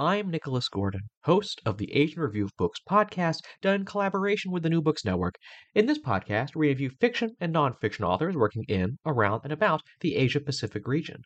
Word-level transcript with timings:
I'm 0.00 0.30
Nicholas 0.30 0.68
Gordon, 0.68 1.10
host 1.24 1.60
of 1.66 1.76
the 1.76 1.92
Asian 1.92 2.22
Review 2.22 2.44
of 2.44 2.56
Books 2.56 2.78
podcast, 2.88 3.40
done 3.60 3.74
in 3.80 3.84
collaboration 3.84 4.52
with 4.52 4.62
the 4.62 4.70
New 4.70 4.80
Books 4.80 5.04
Network. 5.04 5.34
In 5.74 5.86
this 5.86 5.98
podcast, 5.98 6.54
we 6.54 6.68
review 6.68 6.90
fiction 6.90 7.36
and 7.40 7.52
nonfiction 7.52 8.02
authors 8.02 8.36
working 8.36 8.62
in, 8.68 9.00
around, 9.04 9.40
and 9.42 9.52
about 9.52 9.82
the 9.98 10.14
Asia 10.14 10.38
Pacific 10.38 10.86
region. 10.86 11.22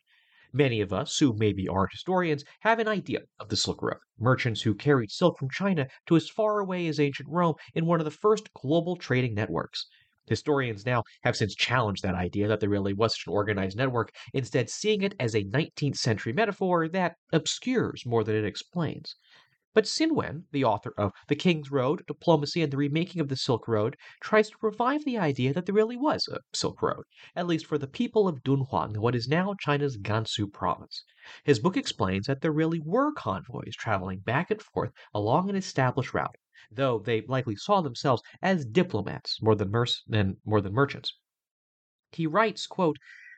Many 0.51 0.81
of 0.81 0.91
us, 0.91 1.19
who 1.19 1.35
maybe 1.37 1.67
aren't 1.67 1.91
historians, 1.91 2.43
have 2.61 2.79
an 2.79 2.87
idea 2.87 3.19
of 3.39 3.49
the 3.49 3.55
Silk 3.55 3.83
Road, 3.83 3.99
merchants 4.17 4.63
who 4.63 4.73
carried 4.73 5.11
silk 5.11 5.37
from 5.37 5.51
China 5.51 5.87
to 6.07 6.15
as 6.15 6.27
far 6.27 6.57
away 6.57 6.87
as 6.87 6.99
ancient 6.99 7.29
Rome 7.29 7.53
in 7.75 7.85
one 7.85 7.99
of 7.99 8.05
the 8.05 8.09
first 8.09 8.51
global 8.55 8.95
trading 8.95 9.35
networks. 9.35 9.85
Historians 10.25 10.85
now 10.85 11.03
have 11.23 11.35
since 11.35 11.55
challenged 11.55 12.03
that 12.03 12.15
idea 12.15 12.47
that 12.47 12.59
there 12.59 12.69
really 12.69 12.93
was 12.93 13.13
such 13.13 13.27
an 13.27 13.33
organized 13.33 13.77
network, 13.77 14.11
instead 14.33 14.69
seeing 14.69 15.01
it 15.01 15.15
as 15.19 15.35
a 15.35 15.43
19th 15.43 15.97
century 15.97 16.33
metaphor 16.33 16.87
that 16.87 17.15
obscures 17.31 18.05
more 18.05 18.23
than 18.23 18.35
it 18.35 18.45
explains. 18.45 19.15
But 19.75 19.85
Xin 19.85 20.11
Wen, 20.11 20.45
the 20.51 20.63
author 20.63 20.93
of 20.99 21.13
The 21.29 21.35
King's 21.35 21.71
Road, 21.71 22.05
Diplomacy 22.05 22.61
and 22.61 22.71
the 22.71 22.77
Remaking 22.77 23.19
of 23.19 23.27
the 23.27 23.35
Silk 23.35 23.67
Road, 23.67 23.97
tries 24.21 24.51
to 24.51 24.57
revive 24.61 25.03
the 25.03 25.17
idea 25.17 25.51
that 25.51 25.65
there 25.65 25.73
really 25.73 25.97
was 25.97 26.27
a 26.27 26.41
Silk 26.53 26.83
Road, 26.83 27.05
at 27.35 27.47
least 27.47 27.65
for 27.65 27.79
the 27.79 27.87
people 27.87 28.27
of 28.27 28.43
Dunhuang, 28.43 28.99
what 28.99 29.15
is 29.15 29.27
now 29.27 29.55
China's 29.59 29.97
Gansu 29.97 30.45
province. 30.45 31.03
His 31.43 31.59
book 31.59 31.75
explains 31.75 32.27
that 32.27 32.41
there 32.41 32.51
really 32.51 32.81
were 32.81 33.13
convoys 33.13 33.75
traveling 33.75 34.19
back 34.19 34.51
and 34.51 34.61
forth 34.61 34.91
along 35.11 35.49
an 35.49 35.55
established 35.55 36.13
route, 36.13 36.35
though 36.71 36.99
they 36.99 37.21
likely 37.21 37.55
saw 37.55 37.81
themselves 37.81 38.21
as 38.41 38.65
diplomats 38.65 39.41
more 39.41 39.55
than, 39.55 39.71
mer- 39.71 39.85
than, 40.07 40.37
more 40.45 40.61
than 40.61 40.73
merchants. 40.73 41.17
He 42.11 42.27
writes, 42.27 42.67
quote, 42.67 42.97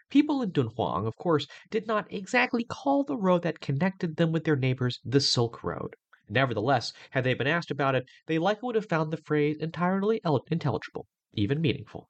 People 0.10 0.42
in 0.42 0.52
Dunhuang, 0.52 1.08
of 1.08 1.16
course, 1.16 1.48
did 1.70 1.88
not 1.88 2.12
exactly 2.14 2.64
call 2.64 3.04
the 3.04 3.18
road 3.18 3.42
that 3.42 3.60
connected 3.60 4.18
them 4.18 4.32
with 4.32 4.44
their 4.44 4.56
neighbors 4.56 5.00
the 5.04 5.20
Silk 5.20 5.64
Road. 5.64 5.96
Nevertheless, 6.30 6.94
had 7.12 7.24
they 7.24 7.34
been 7.34 7.48
asked 7.48 7.72
about 7.72 7.96
it, 7.96 8.06
they 8.28 8.38
likely 8.38 8.68
would 8.68 8.76
have 8.76 8.90
found 8.90 9.12
the 9.12 9.18
phrase 9.18 9.58
entirely 9.58 10.22
intelligible, 10.52 11.08
even 11.34 11.62
meaningful. 11.62 12.10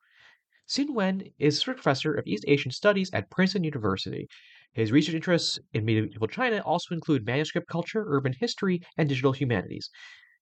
Xin 0.68 0.96
Wen 0.96 1.32
is 1.38 1.64
professor 1.64 2.14
of 2.14 2.26
East 2.26 2.44
Asian 2.48 2.72
Studies 2.72 3.12
at 3.14 3.30
Princeton 3.30 3.64
University. 3.64 4.28
His 4.74 4.92
research 4.92 5.16
interests 5.16 5.60
in 5.74 5.86
medieval 5.86 6.28
China 6.28 6.62
also 6.66 6.96
include 6.96 7.26
manuscript 7.26 7.68
culture, 7.70 8.04
urban 8.08 8.34
history, 8.34 8.82
and 8.98 9.08
digital 9.08 9.32
humanities. 9.32 9.90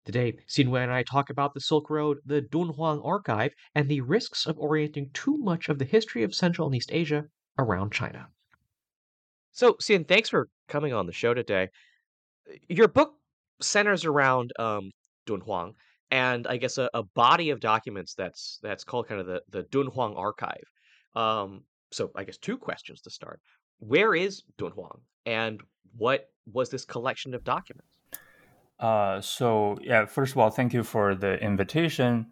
Today, 0.06 0.34
Xinwen 0.50 0.84
and 0.84 0.92
I 0.92 1.04
talk 1.04 1.30
about 1.30 1.54
the 1.54 1.62
Silk 1.62 1.90
Road, 1.90 2.18
the 2.26 2.42
Dunhuang 2.42 3.06
Archive, 3.06 3.54
and 3.74 3.88
the 3.88 4.02
risks 4.02 4.46
of 4.46 4.60
orienting 4.60 5.10
too 5.14 5.38
much 5.38 5.70
of 5.70 5.80
the 5.80 5.86
history 5.86 6.24
of 6.24 6.36
Central 6.36 6.68
and 6.68 6.76
East 6.76 6.92
Asia 6.92 7.24
around 7.58 7.94
China. 7.94 8.28
So, 9.52 9.74
Xin, 9.74 10.06
thanks 10.08 10.30
for 10.30 10.50
coming 10.68 10.94
on 10.94 11.06
the 11.06 11.14
show 11.14 11.34
today. 11.34 11.70
Your 12.68 12.90
book 12.90 13.14
centers 13.62 14.04
around 14.04 14.52
um, 14.60 14.92
Dunhuang 15.26 15.74
and 16.12 16.48
I 16.48 16.58
guess 16.58 16.78
a, 16.78 16.90
a, 16.94 17.04
body 17.04 17.50
of 17.50 17.62
documents 17.62 18.14
that's 18.14 18.60
that's 18.62 18.84
called 18.84 19.08
kind 19.08 19.22
of 19.22 19.28
the, 19.28 19.42
the 19.50 19.64
Dunhuang 19.64 20.18
Archive. 20.18 20.66
Um, 21.16 21.64
so, 21.92 22.12
I 22.16 22.26
guess 22.26 22.38
two 22.38 22.58
questions 22.58 23.00
to 23.02 23.10
start. 23.10 23.40
Where 23.80 24.16
is 24.16 24.44
Dunhuang, 24.58 25.00
and 25.26 25.62
what 25.96 26.30
was 26.52 26.70
this 26.70 26.84
collection 26.84 27.34
of 27.34 27.46
documents? 27.46 27.93
Uh, 28.80 29.22
so 29.22 29.78
yeah, 29.82 30.06
first 30.06 30.34
of 30.34 30.38
all, 30.40 30.50
thank 30.50 30.74
you 30.74 30.84
for 30.84 31.16
the 31.16 31.40
invitation. 31.42 32.28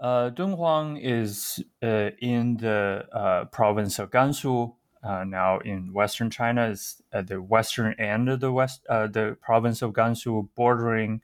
Uh, 0.00 0.30
Dunhuang 0.30 0.98
is 1.02 1.62
uh, 1.82 2.10
in 2.20 2.56
the 2.56 3.04
uh, 3.12 3.44
province 3.46 3.98
of 3.98 4.10
Gansu, 4.10 4.74
uh, 5.02 5.24
now 5.24 5.58
in 5.58 5.92
western 5.92 6.30
China. 6.30 6.68
Is 6.68 7.02
at 7.12 7.26
the 7.26 7.42
western 7.42 7.94
end 8.00 8.30
of 8.30 8.40
the 8.40 8.50
west, 8.50 8.86
uh, 8.88 9.08
the 9.08 9.36
province 9.42 9.82
of 9.82 9.92
Gansu, 9.92 10.48
bordering 10.54 11.20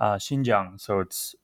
Xinjiang. 0.00 0.80
So 0.80 1.00
it's 1.00 1.34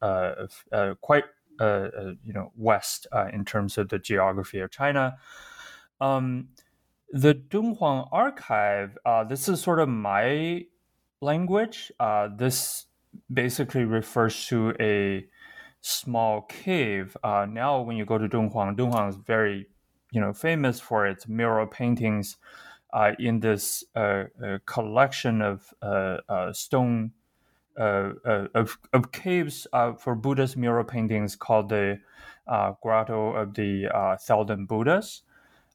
quite 1.01 1.25
you 1.61 2.33
know 2.33 2.53
west 2.57 3.09
in 3.33 3.45
terms 3.45 3.79
of 3.79 3.89
the 3.89 3.99
geography 3.99 4.61
of 4.61 4.71
China. 4.71 5.17
Um, 6.01 6.49
the 7.11 7.35
Dunhuang 7.35 8.09
archive. 8.13 8.97
this 9.29 9.49
is 9.49 9.61
sort 9.61 9.81
of 9.81 9.89
my 9.89 10.67
language. 11.21 11.93
Uh, 11.99 12.29
this 12.35 12.87
basically 13.33 13.85
refers 13.85 14.47
to 14.47 14.75
a 14.81 15.27
small 15.81 16.43
cave. 16.43 17.17
Uh, 17.23 17.47
now, 17.49 17.81
when 17.81 17.97
you 17.97 18.05
go 18.05 18.19
to 18.19 18.29
Dunhuang, 18.29 18.77
Dunhuang 18.77 19.09
is 19.09 19.17
very, 19.17 19.67
you 20.11 20.21
know, 20.21 20.33
famous 20.33 20.81
for 20.81 21.07
its 21.07 21.29
mural 21.29 21.67
paintings. 21.67 22.37
Uh, 22.93 23.13
in 23.19 23.41
this 23.41 23.85
uh, 23.95 24.25
uh, 24.43 24.59
collection 24.65 25.43
of 25.43 25.75
uh, 25.83 26.51
stone 26.53 27.13
of, 27.77 28.79
of 28.95 29.13
caves 29.13 29.67
for 29.99 30.15
Buddhist 30.15 30.57
mural 30.57 30.85
paintings 30.85 31.37
called 31.37 31.69
the 31.69 31.99
Grotto 32.83 33.35
of 33.35 33.53
the 33.53 34.17
Thousand 34.23 34.67
Buddhas. 34.67 35.23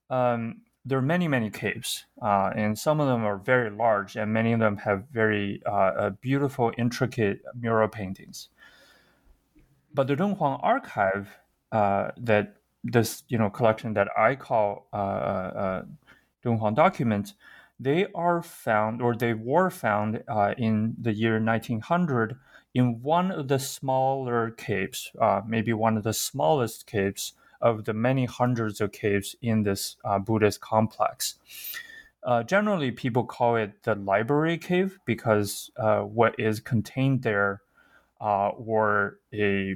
Um, 0.09 0.61
there 0.85 0.97
are 0.97 1.03
many 1.03 1.27
many 1.27 1.49
caves 1.49 2.05
uh, 2.21 2.51
and 2.55 2.77
some 2.77 2.99
of 2.99 3.07
them 3.07 3.23
are 3.23 3.37
very 3.37 3.69
large 3.69 4.15
and 4.15 4.33
many 4.33 4.51
of 4.51 4.59
them 4.59 4.77
have 4.77 5.03
very 5.11 5.61
uh, 5.65 5.69
uh 5.69 6.09
beautiful 6.21 6.71
intricate 6.77 7.41
mural 7.59 7.87
paintings. 7.87 8.49
But 9.93 10.07
the 10.07 10.15
dunhuang 10.15 10.59
archive 10.63 11.29
uh, 11.71 12.11
that 12.17 12.55
this 12.83 13.23
you 13.27 13.37
know 13.37 13.49
collection 13.49 13.93
that 13.93 14.07
i 14.17 14.35
call 14.35 14.87
uh, 14.91 15.83
dunhuang 16.43 16.75
documents 16.75 17.35
they 17.79 18.07
are 18.15 18.41
found 18.41 19.01
or 19.03 19.15
they 19.15 19.35
were 19.35 19.69
found 19.69 20.23
in 20.57 20.95
the 20.99 21.13
year 21.13 21.39
1900 21.39 22.35
in 22.73 23.01
one 23.03 23.29
of 23.29 23.47
the 23.49 23.59
smaller 23.59 24.49
caves 24.49 25.11
maybe 25.45 25.73
one 25.73 25.95
of 25.95 26.01
the 26.01 26.13
smallest 26.13 26.87
caves 26.87 27.33
of 27.61 27.85
the 27.85 27.93
many 27.93 28.25
hundreds 28.25 28.81
of 28.81 28.91
caves 28.91 29.35
in 29.41 29.63
this 29.63 29.97
uh, 30.03 30.19
Buddhist 30.19 30.61
complex. 30.61 31.35
Uh, 32.23 32.43
generally, 32.43 32.91
people 32.91 33.23
call 33.23 33.55
it 33.55 33.83
the 33.83 33.95
library 33.95 34.57
cave 34.57 34.99
because 35.05 35.71
uh, 35.77 36.01
what 36.01 36.39
is 36.39 36.59
contained 36.59 37.23
there 37.23 37.61
uh, 38.19 38.51
were 38.57 39.19
a, 39.33 39.75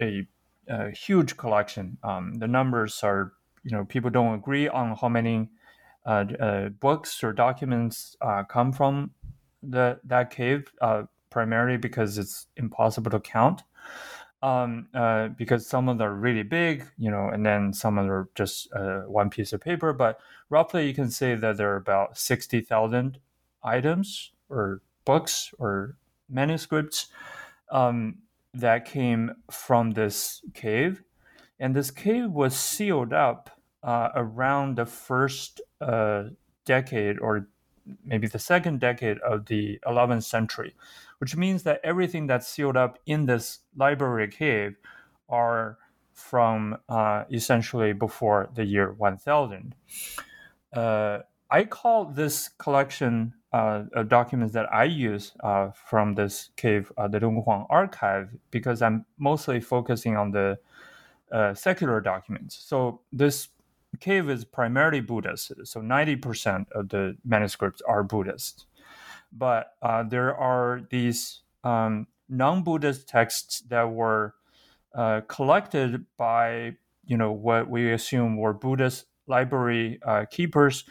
a, 0.00 0.26
a 0.68 0.90
huge 0.90 1.36
collection. 1.36 1.98
Um, 2.04 2.34
the 2.34 2.46
numbers 2.46 3.00
are, 3.02 3.32
you 3.64 3.72
know, 3.72 3.84
people 3.84 4.10
don't 4.10 4.34
agree 4.34 4.68
on 4.68 4.96
how 4.96 5.08
many 5.08 5.48
uh, 6.06 6.24
uh, 6.38 6.68
books 6.68 7.22
or 7.24 7.32
documents 7.32 8.16
come 8.48 8.72
from 8.72 9.10
the 9.62 10.00
that 10.04 10.30
cave 10.30 10.72
primarily 11.30 11.76
because 11.76 12.18
it's 12.18 12.46
impossible 12.56 13.10
to 13.10 13.20
count. 13.20 13.62
Um, 14.42 14.88
uh, 14.94 15.28
because 15.28 15.66
some 15.66 15.90
of 15.90 15.98
them 15.98 16.06
are 16.06 16.14
really 16.14 16.42
big, 16.42 16.86
you 16.96 17.10
know, 17.10 17.28
and 17.28 17.44
then 17.44 17.74
some 17.74 17.98
of 17.98 18.04
them 18.06 18.12
are 18.12 18.28
just 18.34 18.72
uh, 18.72 19.00
one 19.00 19.28
piece 19.28 19.52
of 19.52 19.60
paper. 19.60 19.92
But 19.92 20.18
roughly, 20.48 20.86
you 20.86 20.94
can 20.94 21.10
say 21.10 21.34
that 21.34 21.58
there 21.58 21.72
are 21.72 21.76
about 21.76 22.16
sixty 22.16 22.62
thousand 22.62 23.18
items 23.62 24.32
or 24.48 24.80
books 25.04 25.52
or 25.58 25.96
manuscripts 26.30 27.08
um, 27.70 28.20
that 28.54 28.86
came 28.86 29.32
from 29.50 29.90
this 29.90 30.40
cave, 30.54 31.02
and 31.58 31.76
this 31.76 31.90
cave 31.90 32.30
was 32.30 32.56
sealed 32.56 33.12
up 33.12 33.50
uh, 33.82 34.08
around 34.14 34.76
the 34.76 34.86
first 34.86 35.60
uh, 35.82 36.24
decade 36.64 37.18
or 37.18 37.46
maybe 38.04 38.26
the 38.26 38.38
second 38.38 38.80
decade 38.80 39.18
of 39.18 39.46
the 39.46 39.78
11th 39.86 40.24
century, 40.24 40.74
which 41.20 41.36
means 41.36 41.62
that 41.64 41.80
everything 41.84 42.26
that's 42.26 42.48
sealed 42.48 42.76
up 42.76 42.98
in 43.04 43.26
this 43.26 43.60
library 43.76 44.26
cave 44.26 44.76
are 45.28 45.76
from 46.14 46.78
uh, 46.88 47.24
essentially 47.30 47.92
before 47.92 48.48
the 48.54 48.64
year 48.64 48.92
1000. 48.92 49.74
Uh, 50.72 51.18
I 51.50 51.64
call 51.64 52.06
this 52.06 52.48
collection 52.48 53.34
uh, 53.52 53.82
of 53.92 54.08
documents 54.08 54.54
that 54.54 54.72
I 54.72 54.84
use 54.84 55.32
uh, 55.40 55.70
from 55.72 56.14
this 56.14 56.50
cave, 56.56 56.90
uh, 56.96 57.06
the 57.08 57.18
Dunhuang 57.20 57.66
archive, 57.68 58.30
because 58.50 58.80
I'm 58.80 59.04
mostly 59.18 59.60
focusing 59.60 60.16
on 60.16 60.30
the 60.30 60.58
uh, 61.30 61.52
secular 61.52 62.00
documents. 62.00 62.56
So 62.56 63.02
this 63.12 63.48
cave 63.98 64.30
is 64.30 64.44
primarily 64.44 65.00
Buddhist. 65.00 65.52
So 65.64 65.80
90% 65.80 66.70
of 66.72 66.88
the 66.88 67.16
manuscripts 67.24 67.82
are 67.86 68.02
Buddhist. 68.02 68.66
But 69.32 69.74
uh, 69.82 70.02
there 70.02 70.34
are 70.34 70.82
these 70.90 71.40
um, 71.64 72.06
non 72.28 72.62
Buddhist 72.62 73.08
texts 73.08 73.60
that 73.68 73.90
were 73.90 74.34
uh, 74.94 75.20
collected 75.28 76.04
by, 76.16 76.76
you 77.04 77.16
know, 77.16 77.32
what 77.32 77.68
we 77.68 77.92
assume 77.92 78.36
were 78.36 78.52
Buddhist 78.52 79.06
library 79.26 80.00
uh, 80.04 80.24
keepers 80.30 80.84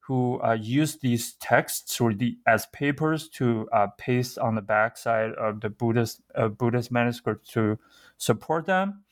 who 0.00 0.40
uh, 0.42 0.52
use 0.52 0.96
these 0.96 1.32
texts 1.34 2.00
or 2.00 2.12
the, 2.12 2.38
as 2.46 2.66
papers 2.66 3.28
to 3.28 3.68
uh, 3.72 3.88
paste 3.98 4.38
on 4.38 4.54
the 4.54 4.60
backside 4.62 5.32
of 5.32 5.60
the 5.60 5.68
Buddhist 5.68 6.20
Buddhist 6.58 6.92
manuscripts 6.92 7.50
to 7.52 7.78
support 8.16 8.66
them. 8.66 9.02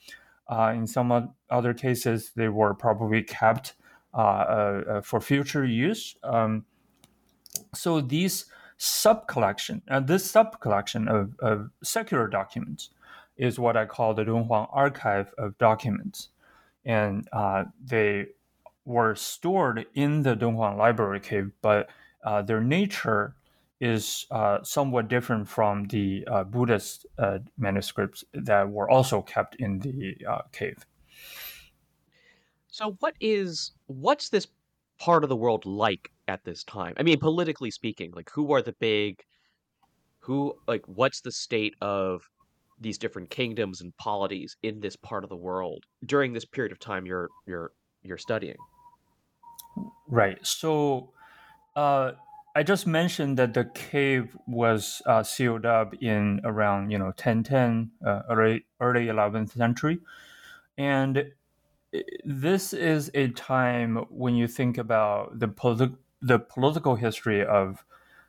Uh, 0.47 0.73
in 0.77 0.87
some 0.87 1.35
other 1.51 1.75
cases, 1.75 2.33
they 2.37 2.49
were 2.49 2.75
probably 2.75 3.23
kept 3.23 3.75
for 4.13 5.21
future 5.21 5.65
use. 5.65 6.15
Um, 6.23 6.65
so 7.75 8.01
these 8.01 8.47
sub 8.77 9.27
collection, 9.29 9.83
and 9.89 10.07
this 10.07 10.31
sub 10.31 10.61
collection 10.61 11.09
of, 11.09 11.35
of, 11.41 11.71
secular 11.83 12.29
documents, 12.29 12.91
is 13.37 13.59
what 13.59 13.77
I 13.77 13.87
call 13.87 14.15
the 14.15 14.25
Dunhuang 14.25 14.69
archive 14.73 15.33
of 15.39 15.59
documents, 15.59 16.29
and 16.85 17.29
they 17.85 18.27
were 18.85 19.15
stored 19.15 19.87
in 19.95 20.23
the 20.23 20.37
Dunhuang 20.37 20.77
Library 20.77 21.21
cave, 21.21 21.51
but 21.63 21.89
uh, 22.25 22.43
their 22.43 22.61
nature 22.61 23.35
is 23.81 24.27
uh, 24.31 24.63
somewhat 24.63 25.09
different 25.09 25.49
from 25.49 25.85
the 25.85 26.27
uh, 26.31 26.45
Buddhist 26.45 27.07
uh, 27.19 27.39
manuscripts 27.59 28.25
that 28.33 28.71
were 28.71 28.89
also 28.89 29.23
kept 29.23 29.57
in 29.57 29.79
the 29.81 30.17
uh, 30.29 30.43
cave. 30.53 30.87
So, 32.69 32.97
what 33.01 33.15
is 33.21 33.73
what's 33.87 34.31
this 34.31 34.47
part 34.99 35.23
of 35.23 35.29
the 35.29 35.37
world 35.37 35.67
like 35.67 36.11
at 36.29 36.45
this 36.45 36.65
time? 36.65 36.95
I 36.97 37.03
mean, 37.03 37.19
politically 37.19 37.71
speaking, 37.71 38.13
like 38.15 38.31
who 38.31 38.53
are 38.53 38.63
the 38.63 38.75
big, 38.81 39.21
who 40.21 40.55
like 40.67 40.83
what's 40.87 41.21
the 41.21 41.33
state 41.33 41.75
of 41.81 42.23
these 42.81 42.99
different 42.99 43.31
kingdoms 43.31 43.81
and 43.81 43.97
polities 43.97 44.57
in 44.63 44.81
this 44.81 44.97
part 44.97 45.25
of 45.25 45.31
the 45.31 45.37
world 45.37 45.85
during 46.05 46.33
this 46.33 46.45
period 46.45 46.73
of 46.73 46.79
time 46.79 47.07
you're 47.07 47.29
you're 47.47 47.73
you're 48.03 48.19
studying? 48.19 48.57
Right. 50.09 50.39
So, 50.47 51.11
uh, 51.75 52.13
I 52.57 52.63
just 52.63 52.87
mentioned 52.87 53.37
that 53.39 53.55
the 53.55 53.65
cave 53.65 54.37
was 54.47 55.03
uh, 55.07 55.23
sealed 55.25 55.67
up 55.67 55.95
in 56.01 56.41
around 56.45 56.91
you 56.91 56.99
know 56.99 57.07
1010, 57.07 57.91
uh, 58.07 58.23
early 58.31 58.65
early 58.81 59.07
11th 59.09 59.53
century, 59.53 59.99
and 60.79 61.33
this 62.25 62.73
is 62.73 63.11
a 63.15 63.29
time 63.29 63.97
when 64.09 64.35
you 64.35 64.49
think 64.49 64.79
about 64.79 65.39
the 65.39 65.49
politi- 65.49 65.97
the 66.25 66.39
political 66.39 66.97
history 66.97 67.45
of 67.45 67.85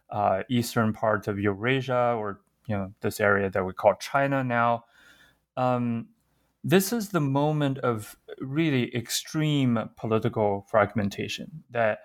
uh, 0.10 0.44
eastern 0.50 0.92
parts 0.92 1.28
of 1.28 1.40
Eurasia 1.40 2.16
or 2.18 2.42
you 2.68 2.76
know 2.76 2.94
this 3.02 3.20
area 3.20 3.50
that 3.50 3.64
we 3.66 3.74
call 3.74 3.96
China 3.96 4.44
now. 4.44 4.86
Um, 5.56 6.10
this 6.64 6.92
is 6.92 7.10
the 7.10 7.22
moment 7.22 7.78
of 7.80 8.18
really 8.40 8.94
extreme 8.96 9.90
political 9.96 10.66
fragmentation. 10.70 11.64
That 11.72 12.00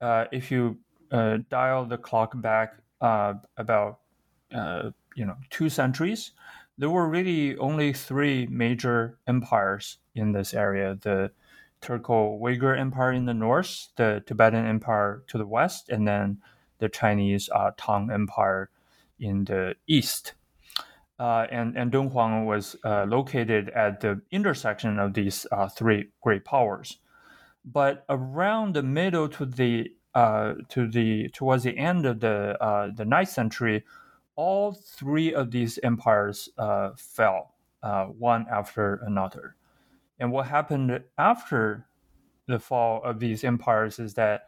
uh, 0.00 0.24
if 0.32 0.50
you 0.50 0.78
uh, 1.12 1.38
dial 1.48 1.84
the 1.84 1.98
clock 1.98 2.32
back 2.40 2.74
uh, 3.00 3.34
about 3.56 4.00
uh, 4.52 4.90
you 5.14 5.24
know 5.24 5.36
two 5.50 5.68
centuries, 5.68 6.32
there 6.78 6.90
were 6.90 7.08
really 7.08 7.56
only 7.58 7.92
three 7.92 8.46
major 8.46 9.18
empires 9.28 9.98
in 10.16 10.32
this 10.32 10.52
area: 10.52 10.98
the 11.00 11.30
Turco-Uyghur 11.80 12.78
Empire 12.78 13.12
in 13.12 13.26
the 13.26 13.34
north, 13.34 13.88
the 13.96 14.22
Tibetan 14.26 14.66
Empire 14.66 15.22
to 15.28 15.38
the 15.38 15.46
west, 15.46 15.88
and 15.88 16.06
then 16.06 16.38
the 16.78 16.88
Chinese 16.88 17.48
uh, 17.54 17.72
Tang 17.76 18.10
Empire 18.10 18.70
in 19.18 19.44
the 19.44 19.74
east 19.86 20.34
uh, 21.18 21.46
and, 21.50 21.76
and 21.76 21.90
Dunhuang 21.90 22.46
was 22.46 22.76
uh, 22.84 23.04
located 23.04 23.70
at 23.70 24.00
the 24.00 24.20
intersection 24.30 24.98
of 24.98 25.14
these 25.14 25.46
uh, 25.50 25.68
three 25.68 26.10
great 26.22 26.44
powers. 26.44 26.98
But 27.64 28.04
around 28.08 28.74
the 28.74 28.82
middle 28.82 29.28
to 29.30 29.44
the 29.44 29.92
uh, 30.14 30.54
to 30.70 30.88
the 30.88 31.28
towards 31.30 31.64
the 31.64 31.76
end 31.76 32.06
of 32.06 32.20
the 32.20 32.56
uh, 32.62 32.90
the 32.94 33.04
ninth 33.04 33.28
century, 33.28 33.84
all 34.36 34.72
three 34.72 35.34
of 35.34 35.50
these 35.50 35.78
empires 35.82 36.48
fell 36.96 37.54
one 38.16 38.46
after 38.50 39.00
another. 39.04 39.56
And 40.18 40.32
what 40.32 40.46
happened 40.46 41.02
after 41.16 41.86
the 42.46 42.58
fall 42.58 43.02
of 43.02 43.20
these 43.20 43.44
empires 43.44 43.98
is 43.98 44.14
that 44.14 44.46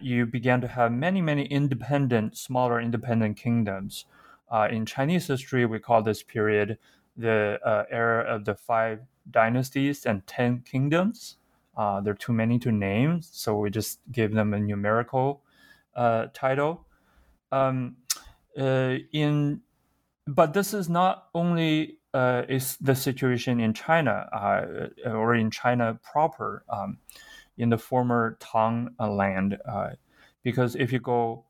you 0.00 0.26
began 0.26 0.60
to 0.60 0.68
have 0.68 0.92
many 0.92 1.20
many 1.20 1.46
independent, 1.46 2.36
smaller 2.36 2.80
independent 2.80 3.36
kingdoms 3.36 4.06
uh, 4.54 4.68
in 4.70 4.86
Chinese 4.86 5.26
history, 5.26 5.66
we 5.66 5.78
call 5.78 6.02
this 6.02 6.22
period 6.22 6.78
the 7.16 7.58
uh, 7.64 7.84
era 7.90 8.22
of 8.24 8.44
the 8.44 8.54
five 8.54 9.00
dynasties 9.30 10.06
and 10.06 10.26
ten 10.26 10.60
kingdoms. 10.60 11.36
Uh, 11.76 12.00
there 12.00 12.12
are 12.12 12.16
too 12.16 12.32
many 12.32 12.58
to 12.58 12.70
name, 12.70 13.20
so 13.20 13.56
we 13.56 13.70
just 13.70 13.98
give 14.12 14.32
them 14.32 14.54
a 14.54 14.60
numerical 14.60 15.42
uh, 15.96 16.26
title. 16.32 16.86
Um, 17.50 17.96
uh, 18.56 18.98
in, 19.12 19.60
but 20.26 20.54
this 20.54 20.72
is 20.74 20.88
not 20.88 21.28
only 21.34 21.98
uh, 22.14 22.42
is 22.48 22.76
the 22.80 22.94
situation 22.94 23.60
in 23.60 23.74
China 23.74 24.28
or 25.04 25.34
in 25.34 25.50
China 25.50 25.98
proper, 26.02 26.64
um, 26.70 26.98
in 27.58 27.68
the 27.68 27.78
former 27.78 28.38
Tang 28.40 28.94
land, 28.98 29.58
because 30.42 30.76
if 30.76 30.92
you 30.92 31.00
go 31.00 31.44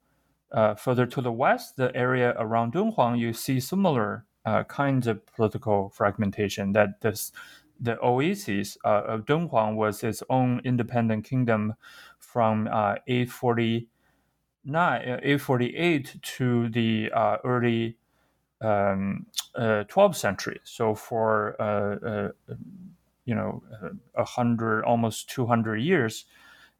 uh, 0.54 0.74
further 0.74 1.04
to 1.04 1.20
the 1.20 1.32
west, 1.32 1.76
the 1.76 1.94
area 1.96 2.34
around 2.38 2.72
Dunhuang, 2.72 3.18
you 3.18 3.32
see 3.32 3.60
similar 3.60 4.24
uh, 4.46 4.62
kinds 4.64 5.06
of 5.06 5.26
political 5.26 5.90
fragmentation. 5.90 6.72
That 6.72 7.00
this, 7.00 7.32
the 7.80 8.00
oasis 8.02 8.78
uh, 8.84 9.02
of 9.06 9.26
Dunhuang 9.26 9.74
was 9.74 10.04
its 10.04 10.22
own 10.30 10.60
independent 10.64 11.24
kingdom 11.24 11.74
from 12.18 12.68
849, 12.68 13.88
uh, 14.74 15.20
848 15.22 16.06
uh, 16.14 16.18
to 16.22 16.68
the 16.68 17.10
uh, 17.12 17.36
early 17.44 17.96
um, 18.64 19.26
12th 19.56 20.16
century. 20.16 20.60
So 20.64 20.94
for 20.94 21.56
you 23.24 23.34
know, 23.34 23.62
a 24.14 24.24
hundred, 24.24 24.84
almost 24.84 25.30
200 25.30 25.76
years, 25.76 26.26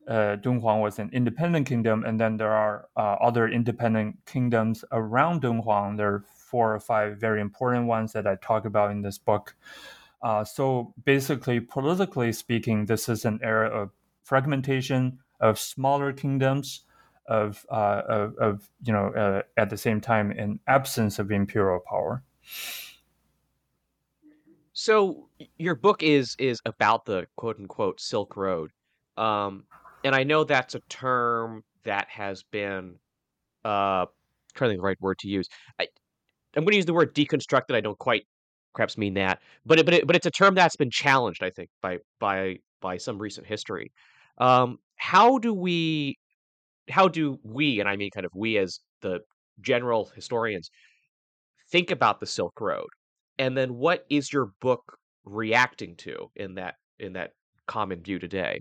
uh, 0.07 0.37
Dunhuang 0.37 0.83
was 0.83 0.99
an 0.99 1.11
independent 1.13 1.67
kingdom, 1.67 2.05
and 2.05 2.21
then 2.21 2.37
there 2.37 2.53
are 2.53 2.89
uh, 2.97 3.17
other 3.21 3.49
independent 3.49 4.17
kingdoms 4.27 4.85
around 4.93 5.43
Dunhuang. 5.43 5.97
There 5.97 6.13
are 6.15 6.25
four 6.37 6.75
or 6.75 6.81
five 6.81 7.19
very 7.19 7.41
important 7.41 7.87
ones 7.87 8.13
that 8.13 8.27
I 8.27 8.37
talk 8.37 8.67
about 8.67 8.91
in 8.91 9.01
this 9.01 9.17
book. 9.17 9.57
Uh, 10.23 10.45
so 10.45 10.93
basically, 11.05 11.61
politically 11.61 12.33
speaking, 12.33 12.87
this 12.87 13.09
is 13.09 13.25
an 13.25 13.41
era 13.43 13.69
of 13.69 13.91
fragmentation 14.23 15.19
of 15.41 15.59
smaller 15.59 16.13
kingdoms, 16.13 16.83
of 17.27 17.65
uh, 17.71 18.03
of, 18.09 18.37
of, 18.37 18.71
you 18.83 18.93
know 18.93 19.09
uh, 19.09 19.43
at 19.57 19.71
the 19.71 19.77
same 19.77 20.01
time 20.01 20.31
an 20.31 20.61
absence 20.67 21.19
of 21.19 21.31
imperial 21.31 21.81
power. 21.89 22.23
So 24.73 25.29
your 25.59 25.75
book 25.75 26.03
is 26.03 26.37
is 26.39 26.61
about 26.67 27.07
the 27.07 27.27
quote 27.37 27.59
unquote 27.59 28.01
Silk 28.01 28.37
Road. 28.37 28.71
Um, 29.17 29.65
and 30.03 30.15
I 30.15 30.25
know 30.25 30.45
that's 30.45 30.75
a 30.75 30.81
term 30.89 31.65
that 31.85 32.09
has 32.09 32.43
been 32.43 32.97
uh, 33.65 34.07
trying 34.55 34.69
to 34.69 34.73
think 34.73 34.81
the 34.81 34.85
right 34.87 35.01
word 35.01 35.19
to 35.21 35.29
use. 35.29 35.49
I, 35.79 35.87
I'm 36.57 36.65
going 36.65 36.73
to 36.73 36.77
use 36.77 36.87
the 36.87 36.95
word 36.95 37.15
deconstructed. 37.15 37.75
I 37.75 37.81
don't 37.81 37.99
quite 37.99 38.27
perhaps 38.75 38.99
mean 38.99 39.15
that, 39.15 39.41
but 39.65 39.79
it, 39.79 39.85
but 39.85 39.95
it, 39.95 40.07
but 40.07 40.17
it's 40.17 40.27
a 40.27 40.31
term 40.31 40.55
that's 40.55 40.77
been 40.77 40.91
challenged, 40.91 41.43
I 41.43 41.51
think, 41.51 41.71
by 41.81 41.99
by 42.19 42.59
by 42.81 42.99
some 42.99 43.19
recent 43.19 43.47
history. 43.47 43.93
Um, 44.39 44.79
how 44.97 45.39
do 45.39 45.55
we, 45.55 46.19
how 46.91 47.09
do 47.09 47.39
we, 47.43 47.81
and 47.81 47.89
I 47.89 47.97
mean 47.97 48.11
kind 48.11 48.27
of 48.27 48.33
we 48.35 48.59
as 48.59 48.81
the 49.01 49.21
general 49.61 50.11
historians, 50.15 50.71
think 51.71 51.91
about 51.91 52.21
the 52.21 52.27
Silk 52.27 52.61
Road, 52.61 52.89
and 53.39 53.57
then 53.57 53.75
what 53.75 54.05
is 54.11 54.33
your 54.33 54.51
book 54.61 54.99
reacting 55.25 55.97
to 55.97 56.31
in 56.37 56.55
that 56.55 56.75
in 56.99 57.15
that 57.15 57.31
common 57.67 58.03
view 58.03 58.19
today? 58.19 58.61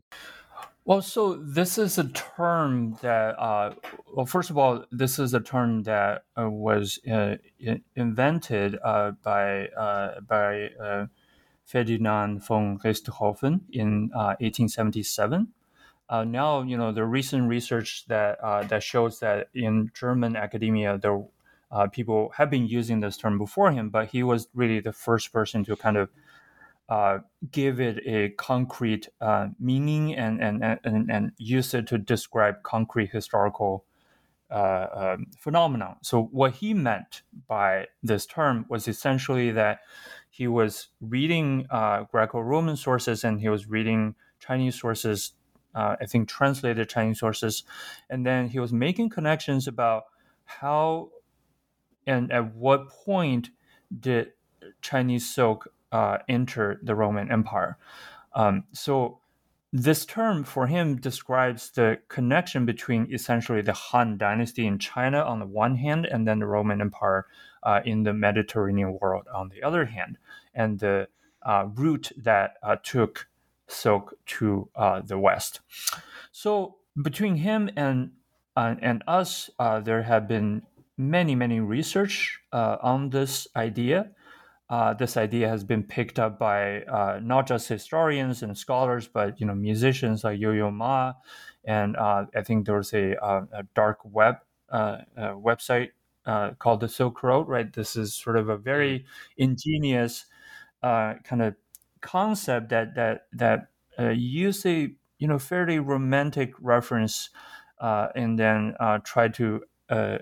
Well, 0.86 1.02
so 1.02 1.36
this 1.36 1.78
is 1.78 1.98
a 1.98 2.10
term 2.10 2.98
that, 3.02 3.40
uh, 3.40 3.74
well, 4.14 4.26
first 4.26 4.50
of 4.50 4.58
all, 4.58 4.84
this 4.92 5.18
is 5.18 5.34
a 5.34 5.40
term 5.40 5.84
that 5.84 6.26
uh, 6.38 6.50
was 6.50 7.00
uh, 7.10 7.38
invented 7.96 8.78
uh, 8.84 9.12
by 9.24 9.68
uh, 9.68 10.20
by 10.20 10.72
uh, 10.84 11.06
Ferdinand 11.64 12.44
von 12.46 12.80
Richthofen 12.80 13.62
in 13.72 14.10
1877. 14.14 15.48
Now, 16.12 16.62
you 16.62 16.78
know, 16.78 16.92
the 16.92 17.06
recent 17.06 17.48
research 17.48 18.06
that 18.08 18.40
that 18.70 18.84
shows 18.84 19.20
that 19.20 19.50
in 19.54 19.92
German 19.94 20.36
academia, 20.36 20.98
there 20.98 21.24
people 21.92 22.32
have 22.38 22.50
been 22.50 22.68
using 22.68 23.00
this 23.00 23.18
term 23.18 23.38
before 23.38 23.72
him, 23.72 23.90
but 23.90 24.10
he 24.10 24.24
was 24.24 24.48
really 24.54 24.80
the 24.80 24.94
first 24.94 25.34
person 25.34 25.64
to 25.66 25.76
kind 25.76 25.98
of 25.98 26.10
uh, 26.90 27.20
give 27.52 27.80
it 27.80 28.00
a 28.06 28.30
concrete 28.32 29.08
uh, 29.22 29.48
meaning 29.60 30.14
and, 30.14 30.42
and, 30.42 30.64
and, 30.84 31.10
and 31.10 31.32
use 31.38 31.74
it 31.74 31.88
to 31.88 31.98
describe 31.98 32.62
concrete 32.64 33.10
historical 33.10 33.86
uh, 34.52 34.88
um, 34.94 35.28
phenomenon. 35.40 35.96
So 36.02 36.24
what 36.24 36.56
he 36.56 36.74
meant 36.74 37.24
by 37.48 37.88
this 38.04 38.26
term 38.26 38.66
was 38.70 38.88
essentially 38.88 39.50
that 39.52 39.80
he 40.30 40.48
was 40.48 40.90
reading 41.02 41.66
uh, 41.72 42.04
Greco-Roman 42.12 42.76
sources 42.76 43.24
and 43.24 43.40
he 43.40 43.50
was 43.50 43.68
reading 43.68 44.16
Chinese 44.40 44.80
sources, 44.80 45.32
uh, 45.76 45.96
I 46.00 46.06
think 46.06 46.30
translated 46.30 46.90
Chinese 46.90 47.20
sources, 47.20 47.64
and 48.10 48.26
then 48.26 48.50
he 48.50 48.60
was 48.60 48.74
making 48.74 49.10
connections 49.10 49.68
about 49.68 50.04
how 50.46 51.10
and 52.06 52.32
at 52.32 52.54
what 52.56 52.90
point 52.90 53.50
did 54.00 54.34
Chinese 54.82 55.34
silk 55.34 55.68
uh, 55.92 56.18
enter 56.28 56.80
the 56.84 56.96
Roman 56.96 57.32
Empire. 57.32 57.78
Um, 58.34 58.64
so 58.74 59.20
this 59.72 60.06
term 60.06 60.44
for 60.44 60.68
him 60.68 60.98
describes 60.98 61.72
the 61.72 62.00
connection 62.08 62.66
between 62.66 63.12
essentially 63.12 63.62
the 63.62 63.74
Han 63.74 64.18
Dynasty 64.18 64.68
in 64.68 64.78
China 64.78 65.22
on 65.22 65.40
the 65.40 65.46
one 65.46 65.76
hand, 65.76 66.06
and 66.06 66.28
then 66.28 66.40
the 66.40 66.46
Roman 66.46 66.82
Empire 66.82 67.26
uh, 67.64 67.82
in 67.86 68.04
the 68.04 68.14
Mediterranean 68.14 68.98
world 69.02 69.26
on 69.34 69.50
the 69.50 69.64
other 69.64 69.86
hand, 69.86 70.18
and 70.54 70.80
the 70.80 71.08
uh, 71.42 71.66
route 71.74 72.12
that 72.18 72.56
uh, 72.62 72.76
took 72.84 73.28
silk 73.68 74.14
to 74.26 74.70
uh, 74.76 75.02
the 75.02 75.18
West. 75.18 75.62
So 76.32 76.76
between 77.02 77.38
him 77.38 77.70
and 77.76 78.12
uh, 78.56 78.76
and 78.82 79.04
us, 79.08 79.50
there 79.84 80.04
have 80.04 80.28
been 80.28 80.64
many 80.98 81.36
many 81.36 81.60
research 81.60 82.40
on 82.52 83.10
this 83.10 83.48
idea 83.56 84.12
uh, 84.74 84.92
this 84.94 85.18
idea 85.18 85.48
has 85.48 85.64
been 85.64 85.84
picked 85.84 86.18
up 86.18 86.40
by 86.40 86.82
uh, 86.84 87.20
not 87.22 87.46
just 87.46 87.68
historians 87.68 88.42
and 88.42 88.58
scholars, 88.58 89.08
but 89.08 89.40
you 89.40 89.46
know 89.46 89.54
musicians 89.54 90.24
like 90.24 90.40
Yo-Yo 90.40 90.72
Ma, 90.72 91.14
and 91.64 91.96
uh, 91.96 92.26
I 92.36 92.42
think 92.42 92.66
there 92.66 92.78
was 92.78 92.92
a, 92.94 93.16
uh, 93.24 93.46
a 93.52 93.64
dark 93.76 94.00
web 94.04 94.38
uh, 94.70 94.98
website 95.18 95.90
called 96.58 96.80
the 96.80 96.90
Silk 96.90 97.22
Road. 97.22 97.48
Right, 97.48 97.72
this 97.72 97.96
is 97.96 98.16
sort 98.16 98.38
of 98.38 98.50
a 98.50 98.58
very 98.58 99.00
mm-hmm. 99.00 99.44
ingenious 99.44 100.26
kind 100.82 101.42
of 101.42 101.56
concept 102.04 102.70
that 102.70 102.94
that 102.94 103.28
that 103.34 103.70
use 104.16 104.66
a 104.66 104.94
you 105.18 105.28
know 105.28 105.40
fairly 105.40 105.80
romantic 105.80 106.54
reference, 106.60 107.32
and 107.82 108.38
then 108.38 108.76
try 109.04 109.28
to 109.30 109.62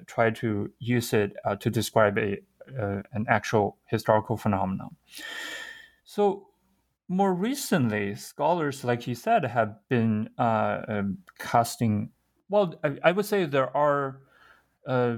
try 0.06 0.30
to 0.30 0.72
use 0.80 1.14
it 1.14 1.34
to 1.60 1.70
describe 1.70 2.18
a 2.18 2.38
uh, 2.80 3.02
an 3.14 3.26
actual 3.28 3.78
historical 3.86 4.38
phenomenon. 4.38 4.96
So, 6.04 6.48
more 7.08 7.34
recently, 7.34 8.16
scholars, 8.16 8.84
like 8.84 9.08
you 9.08 9.16
said, 9.16 9.44
have 9.44 9.76
been 9.90 10.30
uh, 10.38 10.82
um, 10.88 11.18
casting. 11.38 12.12
Well, 12.50 12.76
I, 12.84 12.98
I, 13.04 13.12
would 13.12 13.26
say 13.26 13.46
there 13.46 13.76
are, 13.76 14.22
uh, 14.88 15.18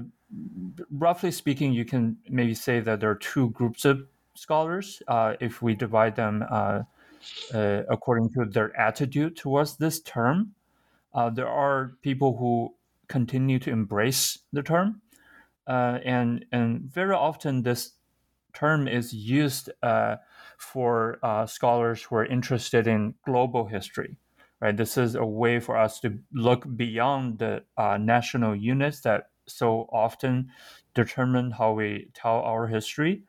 roughly 0.90 1.30
speaking, 1.30 1.72
you 1.72 1.84
can 1.84 2.18
maybe 2.28 2.54
say 2.54 2.80
that 2.80 3.00
there 3.00 3.10
are 3.10 3.16
two 3.16 3.50
groups 3.50 3.84
of 3.84 4.06
scholars 4.34 5.02
uh, 5.08 5.34
if 5.40 5.62
we 5.62 5.74
divide 5.74 6.16
them 6.16 6.44
uh, 6.50 6.82
uh, 7.54 7.82
according 7.88 8.30
to 8.30 8.44
their 8.44 8.78
attitude 8.78 9.36
towards 9.36 9.76
this 9.76 10.00
term. 10.00 10.54
there 11.34 11.48
are 11.48 11.92
people 12.02 12.36
who 12.36 12.74
continue 13.08 13.58
to 13.58 13.70
embrace 13.70 14.38
the 14.52 14.62
term 14.62 15.00
uh, 15.66 15.98
and 16.04 16.44
and 16.52 16.82
very 16.92 17.14
often 17.14 17.62
this 17.62 17.92
term 18.52 18.86
is 18.86 19.12
used 19.12 19.70
uh, 19.82 20.16
for 20.58 21.18
uh, 21.22 21.46
scholars 21.46 22.02
who 22.02 22.16
are 22.16 22.26
interested 22.26 22.86
in 22.86 23.14
global 23.24 23.66
history. 23.66 24.16
Right, 24.60 24.76
this 24.76 24.96
is 24.96 25.14
a 25.14 25.24
way 25.24 25.60
for 25.60 25.76
us 25.76 26.00
to 26.00 26.18
look 26.32 26.64
beyond 26.76 27.38
the 27.38 27.64
uh, 27.76 27.98
national 27.98 28.54
units 28.54 29.00
that 29.00 29.28
so 29.46 29.88
often 29.92 30.50
determine 30.94 31.50
how 31.50 31.72
we 31.72 32.08
tell 32.14 32.36
our 32.36 32.66
history, 32.66 33.24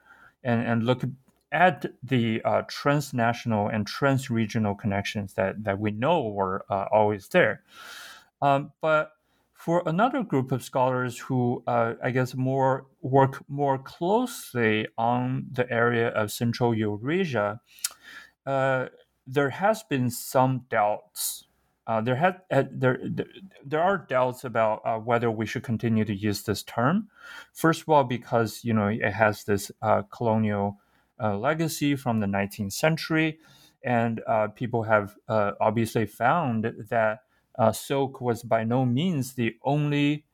and 0.45 0.65
and 0.65 0.83
look 0.83 1.03
at 1.51 1.85
the 2.03 2.41
uh, 2.43 2.61
transnational 2.67 3.67
and 3.67 3.85
transregional 3.87 4.77
connections 4.77 5.33
that 5.33 5.63
that 5.63 5.79
we 5.79 5.91
know 5.91 6.29
were 6.29 6.65
uh, 6.69 6.85
always 6.91 7.27
there. 7.29 7.63
Um, 8.41 8.71
but 8.81 9.11
for 9.53 9.81
another 9.87 10.21
group 10.21 10.51
of 10.51 10.61
scholars 10.61 11.17
who, 11.17 11.63
uh, 11.65 11.93
I 12.03 12.11
guess, 12.11 12.35
more 12.35 12.85
work 13.01 13.43
more 13.47 13.79
closely 13.79 14.87
on 14.97 15.47
the 15.51 15.65
area 15.71 16.09
of 16.09 16.31
Central 16.31 16.75
Eurasia, 16.75 17.61
uh, 18.45 18.87
there 19.25 19.49
has 19.49 19.81
been 19.83 20.11
some 20.11 20.65
doubts. 20.69 21.47
Uh, 21.87 22.01
there 22.01 22.15
had 22.15 22.41
uh, 22.49 22.63
there 22.71 22.99
there 23.63 23.81
are 23.81 23.97
doubts 23.97 24.43
about 24.43 24.81
uh, 24.85 24.97
whether 24.97 25.29
we 25.29 25.45
should 25.45 25.63
continue 25.63 26.03
to 26.03 26.15
use 26.15 26.41
this 26.43 26.63
term. 26.63 27.09
First 27.53 27.81
of 27.83 27.89
all, 27.89 28.03
because 28.03 28.63
you 28.63 28.73
know 28.73 28.87
it 28.87 29.13
has 29.13 29.43
this 29.43 29.71
uh, 29.81 30.01
colonial 30.03 30.79
legacy 31.19 31.95
from 31.95 32.19
the 32.19 32.27
19th 32.27 32.73
century, 32.73 33.39
and 33.83 34.19
people 34.55 34.83
have 34.83 35.15
obviously 35.29 36.05
found 36.05 36.73
that 36.89 37.19
silk 37.73 38.19
was 38.19 38.43
by 38.43 38.63
no 38.63 38.85
means 38.85 39.35
the 39.35 39.55
only, 39.63 40.25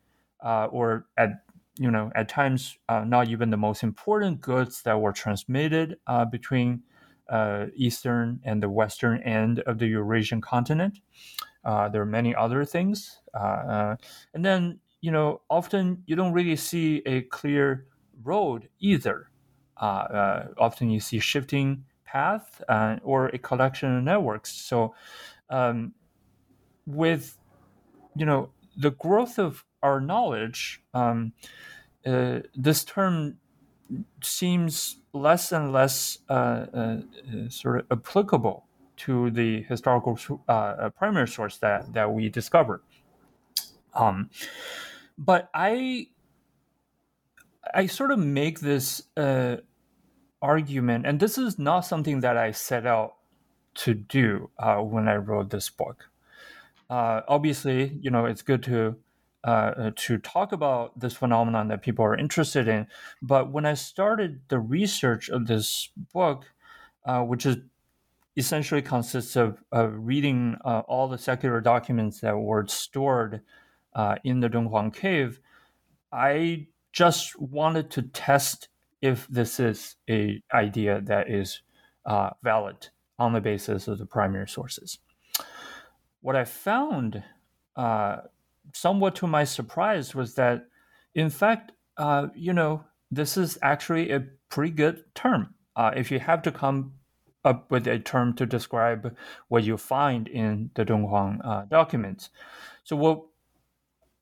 or 0.41 1.05
at 1.17 1.43
you 1.77 1.91
know 1.91 2.11
at 2.15 2.29
times 2.29 2.77
not 2.89 3.27
even 3.27 3.49
the 3.49 3.57
most 3.57 3.83
important 3.83 4.41
goods 4.41 4.81
that 4.83 4.99
were 4.99 5.13
transmitted 5.13 5.97
between 6.31 6.81
uh, 7.29 7.67
eastern 7.75 8.39
and 8.43 8.61
the 8.61 8.69
western 8.69 9.21
end 9.23 9.59
of 9.61 9.79
the 9.79 9.87
Eurasian 9.87 10.41
continent. 10.41 10.99
Uh, 11.63 11.89
there 11.89 12.01
are 12.01 12.05
many 12.05 12.33
other 12.35 12.65
things, 12.65 13.21
and 13.33 13.97
then 14.33 14.79
you 15.01 15.11
know 15.11 15.41
often 15.49 16.03
you 16.05 16.15
don't 16.15 16.33
really 16.33 16.55
see 16.55 17.01
a 17.05 17.21
clear 17.21 17.85
road 18.23 18.67
either. 18.79 19.29
often 19.77 20.89
you 20.89 20.99
see 20.99 21.19
shifting 21.19 21.85
path 22.05 22.61
or 23.03 23.27
a 23.27 23.37
collection 23.37 23.97
of 23.97 24.03
networks. 24.03 24.51
So 24.51 24.93
um, 25.49 25.93
with 26.85 27.37
you 28.15 28.25
know 28.25 28.51
the 28.77 28.91
growth 28.91 29.37
of 29.37 29.63
our 29.83 29.99
knowledge, 29.99 30.81
um, 30.93 31.33
uh, 32.05 32.39
this 32.55 32.83
term 32.83 33.37
seems 34.23 34.97
less 35.13 35.51
and 35.51 35.71
less 35.71 36.19
uh, 36.29 36.65
uh, 36.73 36.97
sort 37.49 37.79
of 37.79 37.85
applicable 37.91 38.65
to 38.97 39.31
the 39.31 39.63
historical 39.63 40.17
uh, 40.47 40.51
uh, 40.51 40.89
primary 40.89 41.27
source 41.27 41.57
that 41.57 41.93
that 41.93 42.11
we 42.13 42.29
discovered. 42.29 42.81
Um, 43.93 44.29
but 45.17 45.49
I 45.53 46.07
I 47.73 47.87
sort 47.87 48.11
of 48.11 48.19
make 48.19 48.59
this 48.59 49.03
uh, 49.17 49.57
argument, 50.41 51.05
and 51.05 51.19
this 51.19 51.37
is 51.37 51.59
not 51.59 51.81
something 51.81 52.21
that 52.21 52.37
I 52.37 52.51
set 52.51 52.85
out 52.85 53.15
to 53.73 53.93
do 53.93 54.49
when 54.57 55.07
I 55.07 55.15
wrote 55.15 55.49
this 55.49 55.69
book 55.69 56.11
uh, 56.91 57.21
obviously, 57.29 57.97
you 58.01 58.11
know, 58.11 58.25
it's 58.25 58.41
good 58.41 58.61
to 58.63 58.97
uh, 59.43 59.73
uh, 59.75 59.91
to 59.95 60.17
talk 60.19 60.51
about 60.51 60.99
this 60.99 61.13
phenomenon 61.13 61.67
that 61.69 61.81
people 61.81 62.05
are 62.05 62.15
interested 62.15 62.67
in. 62.67 62.87
But 63.21 63.51
when 63.51 63.65
I 63.65 63.73
started 63.73 64.41
the 64.49 64.59
research 64.59 65.29
of 65.29 65.47
this 65.47 65.89
book, 66.13 66.45
uh, 67.05 67.23
which 67.23 67.45
is 67.45 67.57
essentially 68.37 68.81
consists 68.81 69.35
of, 69.35 69.63
of 69.71 69.93
reading 69.97 70.57
uh, 70.63 70.81
all 70.87 71.07
the 71.07 71.17
secular 71.17 71.59
documents 71.59 72.21
that 72.21 72.37
were 72.37 72.65
stored 72.67 73.41
uh, 73.93 74.15
in 74.23 74.39
the 74.41 74.49
Dunhuang 74.49 74.93
cave, 74.93 75.39
I 76.11 76.67
just 76.93 77.39
wanted 77.39 77.89
to 77.91 78.03
test 78.03 78.67
if 79.01 79.27
this 79.27 79.59
is 79.59 79.95
a 80.09 80.43
idea 80.53 81.01
that 81.01 81.29
is 81.29 81.61
uh, 82.05 82.29
valid 82.43 82.89
on 83.17 83.33
the 83.33 83.41
basis 83.41 83.87
of 83.87 83.97
the 83.97 84.05
primary 84.05 84.47
sources. 84.47 84.99
What 86.21 86.35
I 86.35 86.45
found, 86.45 87.23
somewhat 88.73 89.15
to 89.15 89.27
my 89.27 89.43
surprise, 89.43 90.15
was 90.15 90.35
that 90.35 90.67
in 91.13 91.29
fact, 91.29 91.71
uh, 91.97 92.27
you 92.35 92.53
know, 92.53 92.85
this 93.09 93.37
is 93.37 93.57
actually 93.61 94.11
a 94.11 94.25
pretty 94.49 94.71
good 94.71 95.03
term. 95.13 95.53
Uh, 95.75 95.91
if 95.95 96.11
you 96.11 96.19
have 96.19 96.41
to 96.43 96.51
come 96.51 96.93
up 97.43 97.71
with 97.71 97.87
a 97.87 97.99
term 97.99 98.33
to 98.35 98.45
describe 98.45 99.15
what 99.47 99.63
you 99.63 99.77
find 99.77 100.27
in 100.27 100.69
the 100.75 100.85
Dunhuang 100.85 101.39
uh, 101.43 101.65
documents. 101.65 102.29
So, 102.83 102.95
what 102.95 103.23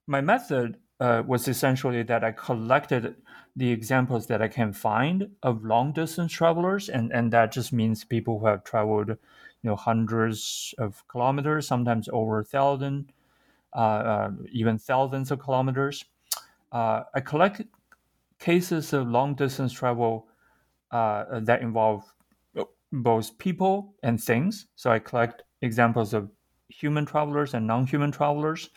my 0.08 0.22
method 0.22 0.77
uh, 1.00 1.24
was 1.25 1.48
essentially 1.48 2.03
that 2.03 2.24
I 2.24 2.32
collected 2.32 3.15
the 3.56 3.72
examples 3.72 4.27
that 4.27 4.41
I 4.41 4.48
can 4.48 4.74
find 4.74 5.29
of 5.44 5.65
long 5.65 5.91
distance 5.91 6.32
travelers, 6.32 6.88
and, 6.88 7.12
and 7.12 7.32
that 7.34 7.51
just 7.51 7.74
means 7.74 8.03
people 8.03 8.39
who 8.39 8.48
have 8.48 8.63
traveled, 8.63 9.10
you 9.10 9.18
know, 9.63 9.75
hundreds 9.75 10.74
of 10.77 11.06
kilometers, 11.08 11.68
sometimes 11.68 12.08
over 12.13 12.39
a 12.39 12.46
thousand, 12.46 13.12
even 14.51 14.77
thousands 14.77 15.31
of 15.31 15.39
kilometers. 15.39 16.05
Uh, 16.71 17.03
I 17.13 17.19
collect 17.19 17.61
cases 18.39 18.93
of 18.93 19.07
long 19.07 19.35
distance 19.35 19.73
travel 19.73 20.27
uh, 20.91 21.39
that 21.41 21.61
involve 21.61 22.03
both 22.91 23.38
people 23.38 23.95
and 24.03 24.21
things. 24.21 24.67
So 24.75 24.91
I 24.91 24.99
collect 24.99 25.43
examples 25.61 26.13
of 26.13 26.29
human 26.69 27.05
travelers 27.05 27.53
and 27.53 27.67
non-human 27.67 28.11
travelers. 28.11 28.69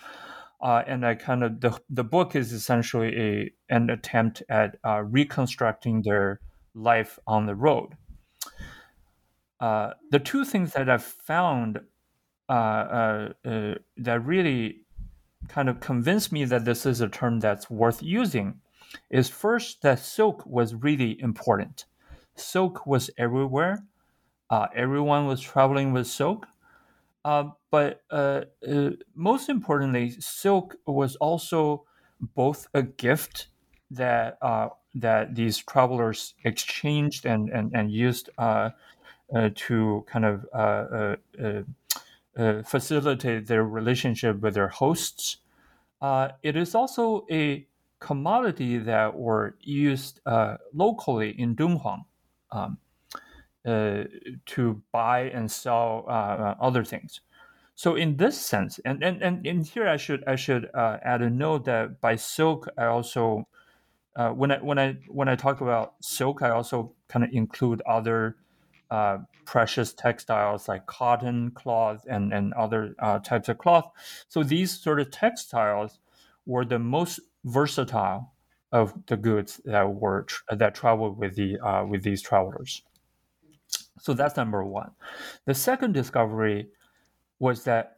Uh, 0.61 0.83
and 0.87 1.05
I 1.05 1.17
kind 1.17 1.43
of 1.43 1.61
the 1.61 1.77
the 1.91 2.05
book 2.05 2.37
is 2.37 2.53
essentially 2.53 3.19
a 3.19 3.51
an 3.69 3.91
attempt 3.91 4.43
at 4.49 4.77
uh, 4.85 5.03
reconstructing 5.03 6.03
their 6.03 6.41
life 6.75 7.19
on 7.27 7.47
the 7.47 7.55
road. 7.55 7.97
Uh, 9.59 9.93
the 10.11 10.19
two 10.21 10.45
things 10.45 10.73
that 10.73 10.89
I've 10.89 11.05
found 11.05 11.79
uh, 11.79 11.81
uh, 11.81 11.81
uh, 11.81 11.92
that 12.55 14.23
really 14.25 14.81
kind 15.49 15.69
of 15.69 15.81
convinced 15.81 16.33
me 16.33 16.45
that 16.45 16.65
this 16.65 16.87
is 16.87 17.01
a 17.01 17.09
term 17.09 17.41
that's 17.41 17.71
worth 17.71 18.03
using 18.03 18.61
is 19.11 19.29
first 19.29 19.83
that 19.83 19.99
silk 19.99 20.45
was 20.47 20.75
really 20.75 21.21
important. 21.21 21.87
Silk 22.35 22.87
was 22.87 23.11
everywhere. 23.19 23.85
everyone 24.75 25.27
was 25.27 25.41
traveling 25.41 25.93
with 25.93 26.07
silk. 26.07 26.47
Uh, 27.25 27.51
but 27.71 28.03
uh, 28.11 28.43
uh, 28.69 28.91
most 29.15 29.49
importantly, 29.49 30.11
silk 30.11 30.77
was 30.87 31.17
also 31.17 31.85
both 32.35 32.67
a 32.75 32.83
gift 32.83 33.47
that 33.91 34.39
uh, 34.43 34.69
that 34.95 35.35
these 35.35 35.59
travelers 35.59 36.35
exchanged 36.45 37.25
and 37.25 37.49
and, 37.51 37.73
and 37.75 37.91
used 37.93 38.29
uh, 38.39 38.71
to 39.55 40.05
kind 40.09 40.25
of 40.25 40.47
facilitate 42.35 43.47
their 43.47 43.65
relationship 43.65 44.41
with 44.41 44.55
their 44.55 44.69
hosts. 44.69 45.39
it 46.43 46.57
is 46.57 46.75
also 46.75 47.27
a 47.31 47.67
commodity 47.99 48.79
that 48.79 49.15
were 49.15 49.57
used 49.61 50.21
locally 50.73 51.31
in 51.31 51.55
Dunhuang. 51.55 52.05
Um, 52.51 52.79
uh, 53.65 54.05
to 54.45 54.83
buy 54.91 55.31
and 55.31 55.49
sell 55.49 56.05
uh, 56.09 56.11
uh, 56.11 56.55
other 56.61 56.83
things. 56.83 57.21
So 57.77 57.95
in 57.95 58.17
this 58.17 58.37
sense, 58.37 58.81
and 58.85 59.03
and 59.05 59.23
and, 59.23 59.47
and 59.47 59.65
here 59.65 59.89
I 59.89 59.97
should 59.97 60.25
I 60.27 60.35
should 60.35 60.69
uh, 60.75 60.99
add 61.03 61.23
a 61.23 61.31
note 61.31 61.65
that 61.67 62.01
by 62.01 62.17
silk 62.17 62.69
I 62.77 62.87
also 62.87 63.47
uh, 64.17 64.31
when 64.31 64.51
I 64.51 64.59
when 64.59 64.81
I 64.81 64.99
when 65.07 65.29
I 65.29 65.37
talk 65.37 65.61
about 65.61 65.95
silk 66.01 66.43
I 66.43 66.51
also 66.51 66.93
kind 67.07 67.25
of 67.25 67.31
include 67.33 67.83
other 67.87 68.37
uh, 68.93 69.19
precious 69.47 69.95
textiles 69.95 70.69
like 70.69 70.85
cotton 70.87 71.51
cloth 71.53 72.05
and 72.09 72.33
and 72.33 72.53
other 72.53 72.95
types 73.25 73.49
of 73.49 73.57
cloth. 73.59 73.91
So 74.29 74.43
these 74.43 74.71
sort 74.71 75.01
of 75.01 75.11
textiles 75.11 75.99
were 76.47 76.65
the 76.65 76.79
most 76.79 77.21
versatile 77.45 78.33
of 78.71 78.93
the 79.07 79.17
goods 79.17 79.61
that 79.65 79.89
were 80.03 80.27
that 80.51 80.75
traveled 80.75 81.19
with 81.19 81.35
the 81.37 81.59
with 81.89 82.03
these 82.03 82.23
travelers. 82.23 82.83
So 83.99 84.15
that's 84.15 84.37
number 84.37 84.63
one. 84.65 84.91
The 85.47 85.55
second 85.55 85.93
discovery 85.93 86.69
was 87.39 87.65
that 87.65 87.97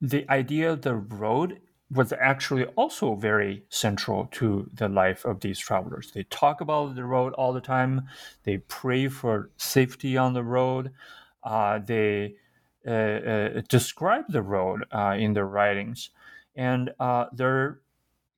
the 0.00 0.28
idea 0.30 0.72
of 0.72 0.82
the 0.82 0.96
road 0.96 1.60
was 1.92 2.12
actually 2.12 2.64
also 2.76 3.14
very 3.14 3.64
central 3.68 4.26
to 4.32 4.68
the 4.72 4.88
life 4.88 5.24
of 5.24 5.40
these 5.40 5.58
travelers. 5.58 6.10
They 6.12 6.24
talk 6.24 6.60
about 6.60 6.94
the 6.94 7.04
road 7.04 7.34
all 7.34 7.52
the 7.52 7.60
time. 7.60 8.08
They 8.44 8.58
pray 8.58 9.08
for 9.08 9.50
safety 9.56 10.16
on 10.16 10.32
the 10.32 10.42
road. 10.42 10.92
Uh, 11.42 11.78
they 11.78 12.36
uh, 12.86 12.90
uh, 12.90 13.62
describe 13.68 14.24
the 14.28 14.42
road 14.42 14.84
uh, 14.90 15.14
in 15.18 15.34
their 15.34 15.46
writings, 15.46 16.10
and 16.56 16.90
uh, 16.98 17.26
they're 17.32 17.80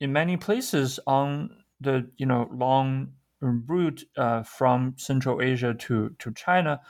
in 0.01 0.13
many 0.13 0.37
places 0.37 1.01
on 1.07 1.51
the 1.81 2.11
you 2.17 2.27
know 2.27 2.49
long 2.53 3.13
route 3.41 4.05
uh, 4.17 4.43
from 4.43 4.95
Central 4.97 5.41
Asia 5.41 5.75
to, 5.75 6.15
to 6.19 6.33
China, 6.33 6.81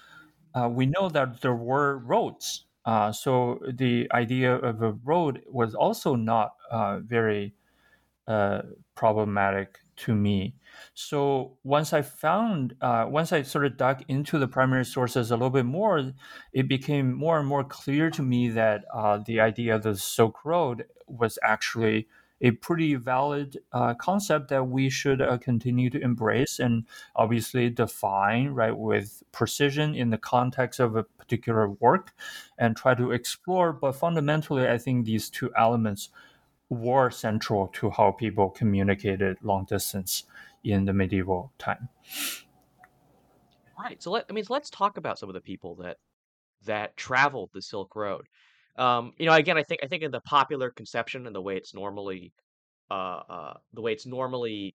we 0.70 0.86
know 0.86 1.08
that 1.08 1.40
there 1.40 1.54
were 1.54 1.98
roads. 1.98 2.64
Uh, 2.84 3.12
so 3.12 3.60
the 3.72 4.10
idea 4.12 4.54
of 4.54 4.82
a 4.82 4.92
road 4.92 5.42
was 5.48 5.74
also 5.74 6.14
not 6.14 6.56
uh, 6.70 6.98
very 7.00 7.54
uh, 8.28 8.62
problematic 8.94 9.78
to 9.96 10.14
me. 10.14 10.56
So 10.94 11.58
once 11.64 11.92
I 11.92 12.02
found, 12.02 12.76
uh, 12.80 13.06
once 13.08 13.32
I 13.32 13.42
sort 13.42 13.66
of 13.66 13.76
dug 13.76 14.04
into 14.08 14.38
the 14.38 14.48
primary 14.48 14.84
sources 14.84 15.30
a 15.30 15.36
little 15.36 15.50
bit 15.50 15.66
more, 15.66 16.12
it 16.52 16.68
became 16.68 17.14
more 17.14 17.38
and 17.38 17.48
more 17.48 17.64
clear 17.64 18.10
to 18.10 18.22
me 18.22 18.48
that 18.50 18.84
the 19.26 19.40
idea 19.40 19.76
of 19.76 19.82
the 19.82 19.96
Silk 19.96 20.44
Road 20.44 20.86
was 21.06 21.38
actually 21.42 22.08
a 22.44 22.50
pretty 22.50 22.94
valid 22.94 23.56
uh, 23.72 23.94
concept 23.94 24.48
that 24.48 24.68
we 24.68 24.90
should 24.90 25.22
uh, 25.22 25.38
continue 25.38 25.88
to 25.88 25.98
embrace 25.98 26.58
and 26.58 26.84
obviously 27.16 27.70
define 27.70 28.48
right 28.48 28.76
with 28.76 29.22
precision 29.32 29.94
in 29.94 30.10
the 30.10 30.18
context 30.18 30.78
of 30.78 30.94
a 30.94 31.04
particular 31.04 31.70
work 31.70 32.12
and 32.58 32.76
try 32.76 32.94
to 32.94 33.12
explore. 33.12 33.72
But 33.72 33.92
fundamentally 33.92 34.68
i 34.68 34.76
think 34.76 35.06
these 35.06 35.30
two 35.30 35.50
elements 35.56 36.10
were 36.68 37.10
central 37.10 37.68
to 37.68 37.88
how 37.88 38.12
people 38.12 38.50
communicated 38.50 39.38
long 39.42 39.64
distance 39.64 40.24
in 40.62 40.84
the 40.84 40.92
medieval 40.92 41.50
time. 41.58 41.88
Right. 43.78 44.02
So 44.02 44.10
let, 44.10 44.26
i 44.28 44.34
mean 44.34 44.44
let's 44.50 44.68
talk 44.68 44.98
about 44.98 45.18
some 45.18 45.30
of 45.30 45.34
the 45.34 45.40
people 45.40 45.76
that 45.76 45.96
that 46.66 46.96
traveled 46.98 47.50
the 47.54 47.62
silk 47.62 47.96
road 47.96 48.26
um, 48.76 49.12
you 49.18 49.26
know, 49.26 49.34
again, 49.34 49.56
I 49.56 49.62
think 49.62 49.80
I 49.82 49.86
think 49.86 50.02
in 50.02 50.10
the 50.10 50.20
popular 50.20 50.70
conception 50.70 51.26
and 51.26 51.34
the 51.34 51.42
way 51.42 51.56
it's 51.56 51.74
normally, 51.74 52.32
uh, 52.90 53.20
uh, 53.28 53.54
the 53.72 53.80
way 53.80 53.92
it's 53.92 54.06
normally 54.06 54.74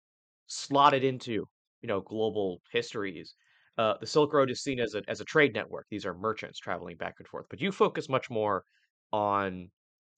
slotted 0.46 1.04
into, 1.04 1.48
you 1.82 1.88
know, 1.88 2.00
global 2.00 2.60
histories, 2.72 3.34
uh, 3.78 3.94
the 4.00 4.06
Silk 4.06 4.32
Road 4.32 4.50
is 4.50 4.62
seen 4.62 4.80
as 4.80 4.94
a 4.94 5.02
as 5.08 5.20
a 5.20 5.24
trade 5.24 5.54
network. 5.54 5.86
These 5.90 6.06
are 6.06 6.14
merchants 6.14 6.58
traveling 6.58 6.96
back 6.96 7.14
and 7.18 7.28
forth. 7.28 7.46
But 7.48 7.60
you 7.60 7.72
focus 7.72 8.08
much 8.08 8.30
more 8.30 8.64
on 9.12 9.70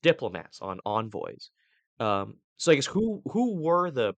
diplomats, 0.02 0.60
on 0.60 0.80
envoys. 0.84 1.50
Um, 2.00 2.36
so 2.56 2.72
I 2.72 2.76
guess 2.76 2.86
who 2.86 3.22
who 3.30 3.60
were 3.60 3.90
the 3.90 4.14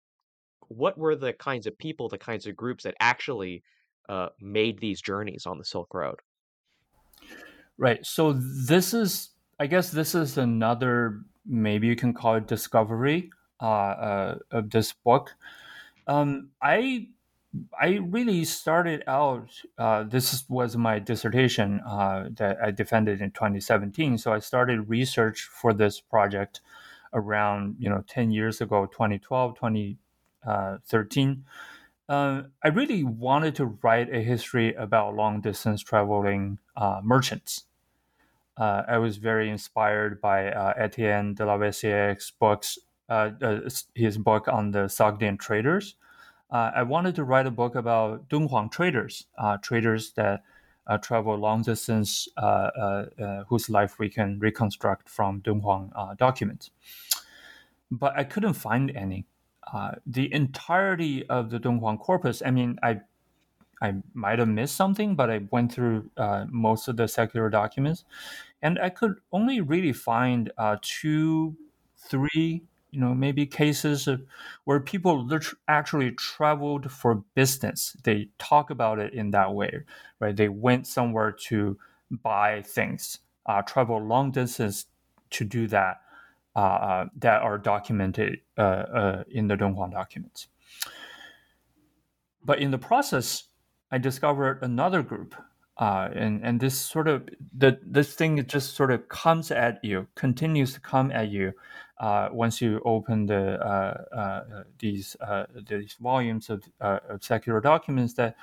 what 0.67 0.97
were 0.97 1.15
the 1.15 1.33
kinds 1.33 1.67
of 1.67 1.77
people, 1.77 2.09
the 2.09 2.17
kinds 2.17 2.47
of 2.47 2.55
groups 2.55 2.83
that 2.83 2.95
actually 2.99 3.63
uh, 4.09 4.29
made 4.39 4.79
these 4.79 5.01
journeys 5.01 5.45
on 5.45 5.57
the 5.57 5.65
Silk 5.65 5.93
Road? 5.93 6.19
Right. 7.77 8.05
So 8.05 8.33
this 8.33 8.93
is 8.93 9.30
I 9.61 9.67
guess 9.67 9.91
this 9.91 10.15
is 10.15 10.39
another 10.39 11.21
maybe 11.45 11.85
you 11.85 11.95
can 11.95 12.15
call 12.15 12.33
it 12.33 12.47
discovery 12.47 13.29
uh, 13.61 13.65
uh, 13.65 14.37
of 14.49 14.71
this 14.71 14.91
book. 14.91 15.35
Um, 16.07 16.49
I 16.63 17.09
I 17.79 17.99
really 18.01 18.43
started 18.43 19.03
out. 19.05 19.49
Uh, 19.77 20.01
this 20.01 20.49
was 20.49 20.75
my 20.75 20.97
dissertation 20.97 21.79
uh, 21.85 22.29
that 22.37 22.57
I 22.59 22.71
defended 22.71 23.21
in 23.21 23.29
2017. 23.29 24.17
So 24.17 24.33
I 24.33 24.39
started 24.39 24.89
research 24.89 25.43
for 25.43 25.73
this 25.73 25.99
project 25.99 26.61
around 27.13 27.75
you 27.77 27.87
know 27.87 28.03
10 28.07 28.31
years 28.31 28.61
ago, 28.61 28.87
2012, 28.87 29.53
2013. 29.53 31.45
Uh, 32.09 32.41
I 32.63 32.67
really 32.69 33.03
wanted 33.03 33.53
to 33.57 33.77
write 33.83 34.11
a 34.11 34.21
history 34.21 34.73
about 34.73 35.15
long 35.15 35.39
distance 35.39 35.83
traveling 35.83 36.57
uh, 36.75 37.01
merchants 37.03 37.65
uh, 38.57 38.83
I 38.87 38.97
was 38.97 39.17
very 39.17 39.49
inspired 39.49 40.21
by 40.21 40.51
uh, 40.51 40.73
Etienne 40.77 41.33
de 41.33 41.45
la 41.45 41.57
Vaissière's 41.57 42.31
books, 42.39 42.77
uh, 43.09 43.31
uh 43.41 43.69
his 43.95 44.17
book 44.17 44.47
on 44.47 44.71
the 44.71 44.85
Sogdian 44.87 45.39
traders. 45.39 45.95
Uh, 46.49 46.71
I 46.75 46.83
wanted 46.83 47.15
to 47.15 47.23
write 47.23 47.47
a 47.47 47.51
book 47.51 47.75
about 47.75 48.27
Dunhuang 48.27 48.71
traders, 48.71 49.25
uh, 49.37 49.57
traders 49.57 50.11
that 50.13 50.43
travel 51.01 51.37
long 51.37 51.61
distance, 51.61 52.27
whose 53.47 53.69
life 53.69 53.97
we 53.97 54.09
can 54.09 54.37
reconstruct 54.39 55.07
from 55.07 55.41
Dunhuang 55.41 56.17
documents. 56.17 56.71
But 57.89 58.17
I 58.17 58.25
couldn't 58.25 58.55
find 58.55 58.91
any. 58.91 59.25
the 60.05 60.33
entirety 60.33 61.25
of 61.29 61.51
the 61.51 61.59
Dunhuang 61.59 61.99
corpus. 61.99 62.41
I 62.45 62.51
mean, 62.51 62.77
I 62.83 63.01
I 63.81 63.95
might 64.13 64.39
have 64.39 64.47
missed 64.47 64.75
something, 64.75 65.15
but 65.15 65.29
I 65.29 65.41
went 65.51 65.73
through 65.73 66.09
uh, 66.17 66.45
most 66.49 66.87
of 66.87 66.97
the 66.97 67.07
secular 67.07 67.49
documents, 67.49 68.05
and 68.61 68.79
I 68.79 68.89
could 68.89 69.15
only 69.31 69.61
really 69.61 69.93
find 69.93 70.51
uh, 70.57 70.77
two, 70.81 71.55
three, 71.97 72.63
you 72.91 72.99
know, 72.99 73.13
maybe 73.15 73.45
cases 73.45 74.07
of 74.07 74.21
where 74.65 74.79
people 74.79 75.27
actually 75.67 76.11
traveled 76.11 76.91
for 76.91 77.23
business. 77.35 77.95
They 78.03 78.29
talk 78.37 78.69
about 78.69 78.99
it 78.99 79.13
in 79.13 79.31
that 79.31 79.53
way, 79.53 79.81
right? 80.19 80.35
They 80.35 80.49
went 80.49 80.85
somewhere 80.87 81.31
to 81.47 81.77
buy 82.11 82.61
things, 82.61 83.19
uh, 83.45 83.61
travel 83.63 83.97
long 83.99 84.31
distance 84.31 84.85
to 85.31 85.45
do 85.45 85.67
that. 85.67 86.01
Uh, 86.53 86.59
uh, 86.59 87.05
that 87.15 87.41
are 87.41 87.57
documented 87.57 88.41
uh, 88.57 89.23
in 89.29 89.47
the 89.47 89.55
Dunhuang 89.55 89.93
documents. 89.93 90.47
But 92.43 92.59
in 92.59 92.71
the 92.71 92.77
process, 92.77 93.43
I 93.91 93.97
discovered 93.97 94.59
another 94.61 95.03
group, 95.03 95.35
uh, 95.77 96.09
and 96.13 96.41
and 96.45 96.59
this 96.59 96.77
sort 96.77 97.07
of 97.09 97.27
the 97.57 97.77
this 97.85 98.13
thing 98.13 98.43
just 98.47 98.75
sort 98.75 98.91
of 98.91 99.09
comes 99.09 99.51
at 99.51 99.83
you, 99.83 100.07
continues 100.15 100.73
to 100.73 100.79
come 100.79 101.11
at 101.11 101.29
you, 101.29 101.51
uh, 101.99 102.29
once 102.31 102.61
you 102.61 102.81
open 102.85 103.25
the 103.25 103.59
uh, 103.59 104.15
uh 104.15 104.63
these 104.79 105.17
uh, 105.19 105.45
these 105.67 105.97
volumes 105.99 106.49
of, 106.49 106.63
of, 106.79 107.21
secular 107.21 107.59
documents. 107.59 108.13
That 108.13 108.35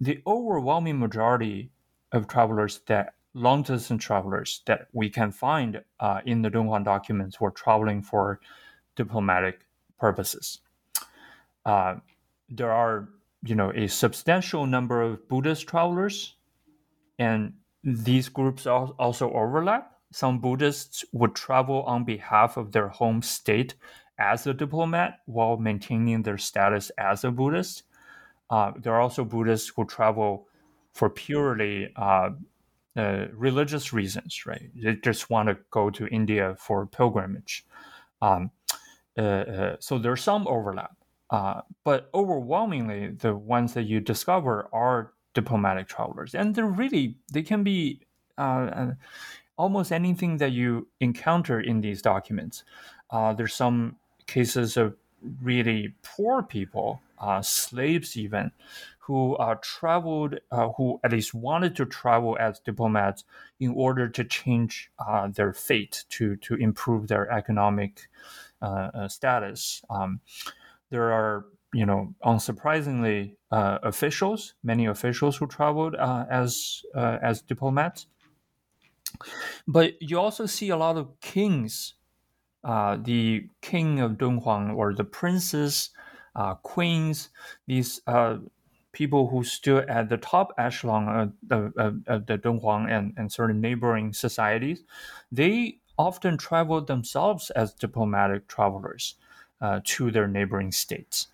the 0.00 0.22
overwhelming 0.26 0.98
majority 0.98 1.70
of 2.12 2.28
travelers 2.28 2.80
that 2.86 3.14
long 3.34 3.62
distance 3.62 4.04
travelers 4.04 4.62
that 4.66 4.86
we 4.92 5.10
can 5.10 5.32
find 5.32 5.82
in 6.24 6.42
the 6.42 6.50
Dunhuang 6.50 6.84
documents 6.84 7.40
were 7.40 7.50
traveling 7.50 8.00
for 8.00 8.38
diplomatic 8.94 9.66
purposes. 9.98 10.60
there 11.64 12.70
are 12.70 13.08
you 13.44 13.54
know 13.54 13.72
a 13.74 13.88
substantial 13.88 14.66
number 14.66 15.02
of 15.02 15.28
Buddhist 15.28 15.66
travelers, 15.66 16.36
and 17.18 17.54
these 17.82 18.28
groups 18.28 18.66
also 18.66 19.30
overlap. 19.32 19.92
Some 20.12 20.40
Buddhists 20.40 21.04
would 21.12 21.34
travel 21.34 21.82
on 21.82 22.04
behalf 22.04 22.56
of 22.56 22.72
their 22.72 22.88
home 22.88 23.20
state 23.22 23.74
as 24.18 24.46
a 24.46 24.54
diplomat 24.54 25.18
while 25.26 25.56
maintaining 25.56 26.22
their 26.22 26.38
status 26.38 26.90
as 26.98 27.24
a 27.24 27.30
Buddhist. 27.30 27.82
Uh, 28.48 28.72
there 28.78 28.94
are 28.94 29.00
also 29.00 29.24
Buddhists 29.24 29.72
who 29.74 29.84
travel 29.84 30.46
for 30.92 31.10
purely 31.10 31.92
uh, 31.96 32.30
uh, 32.96 33.26
religious 33.32 33.92
reasons, 33.92 34.46
right? 34.46 34.70
They 34.76 34.94
just 34.94 35.30
want 35.30 35.48
to 35.48 35.58
go 35.70 35.90
to 35.90 36.06
India 36.06 36.54
for 36.58 36.86
pilgrimage. 36.86 37.66
Um, 38.22 38.52
uh, 39.18 39.20
uh, 39.20 39.76
so 39.80 39.98
there's 39.98 40.22
some 40.22 40.46
overlap. 40.46 40.96
Uh, 41.30 41.62
but 41.84 42.10
overwhelmingly, 42.14 43.08
the 43.08 43.34
ones 43.34 43.74
that 43.74 43.84
you 43.84 44.00
discover 44.00 44.68
are 44.72 45.12
diplomatic 45.32 45.88
travelers, 45.88 46.34
and 46.34 46.54
they're 46.54 46.66
really 46.66 47.16
they 47.32 47.42
can 47.42 47.64
be 47.64 48.00
uh, 48.38 48.40
uh, 48.40 48.92
almost 49.56 49.90
anything 49.90 50.36
that 50.38 50.52
you 50.52 50.86
encounter 51.00 51.60
in 51.60 51.80
these 51.80 52.02
documents. 52.02 52.64
Uh, 53.10 53.32
there's 53.32 53.54
some 53.54 53.96
cases 54.26 54.76
of 54.76 54.94
really 55.42 55.94
poor 56.02 56.42
people, 56.42 57.00
uh, 57.18 57.40
slaves 57.40 58.16
even, 58.16 58.50
who 58.98 59.34
uh, 59.36 59.54
traveled, 59.62 60.38
who 60.76 61.00
at 61.04 61.12
least 61.12 61.34
wanted 61.34 61.74
to 61.76 61.84
travel 61.86 62.36
as 62.38 62.60
diplomats 62.60 63.24
in 63.60 63.70
order 63.70 64.08
to 64.08 64.24
change 64.24 64.90
their 65.32 65.52
fate, 65.52 66.04
to 66.10 66.36
to 66.36 66.54
improve 66.54 67.08
their 67.08 67.30
economic 67.30 68.08
status. 69.08 69.82
Um, 69.90 70.20
there 70.90 71.12
are 71.12 71.46
you 71.72 71.86
know 71.86 72.14
unsurprisingly 72.24 73.36
uh, 73.50 73.78
officials 73.82 74.54
many 74.62 74.86
officials 74.86 75.36
who 75.36 75.46
traveled 75.46 75.94
uh, 75.96 76.24
as 76.30 76.82
uh, 76.94 77.18
as 77.22 77.42
diplomats. 77.42 78.06
But 79.68 79.94
you 80.00 80.18
also 80.18 80.46
see 80.46 80.70
a 80.70 80.76
lot 80.76 80.96
of 80.96 81.20
kings 81.20 81.94
uh, 82.64 82.96
the 82.96 83.48
king 83.60 84.00
of 84.00 84.12
Dunhuang 84.12 84.74
or 84.74 84.94
the 84.94 85.04
princes 85.04 85.90
uh, 86.34 86.54
queens 86.54 87.28
these 87.66 88.00
people 88.92 89.28
who 89.28 89.44
stood 89.44 89.88
at 89.90 90.08
the 90.08 90.16
top 90.16 90.52
echelon 90.56 91.34
of, 91.50 91.72
of, 91.76 91.96
of 92.06 92.26
the 92.26 92.38
Dunhuang 92.38 92.88
and, 92.90 93.12
and 93.16 93.30
certain 93.30 93.60
neighboring 93.60 94.12
societies. 94.12 94.84
They 95.30 95.80
often 95.98 96.38
traveled 96.38 96.86
themselves 96.86 97.50
as 97.50 97.74
diplomatic 97.74 98.48
travelers 98.48 99.16
uh, 99.64 99.80
to 99.82 100.10
their 100.10 100.28
neighboring 100.28 100.70
states. 100.70 101.28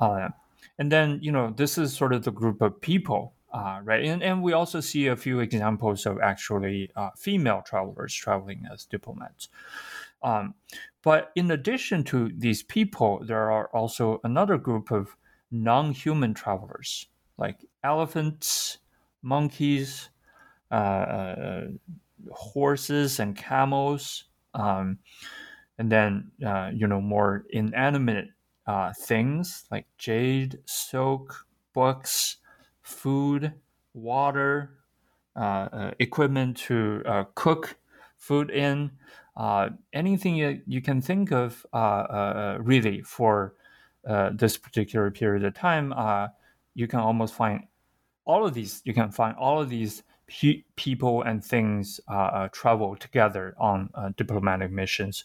Uh, 0.00 0.30
and 0.78 0.90
then, 0.90 1.18
you 1.22 1.30
know, 1.30 1.54
this 1.56 1.78
is 1.78 1.96
sort 1.96 2.12
of 2.12 2.24
the 2.24 2.32
group 2.32 2.60
of 2.60 2.80
people, 2.80 3.34
uh, 3.52 3.78
right? 3.84 4.04
And, 4.04 4.20
and 4.20 4.42
we 4.42 4.52
also 4.52 4.80
see 4.80 5.06
a 5.06 5.16
few 5.16 5.38
examples 5.38 6.04
of 6.04 6.18
actually 6.20 6.90
uh, 6.96 7.10
female 7.16 7.62
travelers 7.64 8.12
traveling 8.12 8.66
as 8.72 8.84
diplomats. 8.84 9.48
Um, 10.24 10.54
but 11.02 11.30
in 11.36 11.52
addition 11.52 12.02
to 12.04 12.32
these 12.36 12.64
people, 12.64 13.22
there 13.24 13.50
are 13.50 13.68
also 13.68 14.20
another 14.24 14.58
group 14.58 14.90
of 14.90 15.16
non 15.52 15.92
human 15.92 16.34
travelers, 16.34 17.06
like 17.38 17.64
elephants, 17.84 18.78
monkeys, 19.22 20.10
uh, 20.72 20.74
uh, 20.74 21.66
horses, 22.32 23.20
and 23.20 23.36
camels. 23.36 24.24
Um, 24.54 24.98
and 25.78 25.90
then 25.90 26.30
uh, 26.44 26.70
you 26.74 26.86
know 26.86 27.00
more 27.00 27.44
inanimate 27.50 28.28
uh, 28.68 28.92
things 28.92 29.64
like 29.70 29.86
jade, 29.96 30.58
silk, 30.66 31.46
books, 31.72 32.36
food, 32.82 33.54
water, 33.94 34.74
uh, 35.36 35.68
uh 35.72 35.90
equipment 36.00 36.56
to 36.56 37.02
uh, 37.06 37.24
cook 37.34 37.76
food 38.18 38.50
in, 38.50 38.90
uh, 39.36 39.70
anything 39.94 40.34
you, 40.34 40.60
you, 40.66 40.82
can 40.82 41.00
think 41.00 41.32
of 41.32 41.64
really 42.60 43.00
for 43.00 43.54
this 44.32 44.58
particular 44.58 45.10
period 45.10 45.44
of 45.44 45.54
time, 45.54 45.94
you 46.74 46.86
can 46.86 46.98
almost 46.98 47.34
find 47.34 47.66
all 48.24 48.44
of 48.44 48.52
these. 48.52 48.82
You 48.84 48.92
can 48.92 49.10
find 49.10 49.36
all 49.36 49.60
of 49.60 49.70
these 49.70 50.02
pe- 50.26 50.64
people 50.76 51.22
and 51.22 51.42
things 51.42 52.00
travel 52.52 52.96
together 52.96 53.54
on 53.58 53.88
diplomatic 54.16 54.70
missions 54.72 55.24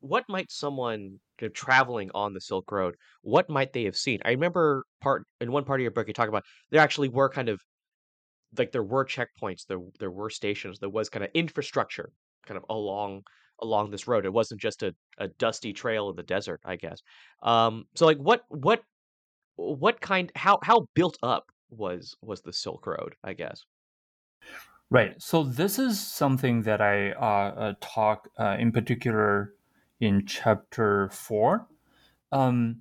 what 0.00 0.24
might 0.28 0.50
someone 0.50 1.18
you 1.40 1.48
know, 1.48 1.48
traveling 1.48 2.10
on 2.14 2.32
the 2.32 2.40
Silk 2.40 2.70
Road, 2.70 2.94
what 3.22 3.48
might 3.48 3.72
they 3.72 3.84
have 3.84 3.96
seen? 3.96 4.20
I 4.24 4.30
remember 4.30 4.84
part 5.00 5.24
in 5.40 5.52
one 5.52 5.64
part 5.64 5.80
of 5.80 5.82
your 5.82 5.90
book 5.90 6.08
you 6.08 6.14
talk 6.14 6.28
about 6.28 6.44
there 6.70 6.80
actually 6.80 7.08
were 7.08 7.28
kind 7.28 7.48
of 7.48 7.60
like 8.56 8.72
there 8.72 8.82
were 8.82 9.04
checkpoints, 9.04 9.66
there 9.68 9.80
there 9.98 10.10
were 10.10 10.30
stations, 10.30 10.78
there 10.78 10.90
was 10.90 11.08
kind 11.08 11.24
of 11.24 11.30
infrastructure 11.34 12.10
kind 12.46 12.56
of 12.56 12.64
along 12.70 13.22
along 13.62 13.90
this 13.90 14.06
road. 14.06 14.24
It 14.24 14.32
wasn't 14.32 14.60
just 14.60 14.82
a, 14.82 14.94
a 15.18 15.28
dusty 15.28 15.72
trail 15.72 16.10
in 16.10 16.16
the 16.16 16.22
desert, 16.22 16.60
I 16.64 16.76
guess. 16.76 17.00
Um, 17.42 17.84
so 17.94 18.06
like 18.06 18.18
what 18.18 18.42
what 18.48 18.82
what 19.56 20.00
kind 20.00 20.30
how 20.34 20.58
how 20.62 20.86
built 20.94 21.18
up 21.22 21.44
was 21.70 22.14
was 22.22 22.42
the 22.42 22.52
Silk 22.52 22.86
Road, 22.86 23.14
I 23.24 23.32
guess. 23.32 23.62
Right. 24.88 25.20
So 25.20 25.42
this 25.42 25.78
is 25.80 26.00
something 26.00 26.62
that 26.62 26.80
I 26.80 27.10
uh, 27.10 27.54
uh, 27.56 27.74
talk 27.80 28.28
uh, 28.38 28.56
in 28.58 28.70
particular 28.70 29.52
in 30.00 30.26
chapter 30.26 31.08
four. 31.10 31.66
Um, 32.32 32.76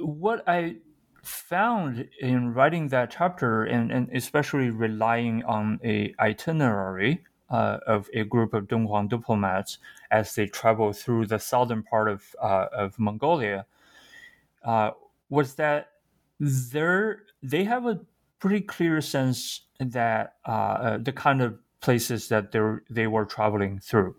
what 0.00 0.42
I 0.48 0.76
found 1.22 2.08
in 2.20 2.54
writing 2.54 2.88
that 2.88 3.10
chapter, 3.10 3.64
and, 3.64 3.92
and 3.92 4.08
especially 4.14 4.70
relying 4.70 5.44
on 5.44 5.78
a 5.84 6.14
itinerary 6.18 7.24
uh, 7.50 7.78
of 7.86 8.08
a 8.14 8.24
group 8.24 8.54
of 8.54 8.68
Dunhuang 8.68 9.08
diplomats 9.08 9.78
as 10.10 10.34
they 10.34 10.46
travel 10.46 10.92
through 10.92 11.26
the 11.26 11.38
southern 11.38 11.82
part 11.82 12.08
of 12.08 12.34
uh, 12.40 12.66
of 12.72 12.98
Mongolia, 12.98 13.66
uh, 14.64 14.92
was 15.28 15.54
that 15.54 15.90
there 16.38 17.22
they 17.42 17.64
have 17.64 17.86
a 17.86 18.00
pretty 18.38 18.60
clear 18.60 19.00
sense 19.00 19.66
that 19.78 20.34
uh, 20.46 20.50
uh, 20.50 20.98
the 20.98 21.12
kind 21.12 21.42
of 21.42 21.58
places 21.80 22.28
that 22.28 22.52
they 22.52 22.60
they 22.88 23.06
were 23.06 23.24
traveling 23.24 23.78
through, 23.78 24.16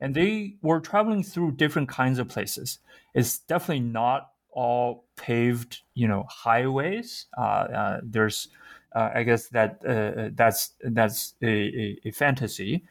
and 0.00 0.14
they 0.14 0.56
were 0.62 0.80
traveling 0.80 1.22
through 1.22 1.52
different 1.52 1.88
kinds 1.88 2.18
of 2.18 2.28
places. 2.28 2.78
It's 3.14 3.38
definitely 3.38 3.80
not 3.80 4.30
all 4.58 5.04
paved, 5.16 5.82
you 5.94 6.08
know, 6.08 6.24
highways. 6.28 7.26
Uh, 7.36 7.40
uh, 7.40 8.00
there's, 8.02 8.48
uh, 8.92 9.10
I 9.14 9.22
guess 9.22 9.48
that 9.50 9.78
uh, 9.86 10.30
that's 10.34 10.72
that's 10.80 11.34
a, 11.42 11.96
a, 12.04 12.10
fantasy, 12.10 12.84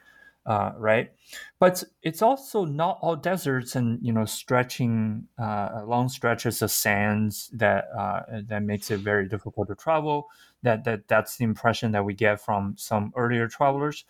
uh, 0.45 0.71
right? 0.77 1.11
But 1.59 1.83
it's 2.03 2.21
also 2.21 2.63
not 2.63 2.99
all 3.01 3.17
deserts 3.17 3.75
and 3.75 3.99
you 4.01 4.13
know 4.13 4.23
stretching 4.23 5.27
uh, 5.37 5.81
long 5.85 6.07
stretches 6.07 6.61
of 6.61 6.71
sands 6.71 7.49
that 7.53 7.85
that 8.47 8.63
makes 8.63 8.91
it 8.91 8.99
very 8.99 9.27
difficult 9.27 9.67
to 9.67 9.75
travel. 9.75 10.27
That 10.63 10.85
that 10.85 11.09
that's 11.09 11.35
the 11.35 11.43
impression 11.43 11.91
that 11.91 12.05
we 12.05 12.13
get 12.13 12.39
from 12.39 12.75
some 12.77 13.11
earlier 13.15 13.47
travelers. 13.47 14.05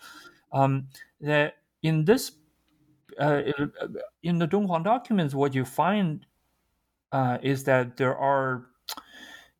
Um, 0.51 0.89
that 1.21 1.55
in 1.81 2.05
this 2.05 2.31
in 3.19 4.37
the 4.37 4.47
Dunhuang 4.47 4.83
documents, 4.83 5.33
what 5.33 5.55
you 5.55 5.65
find 5.65 6.25
uh, 7.11 7.37
is 7.41 7.63
that 7.63 7.97
there 7.97 8.17
are 8.17 8.67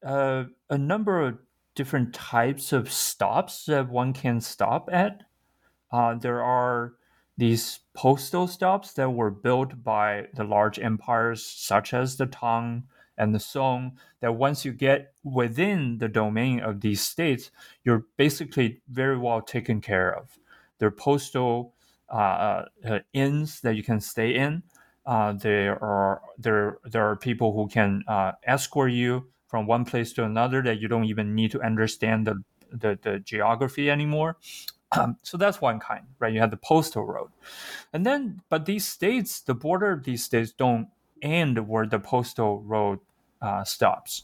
uh, 0.05 0.43
a 0.69 0.77
number 0.77 1.21
of 1.21 1.37
different 1.75 2.13
types 2.13 2.73
of 2.73 2.91
stops 2.91 3.65
that 3.65 3.89
one 3.89 4.13
can 4.13 4.41
stop 4.41 4.89
at. 4.91 5.23
Uh, 5.91 6.15
there 6.15 6.43
are 6.43 6.93
these 7.37 7.79
postal 7.93 8.47
stops 8.47 8.93
that 8.93 9.11
were 9.11 9.29
built 9.29 9.83
by 9.83 10.27
the 10.33 10.43
large 10.43 10.79
empires 10.79 11.45
such 11.45 11.93
as 11.93 12.17
the 12.17 12.25
Tang 12.25 12.83
and 13.17 13.33
the 13.33 13.39
Song 13.39 13.97
that 14.21 14.35
once 14.35 14.65
you 14.65 14.71
get 14.71 15.13
within 15.23 15.99
the 15.99 16.07
domain 16.07 16.59
of 16.59 16.81
these 16.81 17.01
states, 17.01 17.51
you're 17.83 18.05
basically 18.17 18.81
very 18.89 19.17
well 19.17 19.41
taken 19.41 19.81
care 19.81 20.13
of. 20.13 20.39
There 20.79 20.87
are 20.87 20.91
postal 20.91 21.75
uh, 22.09 22.65
uh, 22.87 22.99
inns 23.13 23.61
that 23.61 23.75
you 23.75 23.83
can 23.83 23.99
stay 23.99 24.35
in. 24.35 24.63
Uh, 25.05 25.33
there 25.33 25.81
are 25.83 26.21
there 26.37 26.77
there 26.83 27.09
are 27.09 27.15
people 27.15 27.53
who 27.53 27.67
can 27.67 28.03
uh, 28.07 28.33
escort 28.43 28.91
you 28.91 29.27
from 29.47 29.65
one 29.65 29.85
place 29.85 30.11
to 30.13 30.23
another 30.23 30.61
that 30.61 30.79
you 30.79 30.87
don't 30.87 31.05
even 31.05 31.33
need 31.33 31.51
to 31.51 31.61
understand 31.61 32.27
the 32.27 32.43
the, 32.71 32.99
the 33.01 33.19
geography 33.19 33.89
anymore. 33.89 34.37
Um, 34.97 35.17
so 35.21 35.37
that's 35.37 35.61
one 35.61 35.79
kind, 35.79 36.05
right? 36.19 36.33
You 36.33 36.39
have 36.39 36.51
the 36.51 36.57
postal 36.57 37.05
road, 37.05 37.29
and 37.93 38.05
then 38.05 38.41
but 38.49 38.65
these 38.65 38.85
states, 38.85 39.41
the 39.41 39.53
border 39.53 39.91
of 39.91 40.03
these 40.03 40.23
states 40.23 40.51
don't 40.51 40.87
end 41.21 41.67
where 41.67 41.85
the 41.85 41.99
postal 41.99 42.61
road 42.61 42.99
uh, 43.41 43.63
stops. 43.63 44.23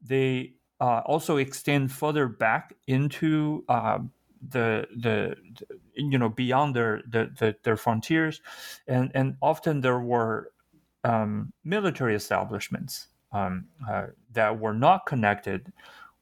They 0.00 0.54
uh, 0.80 1.02
also 1.04 1.36
extend 1.36 1.92
further 1.92 2.28
back 2.28 2.74
into 2.86 3.64
uh, 3.68 3.98
the, 4.46 4.86
the, 4.96 5.36
the 5.58 5.78
you 5.94 6.18
know 6.18 6.28
beyond 6.28 6.74
their 6.74 7.02
the, 7.08 7.30
the, 7.38 7.56
their 7.64 7.76
frontiers, 7.76 8.40
and 8.86 9.10
and 9.14 9.36
often 9.42 9.80
there 9.80 10.00
were 10.00 10.52
um, 11.04 11.52
military 11.64 12.14
establishments 12.14 13.08
um, 13.32 13.66
uh, 13.90 14.06
that 14.32 14.58
were 14.58 14.74
not 14.74 15.06
connected 15.06 15.72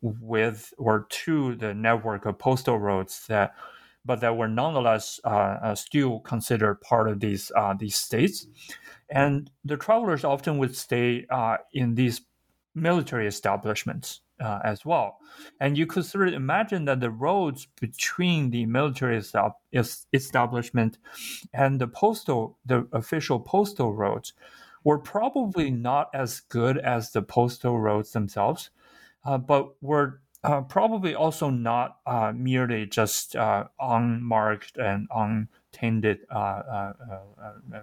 with 0.01 0.73
or 0.79 1.07
to 1.11 1.57
the 1.57 1.75
network 1.75 2.27
of 2.27 2.39
postal 2.39 2.79
roads 2.79 3.27
that 3.27 3.55
but 4.05 4.21
that 4.21 4.37
were 4.37 4.49
nonetheless 4.49 5.19
uh, 5.25 5.59
uh, 5.63 5.75
still 5.75 6.21
considered 6.21 6.81
part 6.81 7.09
of 7.09 7.21
these 7.21 7.51
uh, 7.57 7.75
these 7.75 7.97
states. 7.97 8.47
And 9.11 9.51
the 9.65 9.77
travelers 9.77 10.25
often 10.25 10.59
would 10.59 10.77
stay 10.77 11.27
uh, 11.31 11.59
in 11.73 11.95
these 11.95 12.23
military 12.75 13.27
establishments 13.27 14.21
uh, 14.41 14.61
as 14.65 14.85
well. 14.85 15.19
And 15.61 15.77
you 15.79 15.87
could 15.87 16.05
sort 16.05 16.29
of 16.29 16.35
imagine 16.35 16.85
that 16.87 17.01
the 17.01 17.11
roads 17.11 17.67
between 17.81 18.51
the 18.51 18.67
military 18.67 19.23
establishment 20.13 20.99
and 21.53 21.81
the 21.81 21.89
postal, 21.89 22.59
the 22.65 22.87
official 22.93 23.41
postal 23.41 23.95
roads, 23.95 24.33
were 24.85 24.99
probably 24.99 25.71
not 25.71 26.11
as 26.15 26.41
good 26.41 26.79
as 26.79 27.11
the 27.11 27.23
postal 27.23 27.79
roads 27.79 28.13
themselves, 28.13 28.71
uh, 29.25 29.37
but 29.39 29.71
were 29.83 30.21
uh, 30.45 30.61
probably 30.61 31.15
also 31.15 31.51
not 31.51 31.97
uh, 32.07 32.33
merely 32.33 32.87
just 32.87 33.35
uh, 33.35 33.65
unmarked 33.81 34.77
and 34.77 35.09
untainted 35.13 36.21
uh, 36.31 36.93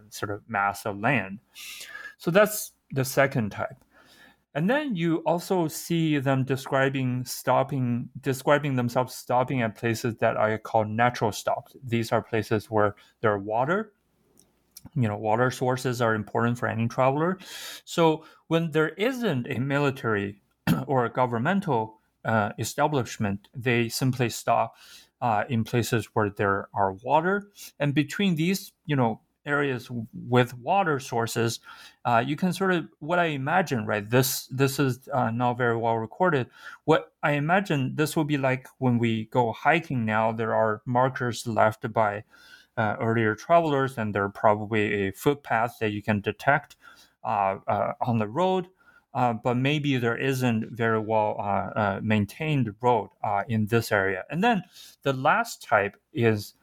sort 0.09 0.31
of 0.31 0.41
mass 0.47 0.85
of 0.85 0.97
land. 0.97 1.39
So 2.17 2.31
that's 2.31 2.71
the 2.91 3.03
second 3.03 3.51
type. 3.51 3.83
And 4.55 4.69
then 4.69 4.95
you 4.95 5.17
also 5.25 5.67
see 5.67 6.19
them 6.19 6.43
describing 6.43 7.25
stopping, 7.25 8.09
describing 8.21 8.75
themselves 8.75 9.15
stopping 9.15 9.61
at 9.61 9.75
places 9.75 10.15
that 10.17 10.37
I 10.37 10.57
call 10.57 10.85
natural 10.85 11.31
stops. 11.31 11.75
These 11.83 12.11
are 12.11 12.21
places 12.21 12.69
where 12.69 12.95
there 13.21 13.31
are 13.31 13.39
water. 13.39 13.93
You 14.95 15.07
know, 15.07 15.17
water 15.17 15.49
sources 15.49 16.01
are 16.01 16.13
important 16.13 16.59
for 16.59 16.67
any 16.67 16.87
traveler. 16.87 17.39
So 17.85 18.25
when 18.47 18.71
there 18.71 18.89
isn't 18.89 19.47
a 19.49 19.59
military 19.59 20.41
or 20.87 21.05
a 21.05 21.09
governmental 21.09 21.99
uh, 22.23 22.51
establishment, 22.59 23.47
they 23.55 23.89
simply 23.89 24.29
stop 24.29 24.75
uh, 25.21 25.45
in 25.49 25.63
places 25.63 26.09
where 26.13 26.29
there 26.29 26.67
are 26.73 26.91
water. 26.91 27.49
And 27.79 27.95
between 27.95 28.35
these, 28.35 28.73
you 28.85 28.95
know, 28.95 29.21
areas 29.45 29.89
with 30.13 30.57
water 30.57 30.99
sources, 30.99 31.59
uh, 32.05 32.23
you 32.25 32.35
can 32.35 32.53
sort 32.53 32.73
of 32.73 32.87
what 32.99 33.19
I 33.19 33.25
imagine, 33.25 33.85
right? 33.85 34.09
This 34.09 34.47
this 34.47 34.79
is 34.79 35.07
uh, 35.13 35.31
not 35.31 35.57
very 35.57 35.77
well 35.77 35.97
recorded. 35.97 36.47
What 36.85 37.11
I 37.21 37.31
imagine 37.33 37.95
this 37.95 38.15
will 38.15 38.23
be 38.23 38.37
like 38.37 38.67
when 38.77 38.97
we 38.97 39.25
go 39.25 39.51
hiking 39.51 40.05
now. 40.05 40.31
There 40.31 40.53
are 40.53 40.81
markers 40.85 41.47
left 41.47 41.91
by 41.93 42.23
uh, 42.77 42.95
earlier 42.99 43.35
travelers, 43.35 43.97
and 43.97 44.13
there 44.13 44.23
are 44.23 44.29
probably 44.29 45.07
a 45.07 45.11
footpath 45.11 45.77
that 45.79 45.91
you 45.91 46.01
can 46.01 46.21
detect 46.21 46.75
uh, 47.23 47.57
uh, 47.67 47.93
on 48.01 48.17
the 48.17 48.27
road. 48.27 48.67
Uh, 49.13 49.31
but 49.31 49.55
maybe 49.55 49.95
there 49.97 50.17
isn't 50.17 50.71
very 50.71 50.99
well 50.99 51.37
maintained 52.01 52.73
road 52.81 53.09
in 53.47 53.67
this 53.67 53.91
area. 53.91 54.23
And 54.31 54.43
then 54.43 54.63
the 55.03 55.13
last 55.13 55.61
type 55.61 55.95
is 56.13 56.55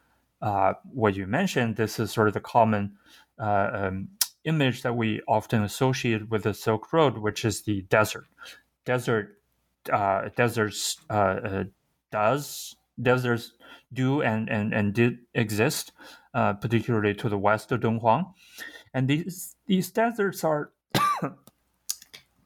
uh, 0.42 0.74
what 0.92 1.14
you 1.14 1.26
mentioned, 1.26 1.76
this 1.76 1.98
is 1.98 2.10
sort 2.10 2.28
of 2.28 2.34
the 2.34 2.40
common 2.40 2.96
uh, 3.38 3.70
um, 3.72 4.08
image 4.44 4.82
that 4.82 4.96
we 4.96 5.20
often 5.28 5.62
associate 5.62 6.28
with 6.28 6.44
the 6.44 6.54
Silk 6.54 6.92
Road, 6.92 7.18
which 7.18 7.44
is 7.44 7.62
the 7.62 7.82
desert. 7.82 8.26
Desert, 8.84 9.38
uh, 9.92 10.28
deserts 10.36 10.96
uh, 11.10 11.12
uh, 11.12 11.64
does 12.10 12.76
deserts 13.00 13.52
do 13.92 14.22
and 14.22 14.48
and 14.48 14.72
and 14.72 14.94
did 14.94 15.18
exist, 15.34 15.92
uh, 16.34 16.52
particularly 16.54 17.14
to 17.14 17.28
the 17.28 17.38
west 17.38 17.72
of 17.72 17.80
Dunhuang, 17.80 18.32
and 18.94 19.08
these 19.08 19.56
these 19.66 19.90
deserts 19.90 20.44
are, 20.44 20.72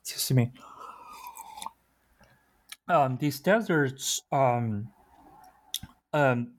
excuse 0.00 0.32
me. 0.32 0.52
Um, 2.86 3.16
these 3.16 3.40
deserts 3.40 4.20
um, 4.30 4.88
um, 6.12 6.52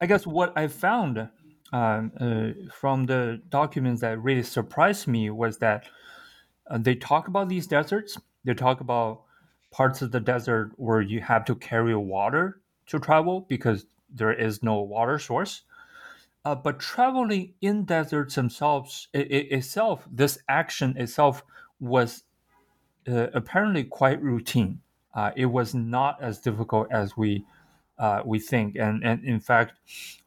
I 0.00 0.06
guess 0.06 0.26
what 0.26 0.56
I 0.56 0.68
found 0.68 1.28
um, 1.72 2.12
uh, 2.20 2.70
from 2.72 3.06
the 3.06 3.40
documents 3.48 4.00
that 4.02 4.22
really 4.22 4.42
surprised 4.42 5.08
me 5.08 5.30
was 5.30 5.58
that 5.58 5.86
uh, 6.70 6.78
they 6.78 6.94
talk 6.94 7.28
about 7.28 7.48
these 7.48 7.66
deserts. 7.66 8.16
They 8.44 8.54
talk 8.54 8.80
about 8.80 9.22
parts 9.70 10.02
of 10.02 10.12
the 10.12 10.20
desert 10.20 10.72
where 10.76 11.00
you 11.00 11.20
have 11.20 11.44
to 11.46 11.54
carry 11.54 11.96
water 11.96 12.60
to 12.86 12.98
travel 12.98 13.46
because 13.48 13.86
there 14.08 14.32
is 14.32 14.62
no 14.62 14.80
water 14.80 15.18
source. 15.18 15.62
Uh, 16.44 16.54
but 16.54 16.78
traveling 16.78 17.54
in 17.62 17.84
deserts 17.84 18.34
themselves, 18.34 19.08
it, 19.14 19.30
it, 19.30 19.50
itself, 19.50 20.06
this 20.12 20.38
action 20.48 20.94
itself 20.98 21.42
was 21.80 22.24
uh, 23.08 23.28
apparently 23.32 23.84
quite 23.84 24.22
routine. 24.22 24.80
Uh, 25.14 25.30
it 25.36 25.46
was 25.46 25.74
not 25.74 26.22
as 26.22 26.38
difficult 26.38 26.86
as 26.90 27.16
we 27.16 27.44
uh, 27.98 28.22
we 28.24 28.38
think. 28.38 28.76
And, 28.76 29.04
and 29.04 29.24
in 29.24 29.40
fact, 29.40 29.74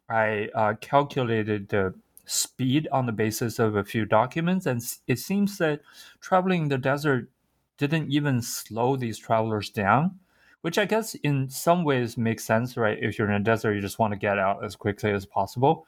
I 0.09 0.49
uh, 0.55 0.73
calculated 0.79 1.69
the 1.69 1.93
speed 2.25 2.87
on 2.91 3.05
the 3.05 3.11
basis 3.11 3.59
of 3.59 3.75
a 3.75 3.83
few 3.83 4.05
documents, 4.05 4.65
and 4.65 4.81
it 5.07 5.19
seems 5.19 5.57
that 5.57 5.81
traveling 6.19 6.67
the 6.67 6.77
desert 6.77 7.29
didn't 7.77 8.11
even 8.11 8.41
slow 8.41 8.95
these 8.95 9.17
travelers 9.17 9.69
down, 9.69 10.19
which 10.61 10.77
I 10.77 10.85
guess 10.85 11.15
in 11.15 11.49
some 11.49 11.83
ways 11.83 12.17
makes 12.17 12.43
sense, 12.43 12.75
right? 12.75 12.97
If 12.99 13.17
you're 13.17 13.29
in 13.29 13.41
a 13.41 13.43
desert, 13.43 13.73
you 13.73 13.81
just 13.81 13.99
want 13.99 14.13
to 14.13 14.19
get 14.19 14.39
out 14.39 14.63
as 14.63 14.75
quickly 14.75 15.11
as 15.11 15.25
possible. 15.25 15.87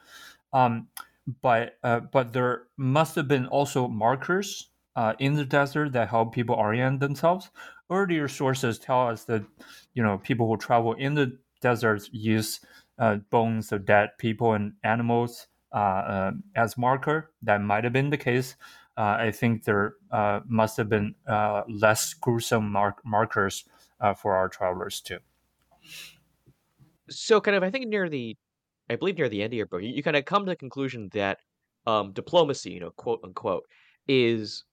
Um, 0.53 0.87
but 1.41 1.77
uh, 1.83 1.99
but 1.99 2.33
there 2.33 2.63
must 2.77 3.15
have 3.15 3.27
been 3.27 3.45
also 3.47 3.87
markers 3.87 4.69
uh, 4.95 5.13
in 5.19 5.35
the 5.35 5.45
desert 5.45 5.91
that 5.93 6.09
help 6.09 6.33
people 6.33 6.55
orient 6.55 6.99
themselves. 6.99 7.49
Earlier 7.89 8.27
sources 8.27 8.79
tell 8.79 9.07
us 9.07 9.25
that 9.25 9.43
you 9.93 10.03
know 10.03 10.17
people 10.19 10.47
who 10.47 10.57
travel 10.57 10.93
in 10.93 11.13
the 11.13 11.37
deserts 11.61 12.09
use 12.11 12.59
uh, 12.97 13.15
bones 13.29 13.71
of 13.71 13.85
dead 13.85 14.09
people 14.17 14.53
and 14.53 14.73
animals 14.83 15.47
uh, 15.73 15.77
uh, 15.77 16.31
as 16.55 16.77
marker. 16.77 17.31
That 17.41 17.61
might 17.61 17.83
have 17.83 17.93
been 17.93 18.09
the 18.09 18.17
case. 18.17 18.55
Uh, 18.97 19.17
I 19.19 19.31
think 19.31 19.63
there 19.63 19.95
must 20.45 20.77
have 20.77 20.89
been 20.89 21.15
less 21.69 22.13
gruesome 22.13 22.71
mark- 22.71 23.05
markers 23.05 23.65
for 24.17 24.35
our 24.35 24.49
travelers 24.49 24.99
too. 24.99 25.19
So, 27.09 27.41
kind 27.41 27.55
of, 27.55 27.63
I 27.63 27.71
think 27.71 27.87
near 27.87 28.09
the, 28.09 28.35
I 28.89 28.95
believe 28.95 29.17
near 29.17 29.29
the 29.29 29.41
end 29.41 29.53
of 29.53 29.57
your 29.57 29.65
book, 29.65 29.81
you, 29.81 29.89
you 29.89 30.03
kind 30.03 30.17
of 30.17 30.25
come 30.25 30.45
to 30.45 30.51
the 30.51 30.55
conclusion 30.55 31.09
that 31.13 31.39
um, 31.87 32.11
diplomacy, 32.13 32.71
you 32.71 32.79
know, 32.79 32.91
quote 32.91 33.21
unquote, 33.23 33.63
is 34.07 34.63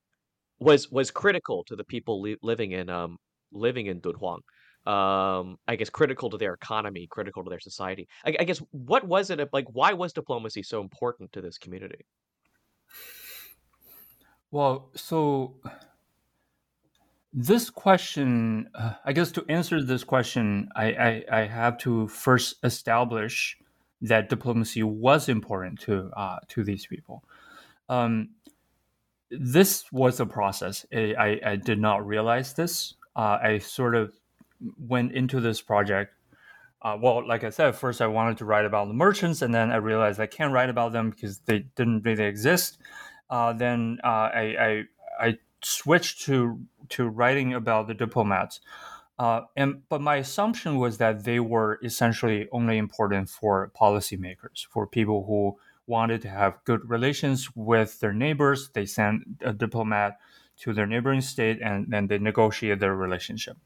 was 0.59 0.91
was 0.91 1.11
critical 1.11 1.65
to 1.65 1.77
the 1.77 1.85
people 1.85 2.21
li- 2.21 2.39
living 2.43 2.73
in 2.73 2.89
um 2.89 3.19
living 3.53 3.87
in 3.87 4.01
Dunhuang. 4.01 4.41
Um, 4.87 5.59
I 5.67 5.77
guess 5.77 5.91
critical 5.91 6.31
to 6.31 6.39
their 6.39 6.55
economy, 6.55 7.07
critical 7.09 7.43
to 7.43 7.51
their 7.51 7.61
society. 7.61 8.09
I, 8.25 8.37
I 8.41 8.45
guess 8.45 8.63
what 8.71 9.05
was 9.05 9.31
it 9.31 9.41
like? 9.53 9.67
Why 9.73 9.93
was 9.93 10.13
diplomacy 10.13 10.63
so 10.63 10.81
important 10.81 11.33
to 11.33 11.41
this 11.41 11.59
community? 11.59 12.07
Well, 14.51 14.91
so 14.95 15.57
this 17.33 17.69
question, 17.69 18.71
uh, 18.75 18.95
I 19.05 19.13
guess 19.13 19.31
to 19.33 19.45
answer 19.49 19.83
this 19.83 20.05
question, 20.05 20.69
I, 20.75 20.87
I, 20.87 21.25
I, 21.31 21.41
have 21.47 21.77
to 21.79 22.09
first 22.09 22.57
establish 22.63 23.59
that 24.01 24.31
diplomacy 24.31 24.83
was 24.83 25.29
important 25.29 25.81
to 25.81 26.11
uh, 26.17 26.39
to 26.49 26.65
these 26.65 26.87
people. 26.87 27.25
Um, 27.89 28.31
this 29.31 29.85
was 29.93 30.21
a 30.21 30.27
process. 30.27 30.87
I, 30.93 31.41
I, 31.45 31.57
did 31.57 31.81
not 31.81 32.07
realize 32.07 32.55
this. 32.55 32.95
Uh, 33.15 33.39
I 33.43 33.59
sort 33.59 33.95
of 33.95 34.15
went 34.79 35.13
into 35.13 35.41
this 35.41 35.61
project. 35.61 36.13
Uh, 36.83 36.97
well, 37.01 37.27
like 37.27 37.43
I 37.43 37.51
said, 37.51 37.75
first 37.75 38.01
I 38.01 38.07
wanted 38.07 38.39
to 38.39 38.45
write 38.45 38.65
about 38.65 38.89
the 38.89 38.95
merchants, 38.95 39.43
and 39.43 39.55
then 39.55 39.71
I 39.71 39.77
realized 39.77 40.21
I 40.21 40.27
can't 40.27 40.53
write 40.53 40.71
about 40.71 40.93
them 40.93 41.11
because 41.11 41.39
they 41.41 41.61
didn't 41.75 42.03
really 42.03 42.25
exist. 42.25 42.79
Uh, 43.31 43.53
then 43.53 43.99
uh, 44.05 44.07
I, 44.07 44.57
I, 44.61 45.27
I 45.27 45.39
switched 45.63 46.23
to 46.27 46.61
to 46.91 47.09
writing 47.09 47.55
about 47.55 47.89
the 47.89 47.95
diplomats. 47.95 48.61
Uh, 49.19 49.41
and 49.57 49.83
but 49.89 50.01
my 50.01 50.17
assumption 50.17 50.77
was 50.77 50.99
that 50.99 51.25
they 51.25 51.41
were 51.41 51.81
essentially 51.83 52.47
only 52.53 52.77
important 52.77 53.31
for 53.31 53.73
policymakers, 53.81 54.67
for 54.71 54.87
people 54.87 55.25
who 55.27 55.57
wanted 55.87 56.21
to 56.21 56.29
have 56.29 56.63
good 56.65 56.89
relations 56.89 57.49
with 57.55 58.01
their 58.01 58.13
neighbors. 58.13 58.71
They 58.75 58.85
sent 58.85 59.23
a 59.41 59.53
diplomat 59.53 60.19
to 60.59 60.73
their 60.73 60.87
neighboring 60.87 61.21
state 61.21 61.61
and 61.63 61.87
then 61.89 62.09
they 62.09 62.19
negotiate 62.19 62.81
their 62.81 62.95
relationship. 62.95 63.57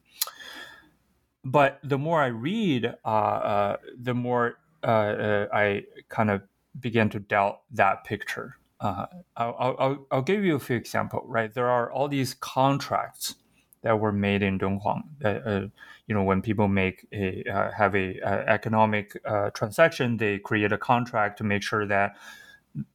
But 1.45 1.81
the 1.83 1.99
more 1.99 2.21
I 2.21 2.27
read, 2.27 2.95
uh, 3.05 3.09
uh, 3.09 3.77
the 3.99 4.15
more 4.15 4.59
uh, 4.83 4.87
uh 4.87 5.47
I 5.53 5.85
kind 6.09 6.31
of 6.31 6.43
begin 6.79 7.09
to 7.11 7.21
doubt 7.21 7.63
that 7.73 8.05
picture. 8.05 8.57
Uh, 8.81 9.07
I'll, 9.37 9.77
I'll, 9.79 10.07
I'll, 10.11 10.23
give 10.23 10.43
you 10.43 10.57
a 10.57 10.59
few 10.59 10.77
examples, 10.77 11.25
right? 11.27 11.53
There 11.53 11.69
are 11.69 11.93
all 11.93 12.09
these 12.09 12.33
contracts 12.33 13.35
that 13.83 14.01
were 14.01 14.13
made 14.13 14.43
in 14.43 14.59
Dunhuang. 14.59 15.03
Uh, 15.23 15.69
you 16.07 16.15
know, 16.15 16.23
when 16.23 16.41
people 16.41 16.67
make 16.67 17.07
a 17.13 17.45
have 17.77 17.95
a, 17.95 18.19
economic 18.49 19.17
transaction, 19.55 20.17
they 20.17 20.39
create 20.39 20.73
a 20.73 20.79
contract 20.79 21.37
to 21.39 21.45
make 21.45 21.63
sure 21.63 21.87
that 21.87 22.17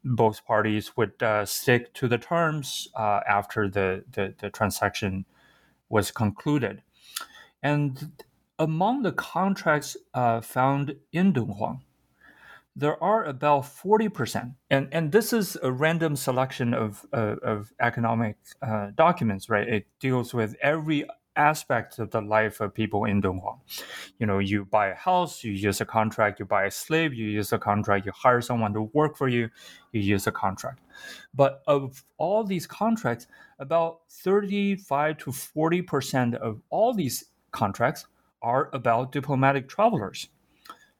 both 0.03 0.45
parties 0.45 0.95
would 0.95 1.21
uh, 1.21 1.45
stick 1.45 1.93
to 1.93 2.07
the 2.07 2.17
terms 2.17 2.87
uh, 2.95 3.19
after 3.27 3.69
the, 3.69 4.03
the, 4.11 4.33
the 4.39 4.49
transaction 4.49 5.25
was 5.89 6.11
concluded. 6.11 6.81
And 7.61 8.23
among 8.59 9.03
the 9.03 9.11
contracts 9.11 9.97
uh, 10.13 10.41
found 10.41 10.95
in 11.11 11.33
Dunhuang, 11.33 11.81
there 12.75 13.01
are 13.01 13.23
about 13.23 13.63
40%, 13.63 14.53
and, 14.69 14.89
and 14.91 15.11
this 15.11 15.31
is 15.31 15.57
a 15.63 15.71
random 15.71 16.15
selection 16.15 16.73
of, 16.73 17.05
uh, 17.13 17.35
of 17.41 17.71
economic 17.79 18.37
uh, 18.61 18.91
documents, 18.95 19.49
right? 19.49 19.67
It 19.67 19.87
deals 19.99 20.33
with 20.33 20.55
every 20.61 21.05
aspect 21.37 21.99
of 21.99 22.11
the 22.11 22.21
life 22.21 22.59
of 22.59 22.73
people 22.73 23.05
in 23.05 23.21
Dunhuang. 23.21 23.59
You 24.19 24.25
know, 24.25 24.39
you 24.39 24.65
buy 24.65 24.87
a 24.87 24.95
house, 24.95 25.43
you 25.43 25.53
use 25.53 25.79
a 25.79 25.85
contract, 25.85 26.39
you 26.39 26.45
buy 26.45 26.65
a 26.65 26.71
slave, 26.71 27.13
you 27.13 27.27
use 27.27 27.53
a 27.53 27.57
contract, 27.57 28.05
you 28.05 28.11
hire 28.13 28.41
someone 28.41 28.73
to 28.73 28.81
work 28.93 29.17
for 29.17 29.27
you, 29.29 29.49
you 29.91 30.01
use 30.01 30.27
a 30.27 30.31
contract. 30.31 30.79
But 31.33 31.61
of 31.67 32.03
all 32.17 32.43
these 32.43 32.67
contracts, 32.67 33.27
about 33.59 33.99
35 34.09 35.17
to 35.19 35.31
40% 35.31 36.35
of 36.35 36.61
all 36.69 36.93
these 36.93 37.25
contracts 37.51 38.05
are 38.45 38.69
about 38.73 39.11
diplomatic 39.11 39.67
travelers. 39.67 40.29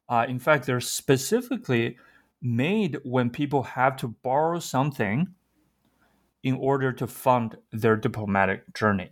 Uh, 0.10 0.26
in 0.28 0.40
fact, 0.40 0.66
they're 0.66 0.82
specifically 0.82 1.98
made 2.42 2.98
when 3.04 3.30
people 3.30 3.64
have 3.64 3.96
to 3.98 4.08
borrow 4.24 4.60
something 4.60 5.28
in 6.44 6.56
order 6.56 6.92
to 6.94 7.08
fund 7.08 7.58
their 7.72 7.96
diplomatic 7.96 8.74
journey. 8.74 9.10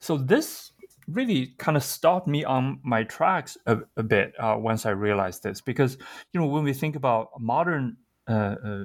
So 0.00 0.16
this 0.16 0.72
really 1.08 1.54
kind 1.58 1.76
of 1.76 1.82
stopped 1.82 2.28
me 2.28 2.44
on 2.44 2.80
my 2.82 3.04
tracks 3.04 3.58
a, 3.66 3.78
a 3.96 4.02
bit 4.02 4.34
uh, 4.38 4.56
once 4.58 4.86
I 4.86 4.90
realized 4.90 5.42
this, 5.42 5.60
because 5.60 5.98
you 6.32 6.40
know 6.40 6.46
when 6.46 6.64
we 6.64 6.72
think 6.72 6.96
about 6.96 7.28
modern 7.38 7.96
uh, 8.28 8.56
uh, 8.64 8.84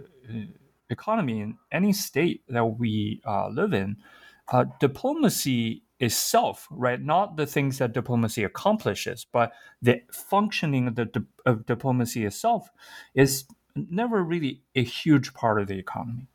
economy 0.89 1.41
in 1.41 1.57
any 1.71 1.93
state 1.93 2.41
that 2.49 2.65
we 2.65 3.21
uh, 3.25 3.49
live 3.49 3.73
in, 3.73 3.97
uh, 4.53 4.65
diplomacy 4.79 5.83
itself, 5.99 6.67
right? 6.69 7.01
Not 7.01 7.37
the 7.37 7.45
things 7.45 7.79
that 7.79 7.93
diplomacy 7.93 8.43
accomplishes, 8.43 9.25
but 9.31 9.51
the 9.81 10.01
functioning 10.11 10.87
of 10.87 10.95
the 10.95 11.25
of 11.45 11.65
diplomacy 11.65 12.25
itself 12.25 12.69
is 13.15 13.45
never 13.75 14.23
really 14.23 14.61
a 14.75 14.83
huge 14.83 15.33
part 15.33 15.61
of 15.61 15.67
the 15.67 15.77
economy. 15.77 16.27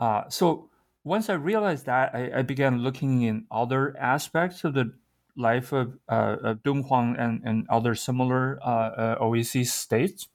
Uh, 0.00 0.28
so 0.28 0.70
once 1.04 1.28
I 1.28 1.34
realized 1.34 1.86
that, 1.86 2.14
I, 2.14 2.38
I, 2.38 2.42
began 2.42 2.78
looking 2.78 3.22
in 3.22 3.44
other 3.50 3.96
aspects 3.98 4.64
of 4.64 4.74
the 4.74 4.92
life 5.36 5.72
of, 5.72 5.98
uh, 6.08 6.36
of 6.42 6.62
Dunhuang 6.62 7.16
and, 7.18 7.42
and 7.44 7.66
other 7.68 7.94
similar 7.94 8.58
uh, 8.62 8.68
uh, 8.68 9.16
oasis 9.20 9.72
states. 9.72 10.28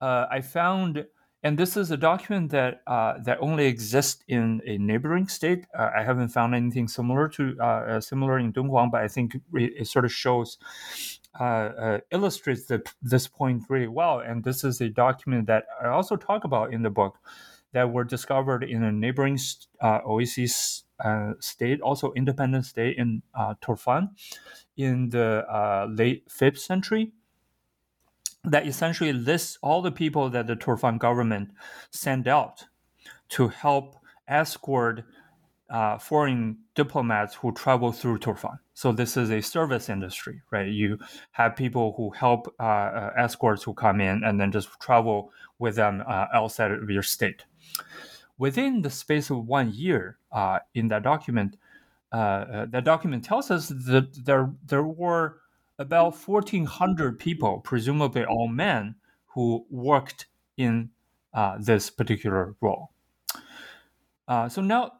Uh, 0.00 0.26
I 0.30 0.40
found 0.40 1.04
and 1.42 1.56
this 1.56 1.76
is 1.76 1.90
a 1.90 1.96
document 1.96 2.50
that 2.50 2.82
uh, 2.86 3.14
that 3.24 3.38
only 3.40 3.66
exists 3.66 4.22
in 4.28 4.60
a 4.66 4.76
neighboring 4.76 5.26
state. 5.26 5.66
Uh, 5.76 5.90
I 5.96 6.02
haven't 6.02 6.28
found 6.28 6.54
anything 6.54 6.86
similar 6.86 7.28
to 7.28 7.56
uh, 7.58 7.64
uh 7.64 8.00
similar 8.00 8.38
in 8.38 8.52
Dunhuang, 8.52 8.90
but 8.90 9.00
I 9.00 9.08
think 9.08 9.36
it, 9.54 9.72
it 9.80 9.86
sort 9.86 10.04
of 10.04 10.12
shows 10.12 10.58
uh, 11.40 11.44
uh, 11.44 11.98
illustrates 12.10 12.66
the, 12.66 12.82
this 13.00 13.26
point 13.26 13.64
really 13.70 13.88
well. 13.88 14.18
And 14.18 14.44
this 14.44 14.64
is 14.64 14.80
a 14.82 14.90
document 14.90 15.46
that 15.46 15.64
I 15.82 15.88
also 15.88 16.16
talk 16.16 16.44
about 16.44 16.74
in 16.74 16.82
the 16.82 16.90
book 16.90 17.18
that 17.72 17.90
were 17.90 18.04
discovered 18.04 18.62
in 18.64 18.82
a 18.82 18.92
neighboring 18.92 19.38
oasis 19.82 20.84
state, 21.38 21.80
also 21.80 22.12
independent 22.12 22.66
state 22.66 22.98
in 22.98 23.22
Turfan, 23.62 24.08
in 24.76 25.08
the 25.10 25.44
late 25.88 26.24
fifth 26.28 26.58
century 26.58 27.12
that 28.44 28.66
essentially 28.66 29.12
lists 29.12 29.58
all 29.62 29.82
the 29.82 29.92
people 29.92 30.30
that 30.30 30.46
the 30.46 30.56
Turfan 30.56 30.98
government 30.98 31.50
sent 31.90 32.26
out 32.26 32.64
to 33.30 33.48
help 33.48 33.96
escort 34.28 35.04
uh, 35.70 35.98
foreign 35.98 36.58
diplomats 36.74 37.34
who 37.34 37.52
travel 37.52 37.92
through 37.92 38.18
Turfan. 38.18 38.58
So 38.74 38.92
this 38.92 39.16
is 39.16 39.30
a 39.30 39.40
service 39.40 39.88
industry, 39.88 40.42
right? 40.50 40.68
You 40.68 40.98
have 41.32 41.54
people 41.54 41.94
who 41.96 42.10
help 42.10 42.52
uh, 42.58 42.62
uh, 42.62 43.12
escorts 43.16 43.62
who 43.62 43.74
come 43.74 44.00
in 44.00 44.24
and 44.24 44.40
then 44.40 44.50
just 44.50 44.68
travel 44.80 45.30
with 45.58 45.76
them 45.76 46.02
uh, 46.08 46.26
outside 46.34 46.72
of 46.72 46.90
your 46.90 47.02
state. 47.02 47.44
Within 48.38 48.82
the 48.82 48.90
space 48.90 49.30
of 49.30 49.46
one 49.46 49.72
year, 49.72 50.16
uh, 50.32 50.60
in 50.74 50.88
that 50.88 51.02
document, 51.02 51.56
uh, 52.10 52.66
that 52.66 52.84
document 52.84 53.24
tells 53.24 53.50
us 53.50 53.68
that 53.68 54.24
there 54.24 54.50
there 54.66 54.82
were 54.82 55.39
about 55.80 56.14
1,400 56.14 57.18
people, 57.18 57.58
presumably 57.58 58.22
all 58.24 58.46
men, 58.46 58.94
who 59.24 59.64
worked 59.70 60.26
in 60.58 60.90
uh, 61.32 61.56
this 61.58 61.88
particular 61.88 62.54
role. 62.60 62.90
Uh, 64.28 64.48
so 64.48 64.60
now 64.60 64.92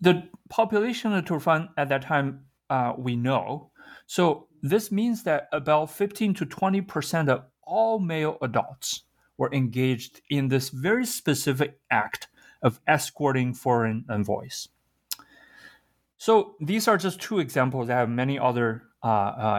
the 0.00 0.28
population 0.50 1.12
of 1.12 1.24
Turfan 1.24 1.68
at 1.76 1.88
that 1.88 2.02
time 2.02 2.46
uh, 2.68 2.94
we 2.98 3.14
know. 3.14 3.70
So 4.06 4.48
this 4.60 4.90
means 4.90 5.22
that 5.22 5.48
about 5.52 5.90
15 5.90 6.34
to 6.34 6.46
20 6.46 6.80
percent 6.82 7.28
of 7.28 7.44
all 7.62 8.00
male 8.00 8.36
adults 8.42 9.04
were 9.38 9.52
engaged 9.54 10.20
in 10.30 10.48
this 10.48 10.68
very 10.70 11.06
specific 11.06 11.78
act 11.90 12.28
of 12.60 12.80
escorting 12.86 13.54
foreign 13.54 14.04
envoys. 14.08 14.68
So 16.16 16.54
these 16.60 16.88
are 16.88 16.96
just 16.96 17.20
two 17.20 17.38
examples. 17.38 17.88
I 17.88 17.94
have 17.98 18.08
many 18.08 18.38
other 18.38 18.82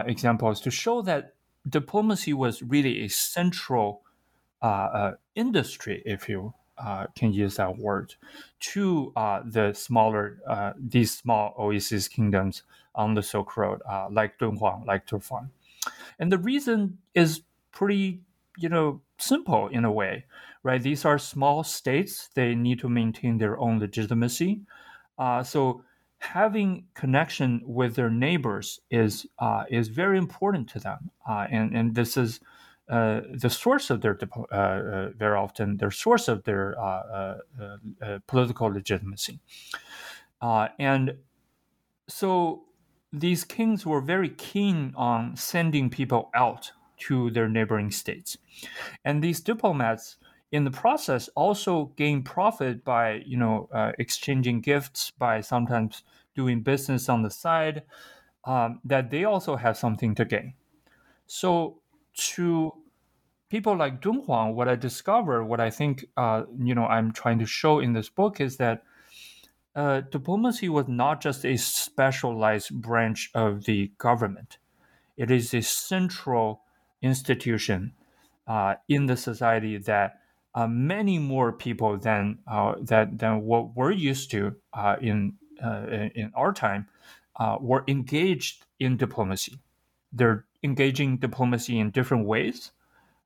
examples 0.06 0.60
to 0.62 0.70
show 0.70 1.02
that 1.02 1.34
diplomacy 1.68 2.32
was 2.32 2.62
really 2.62 3.04
a 3.04 3.08
central 3.08 4.02
uh, 4.62 5.12
industry, 5.34 6.02
if 6.04 6.28
you 6.28 6.54
uh, 6.78 7.06
can 7.14 7.32
use 7.32 7.56
that 7.56 7.78
word, 7.78 8.14
to 8.60 9.12
uh, 9.16 9.42
the 9.44 9.72
smaller, 9.72 10.40
uh, 10.46 10.72
these 10.78 11.14
small 11.14 11.54
oasis 11.58 12.08
kingdoms 12.08 12.62
on 12.94 13.14
the 13.14 13.22
Silk 13.22 13.56
Road, 13.56 13.80
uh, 13.88 14.08
like 14.10 14.38
Dunhuang, 14.38 14.86
like 14.86 15.06
Turfan. 15.06 15.50
And 16.18 16.32
the 16.32 16.38
reason 16.38 16.98
is 17.14 17.42
pretty, 17.72 18.22
you 18.58 18.68
know, 18.68 19.02
simple 19.18 19.68
in 19.68 19.84
a 19.84 19.92
way, 19.92 20.24
right? 20.62 20.82
These 20.82 21.04
are 21.04 21.18
small 21.18 21.64
states; 21.64 22.28
they 22.34 22.54
need 22.54 22.80
to 22.80 22.88
maintain 22.88 23.38
their 23.38 23.58
own 23.58 23.78
legitimacy. 23.80 24.62
Uh, 25.18 25.42
so 25.42 25.84
having 26.32 26.86
connection 26.94 27.62
with 27.64 27.94
their 27.94 28.10
neighbors 28.10 28.80
is 28.90 29.26
uh, 29.38 29.64
is 29.70 29.88
very 29.88 30.18
important 30.18 30.68
to 30.70 30.78
them, 30.80 31.10
uh, 31.28 31.46
and 31.50 31.76
and 31.76 31.94
this 31.94 32.16
is 32.16 32.40
uh, 32.88 33.20
the 33.32 33.50
source 33.50 33.90
of 33.90 34.00
their 34.00 34.18
uh, 34.52 34.56
uh, 34.56 35.10
very 35.16 35.36
often 35.36 35.76
their 35.76 35.90
source 35.90 36.28
of 36.28 36.44
their 36.44 36.78
uh, 36.80 37.38
political 38.26 38.68
legitimacy, 38.68 39.40
and 40.78 41.16
so 42.08 42.64
these 43.12 43.44
kings 43.44 43.86
were 43.86 44.00
very 44.00 44.30
keen 44.30 44.92
on 44.96 45.36
sending 45.36 45.90
people 45.90 46.30
out 46.34 46.72
to 46.98 47.30
their 47.30 47.48
neighboring 47.48 47.90
states, 47.90 48.38
and 49.04 49.22
these 49.22 49.40
diplomats 49.40 50.16
in 50.52 50.64
the 50.64 50.70
process 50.70 51.28
also 51.34 51.86
gain 51.96 52.22
profit 52.22 52.84
by 52.84 53.22
you 53.26 53.36
know 53.36 53.68
uh, 53.72 53.92
exchanging 53.98 54.60
gifts 54.60 55.10
by 55.10 55.40
sometimes 55.40 56.02
doing 56.34 56.62
business 56.62 57.08
on 57.08 57.22
the 57.22 57.30
side 57.30 57.82
um, 58.44 58.80
that 58.84 59.10
they 59.10 59.24
also 59.24 59.56
have 59.56 59.76
something 59.76 60.14
to 60.14 60.24
gain. 60.24 60.54
So 61.26 61.80
to 62.14 62.72
people 63.48 63.76
like 63.76 64.00
Dong 64.00 64.22
Dunhuang, 64.26 64.54
what 64.54 64.68
I 64.68 64.76
discovered, 64.76 65.44
what 65.44 65.60
I 65.60 65.70
think 65.70 66.04
uh, 66.16 66.44
you 66.58 66.74
know 66.74 66.86
I'm 66.86 67.12
trying 67.12 67.38
to 67.40 67.46
show 67.46 67.80
in 67.80 67.92
this 67.92 68.08
book 68.08 68.40
is 68.40 68.56
that 68.58 68.84
uh, 69.74 70.00
diplomacy 70.00 70.68
was 70.68 70.88
not 70.88 71.20
just 71.20 71.44
a 71.44 71.56
specialized 71.56 72.80
branch 72.80 73.30
of 73.34 73.64
the 73.64 73.92
government; 73.98 74.58
it 75.16 75.30
is 75.30 75.52
a 75.52 75.60
central 75.62 76.62
institution 77.02 77.94
uh, 78.46 78.76
in 78.88 79.06
the 79.06 79.16
society 79.16 79.76
that 79.76 80.20
uh, 80.56 80.66
many 80.66 81.18
more 81.18 81.52
people 81.52 81.98
than 81.98 82.38
uh, 82.48 82.74
that 82.80 83.18
than 83.18 83.42
what 83.42 83.76
we're 83.76 83.92
used 83.92 84.30
to 84.30 84.56
uh, 84.72 84.96
in, 85.00 85.34
uh, 85.62 85.84
in 86.14 86.32
our 86.34 86.52
time 86.52 86.88
uh, 87.36 87.58
were 87.60 87.84
engaged 87.86 88.64
in 88.80 88.96
diplomacy. 88.96 89.58
They're 90.12 90.46
engaging 90.62 91.18
diplomacy 91.18 91.78
in 91.78 91.90
different 91.90 92.26
ways, 92.26 92.72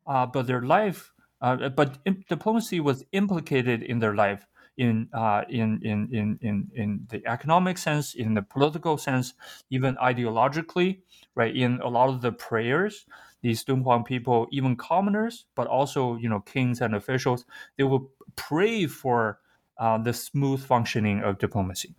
uh, 0.08 0.26
but 0.26 0.48
their 0.48 0.62
life, 0.62 1.12
but 1.40 1.98
diplomacy 2.28 2.80
was 2.80 3.04
implicated 3.12 3.82
in 3.84 4.00
their 4.00 4.14
life 4.14 4.44
in, 4.76 5.08
in, 5.48 5.80
in, 5.82 6.08
in, 6.12 6.38
in, 6.42 6.70
in 6.74 7.06
the 7.10 7.24
economic 7.26 7.78
sense, 7.78 8.14
in 8.14 8.34
the 8.34 8.42
political 8.42 8.98
sense, 8.98 9.34
even 9.70 9.94
ideologically, 9.96 10.98
right? 11.36 11.54
In 11.54 11.80
a 11.80 11.88
lot 11.88 12.08
of 12.08 12.22
the 12.22 12.32
prayers, 12.32 13.06
these 13.42 13.64
Dunhuang 13.64 14.04
people, 14.04 14.46
even 14.50 14.76
commoners, 14.76 15.46
but 15.54 15.66
also 15.66 16.16
you 16.16 16.28
know 16.28 16.40
kings 16.40 16.80
and 16.80 16.94
officials, 16.94 17.44
they 17.76 17.84
would 17.84 18.02
pray 18.36 18.86
for 18.86 19.38
uh, 19.78 19.98
the 19.98 20.12
smooth 20.12 20.62
functioning 20.62 21.22
of 21.22 21.38
diplomacy. 21.38 21.94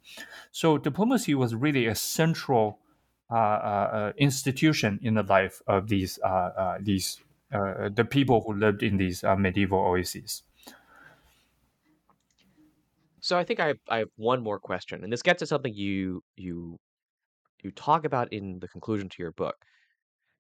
So 0.52 0.78
diplomacy 0.78 1.36
was 1.36 1.56
really 1.56 1.88
a 1.88 1.96
central 1.96 2.80
uh, 3.30 3.34
uh, 3.34 3.38
uh 3.38 4.12
institution 4.18 5.00
in 5.02 5.14
the 5.14 5.24
life 5.24 5.62
of 5.66 5.88
these 5.88 6.20
uh, 6.24 6.28
uh, 6.28 6.78
these 6.80 7.22
the 7.52 8.08
people 8.10 8.44
who 8.46 8.54
lived 8.54 8.82
in 8.82 8.98
these 8.98 9.24
medieval 9.38 9.80
oases. 9.80 10.44
So 13.20 13.38
I 13.38 13.44
think 13.44 13.60
I 13.60 13.68
have, 13.68 13.80
I 13.90 13.98
have 14.00 14.10
one 14.16 14.42
more 14.42 14.58
question, 14.58 15.04
and 15.04 15.12
this 15.12 15.22
gets 15.22 15.40
to 15.40 15.46
something 15.46 15.74
you 15.74 16.24
you 16.36 16.80
you 17.64 17.72
talk 17.72 18.06
about 18.06 18.32
in 18.34 18.60
the 18.60 18.68
conclusion 18.68 19.10
to 19.10 19.24
your 19.24 19.32
book, 19.32 19.56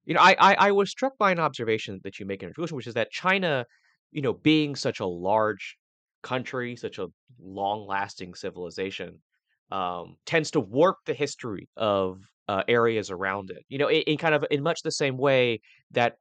you 0.05 0.13
know, 0.13 0.21
I, 0.21 0.35
I 0.39 0.53
I 0.53 0.71
was 0.71 0.89
struck 0.89 1.17
by 1.17 1.31
an 1.31 1.39
observation 1.39 1.99
that 2.03 2.19
you 2.19 2.25
make 2.25 2.41
in 2.41 2.47
your 2.47 2.53
conclusion, 2.53 2.75
which 2.75 2.87
is 2.87 2.95
that 2.95 3.11
China, 3.11 3.65
you 4.11 4.21
know, 4.21 4.33
being 4.33 4.75
such 4.75 4.99
a 4.99 5.05
large 5.05 5.77
country, 6.23 6.75
such 6.75 6.99
a 6.99 7.07
long-lasting 7.39 8.35
civilization, 8.35 9.19
um, 9.71 10.15
tends 10.25 10.51
to 10.51 10.59
warp 10.59 10.97
the 11.05 11.13
history 11.13 11.67
of 11.77 12.19
uh, 12.47 12.63
areas 12.67 13.11
around 13.11 13.51
it. 13.51 13.63
You 13.69 13.77
know, 13.77 13.87
in, 13.87 14.01
in 14.03 14.17
kind 14.17 14.35
of 14.35 14.45
in 14.51 14.63
much 14.63 14.81
the 14.83 14.91
same 14.91 15.17
way 15.17 15.61
that 15.91 16.15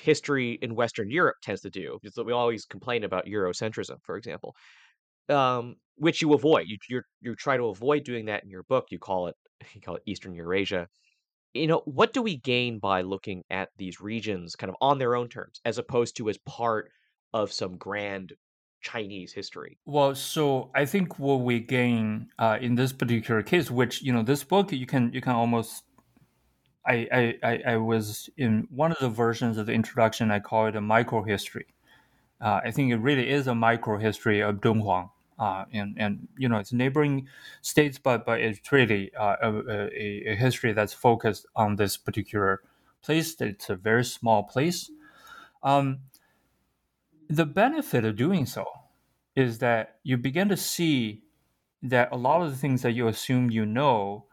history 0.00 0.58
in 0.62 0.74
Western 0.74 1.10
Europe 1.10 1.36
tends 1.42 1.62
to 1.62 1.70
do. 1.70 1.98
Because 2.02 2.24
we 2.24 2.32
always 2.32 2.64
complain 2.64 3.04
about 3.04 3.26
Eurocentrism, 3.26 3.96
for 4.04 4.16
example, 4.16 4.54
um, 5.28 5.76
which 5.96 6.22
you 6.22 6.32
avoid. 6.34 6.66
You 6.68 6.78
you 6.88 7.02
you 7.20 7.34
try 7.34 7.56
to 7.56 7.64
avoid 7.66 8.04
doing 8.04 8.26
that 8.26 8.44
in 8.44 8.50
your 8.50 8.64
book. 8.64 8.86
You 8.90 8.98
call 8.98 9.28
it 9.28 9.36
you 9.74 9.80
call 9.80 9.96
it 9.96 10.02
Eastern 10.06 10.34
Eurasia 10.34 10.88
you 11.54 11.66
know, 11.66 11.82
what 11.84 12.12
do 12.12 12.22
we 12.22 12.36
gain 12.36 12.78
by 12.78 13.02
looking 13.02 13.44
at 13.50 13.70
these 13.76 14.00
regions 14.00 14.56
kind 14.56 14.70
of 14.70 14.76
on 14.80 14.98
their 14.98 15.14
own 15.14 15.28
terms, 15.28 15.60
as 15.64 15.78
opposed 15.78 16.16
to 16.16 16.28
as 16.28 16.38
part 16.38 16.90
of 17.34 17.52
some 17.52 17.76
grand 17.76 18.32
Chinese 18.80 19.32
history? 19.32 19.78
Well, 19.84 20.14
so 20.14 20.70
I 20.74 20.84
think 20.84 21.18
what 21.18 21.40
we 21.40 21.60
gain 21.60 22.28
uh, 22.38 22.58
in 22.60 22.74
this 22.74 22.92
particular 22.92 23.42
case, 23.42 23.70
which 23.70 24.02
you 24.02 24.12
know, 24.12 24.22
this 24.22 24.44
book 24.44 24.72
you 24.72 24.86
can 24.86 25.12
you 25.12 25.20
can 25.20 25.32
almost. 25.32 25.84
I, 26.84 27.38
I, 27.44 27.62
I 27.64 27.76
was 27.76 28.28
in 28.36 28.66
one 28.68 28.90
of 28.90 28.98
the 28.98 29.08
versions 29.08 29.56
of 29.56 29.66
the 29.66 29.72
introduction. 29.72 30.32
I 30.32 30.40
call 30.40 30.66
it 30.66 30.74
a 30.74 30.80
micro 30.80 31.22
history. 31.22 31.66
Uh, 32.40 32.60
I 32.64 32.72
think 32.72 32.90
it 32.90 32.96
really 32.96 33.30
is 33.30 33.46
a 33.46 33.54
micro 33.54 33.98
history 33.98 34.40
of 34.40 34.56
Dunhuang 34.56 35.10
uh, 35.42 35.64
and 35.72 35.96
and 35.98 36.28
you 36.38 36.48
know 36.48 36.58
it's 36.58 36.72
neighboring 36.72 37.26
states, 37.62 37.98
but 37.98 38.24
but 38.24 38.40
it's 38.40 38.70
really 38.70 39.12
uh, 39.16 39.34
a, 39.42 40.30
a, 40.30 40.36
history 40.36 40.72
that's 40.72 40.92
focused 40.92 41.46
on 41.56 41.74
this 41.74 41.96
particular 41.96 42.62
place. 43.02 43.34
It's 43.40 43.68
a 43.68 43.74
very 43.74 44.04
small 44.04 44.44
place. 44.44 44.88
Um, 45.64 46.02
the 47.28 47.44
benefit 47.44 48.04
of 48.04 48.14
doing 48.14 48.46
so 48.46 48.66
is 49.34 49.58
that 49.58 49.96
you 50.04 50.16
begin 50.16 50.48
to 50.48 50.56
see 50.56 51.22
that 51.82 52.12
a 52.12 52.16
lot 52.16 52.42
of 52.42 52.52
the 52.52 52.56
things 52.56 52.82
that 52.82 52.92
you 52.92 53.08
assume 53.08 53.50
you 53.50 53.66
know 53.66 54.26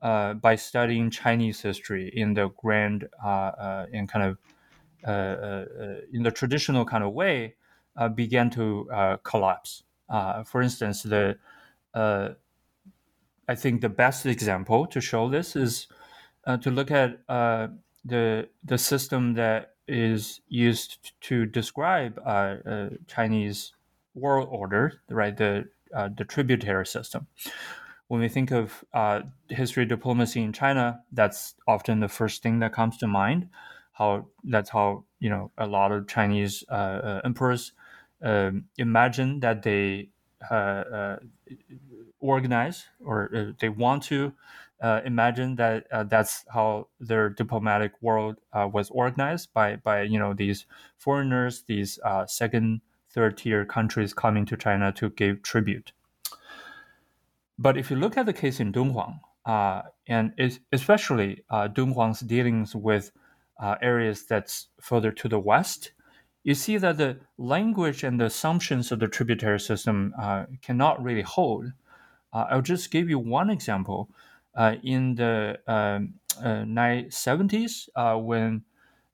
uh, 0.00 0.32
by 0.32 0.56
studying 0.56 1.10
Chinese 1.10 1.60
history 1.60 2.10
in 2.14 2.32
the 2.32 2.48
grand 2.56 3.06
uh, 3.22 3.28
uh, 3.28 3.86
in 3.92 4.06
kind 4.06 4.24
of 4.30 4.38
uh, 5.06 5.66
in 6.10 6.22
the 6.22 6.30
traditional 6.30 6.86
kind 6.86 7.04
of 7.04 7.12
way 7.12 7.54
began 8.14 8.48
to 8.48 8.88
collapse. 9.24 9.82
Uh, 10.08 10.44
for 10.44 10.62
instance, 10.62 11.02
the 11.02 11.36
uh, 11.94 12.30
I 13.48 13.54
think 13.54 13.80
the 13.80 13.88
best 13.88 14.26
example 14.26 14.86
to 14.86 15.00
show 15.00 15.28
this 15.28 15.54
is 15.56 15.86
uh, 16.46 16.56
to 16.58 16.70
look 16.70 16.90
at 16.90 17.20
uh, 17.28 17.68
the 18.04 18.48
the 18.64 18.78
system 18.78 19.34
that 19.34 19.74
is 19.86 20.40
used 20.48 21.12
to 21.20 21.46
describe 21.46 22.18
uh, 22.24 22.88
Chinese 23.06 23.72
world 24.14 24.48
order, 24.50 25.00
right? 25.08 25.36
The 25.36 25.68
the 26.16 26.24
tributary 26.24 26.86
system. 26.86 27.26
When 28.08 28.20
we 28.20 28.28
think 28.28 28.50
of 28.50 28.84
history 29.48 29.86
diplomacy 29.86 30.42
in 30.42 30.52
China, 30.52 31.00
that's 31.12 31.54
often 31.66 32.00
the 32.00 32.08
first 32.08 32.42
thing 32.42 32.58
that 32.58 32.72
comes 32.72 32.98
to 32.98 33.06
mind. 33.06 33.48
How 33.92 34.26
that's 34.42 34.70
how 34.70 35.04
you 35.20 35.30
know 35.30 35.50
a 35.56 35.66
lot 35.66 35.92
of 35.92 36.08
Chinese 36.08 36.64
emperors 37.24 37.72
um, 38.24 38.64
imagine 38.78 39.40
that 39.40 39.62
they 39.62 40.08
uh, 40.50 40.54
uh, 40.54 41.16
organize 42.20 42.86
or 43.04 43.30
uh, 43.34 43.52
they 43.60 43.68
want 43.68 44.02
to 44.04 44.32
imagine 45.06 45.56
that 45.56 45.86
that's 46.10 46.44
how 46.52 46.86
their 47.00 47.30
diplomatic 47.30 47.92
world 48.02 48.36
was 48.52 48.90
organized 48.90 49.52
by 49.54 49.76
by 49.76 50.02
you 50.02 50.18
know 50.18 50.34
these 50.34 50.66
foreigners, 50.98 51.62
these 51.62 51.98
second, 52.26 52.82
third 53.10 53.38
tier 53.38 53.64
countries 53.64 54.12
coming 54.12 54.44
to 54.44 54.56
China 54.56 54.92
to 54.92 55.08
give 55.10 55.42
tribute. 55.42 55.92
But 57.58 57.76
if 57.76 57.90
you 57.90 57.96
look 57.96 58.16
at 58.16 58.26
the 58.26 58.32
case 58.32 58.60
in 58.60 58.72
Dunhuang, 58.72 59.20
uh, 59.46 59.82
and 60.06 60.32
especially 60.72 61.44
uh, 61.50 61.68
Dunhuang's 61.68 62.20
dealings 62.20 62.74
with 62.74 63.12
uh, 63.62 63.76
areas 63.80 64.24
that's 64.24 64.68
further 64.80 65.12
to 65.12 65.28
the 65.28 65.38
west, 65.38 65.92
you 66.44 66.54
see 66.54 66.76
that 66.76 66.98
the 66.98 67.16
language 67.38 68.04
and 68.04 68.20
the 68.20 68.26
assumptions 68.26 68.92
of 68.92 69.00
the 69.00 69.08
tributary 69.08 69.58
system 69.58 70.14
uh, 70.20 70.44
cannot 70.62 71.02
really 71.02 71.22
hold. 71.22 71.72
Uh, 72.32 72.46
I'll 72.50 72.62
just 72.62 72.90
give 72.90 73.08
you 73.08 73.18
one 73.18 73.50
example. 73.50 74.10
Uh, 74.54 74.76
in 74.84 75.16
the 75.16 75.58
970s, 75.68 77.88
um, 77.96 78.04
uh, 78.04 78.16
when 78.18 78.62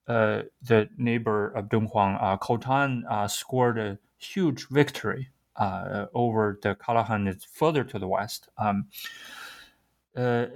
uh, 0.07 0.43
the 0.61 0.89
neighbor 0.97 1.51
of 1.51 1.69
Dunhuang, 1.69 2.17
uh, 2.21 2.37
Khotan, 2.37 3.29
scored 3.29 3.79
a 3.79 3.97
huge 4.17 4.67
victory 4.69 5.29
over 6.13 6.59
the 6.61 6.75
Karakhanids 6.75 7.47
further 7.47 7.83
to 7.85 7.97
the 7.97 8.07
west, 8.07 8.49
um, 8.57 8.87
the 10.13 10.51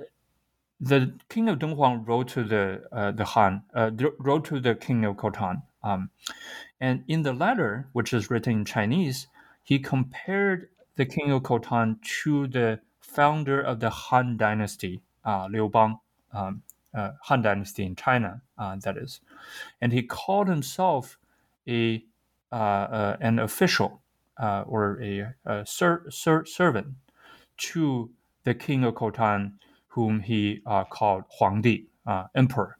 king 1.29 1.49
of 1.49 1.57
Dunhuang 1.57 2.05
wrote 2.05 2.27
to 2.29 2.43
the 2.43 3.13
the 3.15 3.23
Han, 3.23 3.63
wrote 4.19 4.45
to 4.45 4.59
the 4.59 4.75
king 4.75 5.05
of 5.05 5.15
Khotan, 5.15 5.63
um, 5.85 6.09
and 6.79 7.03
in 7.07 7.23
the 7.23 7.33
letter, 7.33 7.87
which 7.93 8.13
is 8.13 8.29
written 8.29 8.53
in 8.59 8.65
Chinese, 8.65 9.27
he 9.63 9.79
compared 9.79 10.69
the 10.95 11.05
king 11.05 11.31
of 11.31 11.43
Khotan 11.43 12.01
to 12.23 12.47
the 12.47 12.79
founder 12.99 13.61
of 13.61 13.79
the 13.79 13.89
Han 13.89 14.37
Dynasty, 14.37 15.01
uh, 15.23 15.47
Liu 15.49 15.69
Bang, 15.69 15.99
um, 16.33 16.63
uh, 16.93 17.11
Han 17.23 17.41
Dynasty 17.41 17.83
in 17.83 17.95
China, 17.95 18.41
uh, 18.57 18.75
that 18.83 18.97
is, 18.97 19.21
and 19.81 19.91
he 19.91 20.03
called 20.03 20.47
himself 20.47 21.17
a 21.67 22.03
uh, 22.51 22.55
uh, 22.55 23.17
an 23.19 23.39
official 23.39 24.01
uh, 24.37 24.63
or 24.65 25.01
a, 25.01 25.33
a 25.45 25.65
ser- 25.65 26.05
ser- 26.09 26.45
servant 26.45 26.87
to 27.57 28.09
the 28.43 28.53
king 28.53 28.83
of 28.85 28.93
Khotan, 28.93 29.53
whom 29.87 30.21
he 30.21 30.61
called 30.89 31.23
Huangdi, 31.37 31.87
emperor. 32.33 32.77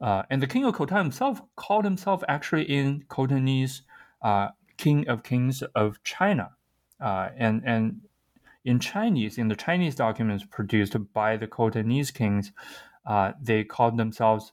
And 0.00 0.42
the 0.42 0.46
king 0.46 0.64
of 0.64 0.74
Khotan 0.74 0.98
himself 0.98 1.40
called 1.56 1.84
himself 1.84 2.22
actually 2.28 2.64
in 2.64 3.04
Khotanese 3.08 3.82
king 4.76 5.08
of 5.08 5.22
kings 5.22 5.62
of 5.74 6.02
China. 6.02 6.50
and, 7.00 7.62
and 7.64 8.00
in 8.66 8.80
Chinese, 8.80 9.38
in 9.38 9.46
the 9.48 9.54
Chinese 9.54 9.94
documents 9.94 10.44
produced 10.44 10.96
by 11.14 11.36
the 11.36 11.46
Khotanese 11.46 12.12
kings, 12.12 12.52
uh, 13.06 13.32
they 13.40 13.62
called 13.62 13.96
themselves 13.96 14.52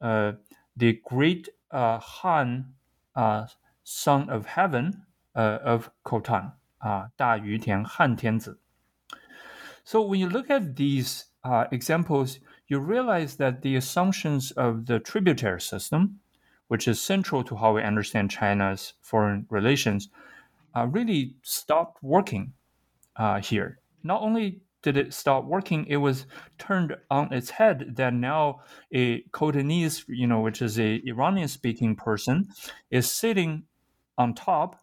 uh, 0.00 0.32
the 0.76 1.00
Great 1.04 1.48
uh, 1.72 1.98
Han 1.98 2.72
uh, 3.16 3.46
Son 3.82 4.30
of 4.30 4.46
Heaven 4.46 5.02
uh, 5.34 5.58
of 5.64 5.90
Khotan, 6.06 6.52
uh, 6.80 7.08
Da 7.18 7.34
Yu 7.34 7.58
Tian 7.58 7.84
Han 7.84 8.16
Tianzi. 8.16 8.54
So 9.82 10.02
when 10.02 10.20
you 10.20 10.28
look 10.28 10.50
at 10.50 10.76
these 10.76 11.24
examples, 11.72 12.38
you 12.68 12.78
realize 12.78 13.36
that 13.36 13.62
the 13.62 13.76
assumptions 13.76 14.50
of 14.52 14.86
the 14.86 14.98
tributary 14.98 15.60
system, 15.60 16.20
which 16.68 16.86
is 16.86 17.00
central 17.00 17.42
to 17.44 17.56
how 17.56 17.74
we 17.74 17.82
understand 17.82 18.30
China's 18.30 18.92
foreign 19.00 19.46
relations, 19.50 20.08
really 20.86 21.34
stopped 21.42 22.02
working 22.02 22.52
uh, 23.16 23.40
here. 23.40 23.80
Not 24.04 24.22
only 24.22 24.60
did 24.82 24.96
it 24.96 25.12
stop 25.12 25.44
working, 25.44 25.86
it 25.86 25.96
was 25.96 26.26
turned 26.56 26.96
on 27.10 27.32
its 27.32 27.50
head 27.50 27.96
that 27.96 28.14
now 28.14 28.60
a 28.92 29.22
Khotanese, 29.32 30.04
you 30.06 30.26
know, 30.26 30.40
which 30.40 30.62
is 30.62 30.78
a 30.78 31.02
Iranian 31.04 31.48
speaking 31.48 31.96
person, 31.96 32.48
is 32.90 33.10
sitting 33.10 33.64
on 34.16 34.34
top, 34.34 34.80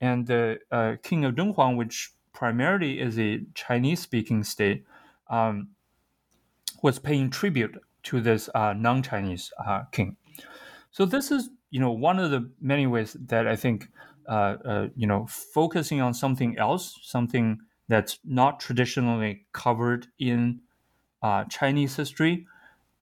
and 0.00 0.26
the 0.26 0.58
uh, 0.72 0.96
king 1.02 1.24
of 1.24 1.34
Dunhuang, 1.34 1.76
which 1.76 2.12
primarily 2.32 3.00
is 3.00 3.18
a 3.18 3.42
Chinese 3.54 4.00
speaking 4.00 4.42
state, 4.42 4.84
um, 5.30 5.68
was 6.82 6.98
paying 6.98 7.30
tribute 7.30 7.76
to 8.04 8.20
this 8.20 8.48
uh, 8.54 8.72
non 8.72 9.02
Chinese 9.02 9.52
uh, 9.64 9.82
king. 9.92 10.16
So 10.90 11.04
this 11.04 11.30
is, 11.30 11.50
you 11.70 11.80
know, 11.80 11.92
one 11.92 12.18
of 12.18 12.30
the 12.30 12.50
many 12.60 12.86
ways 12.86 13.16
that 13.26 13.46
I 13.46 13.56
think, 13.56 13.88
uh, 14.28 14.56
uh, 14.64 14.88
you 14.96 15.06
know, 15.06 15.26
focusing 15.26 16.00
on 16.00 16.14
something 16.14 16.58
else, 16.58 16.98
something 17.02 17.58
that's 17.88 18.18
not 18.24 18.60
traditionally 18.60 19.46
covered 19.52 20.06
in 20.18 20.60
uh, 21.22 21.44
Chinese 21.44 21.96
history, 21.96 22.46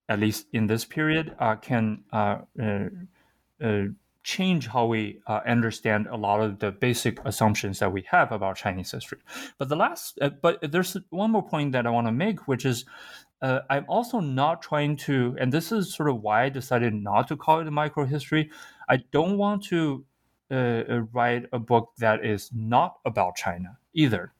at 0.09 0.20
least 0.20 0.47
in 0.53 0.66
this 0.66 0.85
period, 0.85 1.35
uh, 1.39 1.57
can 1.57 2.05
uh, 2.12 2.39
uh, 2.62 2.85
uh 3.62 3.83
change 4.22 4.66
how 4.66 4.87
we 4.87 5.20
uh, 5.29 5.41
understand 5.47 6.09
a 6.09 6.16
lot 6.16 6.41
of 6.41 6.59
the 6.59 6.72
basic 6.72 7.24
assumptions 7.24 7.79
that 7.79 7.93
we 7.93 8.05
have 8.11 8.33
about 8.33 8.57
Chinese 8.57 8.91
history. 8.91 9.18
But 9.57 9.68
the 9.68 9.77
last, 9.77 10.18
but 10.43 10.59
there's 10.72 10.97
one 11.11 11.31
more 11.31 11.47
point 11.47 11.70
that 11.72 11.87
I 11.87 11.91
want 11.91 12.09
to 12.09 12.12
make, 12.12 12.49
which 12.49 12.64
is. 12.64 12.85
I'm 13.70 13.84
also 13.88 14.20
not 14.20 14.62
trying 14.62 14.97
to, 14.99 15.36
and 15.40 15.53
this 15.53 15.72
is 15.72 15.94
sort 15.94 16.09
of 16.09 16.22
why 16.22 16.44
I 16.44 16.49
decided 16.49 16.94
not 16.94 17.28
to 17.28 17.36
call 17.36 17.61
it 17.61 17.68
a 17.68 17.70
micro 17.70 18.05
history. 18.05 18.51
I 18.88 18.99
don't 19.12 19.36
want 19.38 19.64
to 19.64 20.05
write 20.51 21.47
a 21.53 21.59
book 21.59 21.92
that 21.99 22.24
is 22.24 22.51
not 22.55 22.97
about 23.05 23.36
China 23.36 23.78
either. 23.94 24.32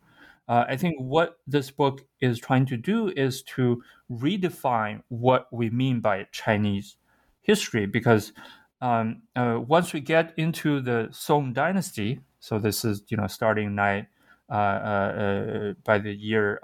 Uh, 0.49 0.65
I 0.69 0.77
think 0.77 0.97
what 0.99 1.39
this 1.47 1.71
book 1.71 2.05
is 2.21 2.39
trying 2.39 2.67
to 2.67 2.77
do 2.77 3.13
is 3.17 3.43
to 3.43 3.83
redefine 4.11 5.03
what 5.09 5.49
we 5.53 5.71
mean 5.71 6.01
by 6.01 6.27
Chinese 6.31 6.97
history, 7.41 7.87
because 7.87 8.33
um, 8.81 9.23
uh, 9.35 9.59
once 9.67 9.93
we 9.93 10.01
get 10.01 10.33
into 10.37 10.81
the 10.81 11.09
Song 11.11 11.53
Dynasty, 11.53 12.21
so 12.39 12.59
this 12.59 12.85
is 12.85 13.03
you 13.09 13.17
know 13.17 13.27
starting 13.27 13.77
uh, 13.79 14.05
uh, 14.49 14.55
uh 14.55 15.73
by 15.85 15.99
the 15.99 16.13
year 16.13 16.61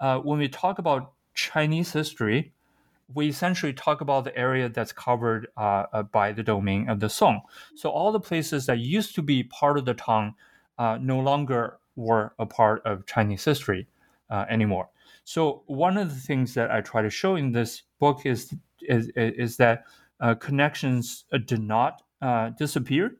uh, 0.00 0.18
when 0.18 0.38
we 0.38 0.48
talk 0.48 0.78
about 0.78 1.12
Chinese 1.34 1.92
history, 1.92 2.52
we 3.12 3.28
essentially 3.28 3.72
talk 3.72 4.00
about 4.00 4.24
the 4.24 4.36
area 4.36 4.68
that's 4.68 4.92
covered 4.92 5.48
by 6.12 6.32
the 6.32 6.42
domain 6.42 6.88
of 6.88 7.00
the 7.00 7.08
Song. 7.08 7.40
So 7.74 7.90
all 7.90 8.12
the 8.12 8.20
places 8.20 8.66
that 8.66 8.78
used 8.78 9.14
to 9.16 9.22
be 9.22 9.42
part 9.42 9.78
of 9.78 9.84
the 9.84 9.94
Tang 9.94 10.34
no 10.78 11.18
longer 11.18 11.78
were 11.96 12.34
a 12.38 12.46
part 12.46 12.82
of 12.84 13.06
Chinese 13.06 13.44
history 13.44 13.88
uh, 14.30 14.46
anymore. 14.48 14.88
So 15.24 15.62
one 15.66 15.96
of 15.96 16.08
the 16.14 16.20
things 16.20 16.54
that 16.54 16.70
I 16.70 16.80
try 16.80 17.02
to 17.02 17.10
show 17.10 17.36
in 17.36 17.52
this 17.52 17.82
book 17.98 18.24
is 18.24 18.54
is, 18.82 19.10
is 19.14 19.56
that 19.58 19.84
uh, 20.20 20.34
connections 20.34 21.24
uh, 21.32 21.38
did 21.38 21.60
not 21.60 22.02
uh, 22.22 22.50
disappear. 22.50 23.16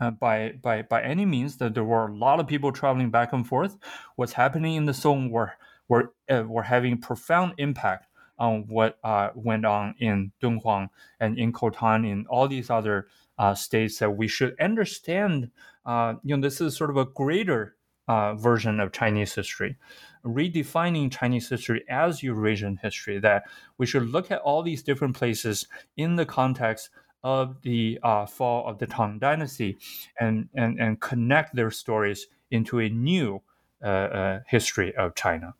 Uh, 0.00 0.10
by 0.10 0.52
by 0.62 0.82
by 0.82 1.02
any 1.02 1.26
means, 1.26 1.58
that 1.58 1.74
there 1.74 1.84
were 1.84 2.06
a 2.06 2.14
lot 2.14 2.40
of 2.40 2.46
people 2.46 2.72
traveling 2.72 3.10
back 3.10 3.34
and 3.34 3.46
forth. 3.46 3.76
What's 4.16 4.32
happening 4.32 4.76
in 4.76 4.86
the 4.86 4.94
Song 4.94 5.30
were 5.30 5.52
were 5.90 6.14
uh, 6.30 6.44
were 6.46 6.62
having 6.62 6.98
profound 6.98 7.52
impact 7.58 8.06
on 8.38 8.64
what 8.68 8.98
went 9.34 9.66
on 9.66 9.94
in 9.98 10.32
Dunhuang 10.42 10.88
and 11.20 11.38
in 11.38 11.52
Khotan, 11.52 12.10
in 12.10 12.24
all 12.30 12.48
these 12.48 12.70
other 12.70 13.08
states 13.54 13.98
that 13.98 14.12
we 14.12 14.28
should 14.28 14.58
understand. 14.58 15.50
you 15.86 16.36
know, 16.36 16.40
this 16.40 16.62
is 16.62 16.74
sort 16.74 16.88
of 16.88 16.96
a 16.96 17.04
greater 17.04 17.76
uh, 18.10 18.34
version 18.34 18.80
of 18.80 18.90
Chinese 18.90 19.32
history, 19.34 19.76
redefining 20.24 21.12
Chinese 21.12 21.48
history 21.48 21.84
as 21.88 22.24
Eurasian 22.24 22.76
history, 22.82 23.20
that 23.20 23.44
we 23.78 23.86
should 23.86 24.10
look 24.10 24.32
at 24.32 24.40
all 24.40 24.64
these 24.64 24.82
different 24.82 25.16
places 25.16 25.68
in 25.96 26.16
the 26.16 26.26
context 26.26 26.90
of 27.22 27.62
the 27.62 28.00
uh, 28.02 28.26
fall 28.26 28.66
of 28.68 28.78
the 28.78 28.86
Tang 28.88 29.20
Dynasty 29.20 29.78
and, 30.18 30.48
and, 30.56 30.80
and 30.80 31.00
connect 31.00 31.54
their 31.54 31.70
stories 31.70 32.26
into 32.50 32.80
a 32.80 32.88
new 32.88 33.40
uh, 33.82 33.86
uh 33.86 34.40
history 34.48 34.92
of 34.96 35.14
China. 35.14 35.54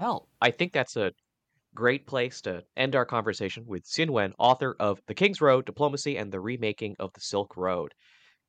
Well, 0.00 0.28
I 0.40 0.50
think 0.50 0.72
that's 0.72 0.96
a 0.96 1.12
great 1.74 2.06
place 2.06 2.40
to 2.42 2.64
end 2.74 2.96
our 2.96 3.04
conversation 3.04 3.66
with 3.66 3.84
Xin 3.84 4.08
Wen, 4.08 4.32
author 4.38 4.74
of 4.80 4.98
The 5.06 5.14
King's 5.14 5.42
Road 5.42 5.66
Diplomacy 5.66 6.16
and 6.16 6.32
the 6.32 6.40
Remaking 6.40 6.96
of 6.98 7.12
the 7.12 7.20
Silk 7.20 7.54
Road. 7.54 7.92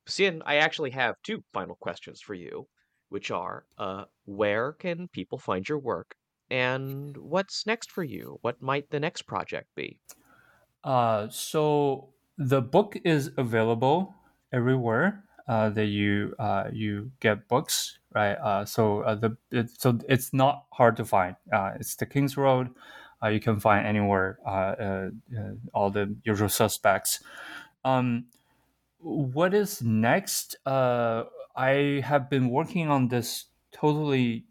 Xin, 0.07 0.41
I 0.45 0.55
actually 0.55 0.91
have 0.91 1.15
two 1.23 1.43
final 1.51 1.75
questions 1.75 2.21
for 2.21 2.33
you, 2.33 2.67
which 3.09 3.31
are 3.31 3.65
uh, 3.77 4.05
where 4.23 4.71
can 4.71 5.09
people 5.09 5.37
find 5.37 5.67
your 5.67 5.79
work? 5.79 6.15
And 6.49 7.17
what's 7.17 7.67
next 7.67 7.91
for 7.91 8.03
you? 8.03 8.37
What 8.41 8.61
might 8.61 8.89
the 8.89 9.01
next 9.01 9.23
project 9.23 9.67
be? 9.75 9.99
Uh, 10.85 11.27
so 11.29 12.13
the 12.37 12.61
book 12.61 12.97
is 13.03 13.31
available 13.35 14.15
everywhere 14.53 15.25
uh, 15.47 15.69
that 15.69 15.85
you 15.85 16.35
uh, 16.39 16.65
you 16.71 17.11
get 17.19 17.47
books, 17.47 17.99
right? 18.13 18.33
Uh, 18.33 18.65
so 18.65 19.01
uh, 19.01 19.15
the 19.15 19.37
it, 19.51 19.69
so 19.69 19.97
it's 20.07 20.33
not 20.33 20.65
hard 20.71 20.95
to 20.97 21.05
find. 21.05 21.35
Uh, 21.51 21.71
it's 21.79 21.95
the 21.95 22.05
King's 22.05 22.37
Road. 22.37 22.69
Uh, 23.23 23.27
you 23.27 23.39
can 23.39 23.59
find 23.59 23.85
anywhere 23.85 24.39
all 25.73 25.91
the 25.91 26.15
usual 26.23 26.49
suspects. 26.49 27.19
Um, 27.85 28.25
what 28.99 29.53
is 29.53 29.81
next? 29.81 30.55
I 30.65 32.01
have 32.03 32.29
been 32.29 32.49
working 32.49 32.89
on 32.89 33.09
this 33.09 33.45
totally 33.71 34.45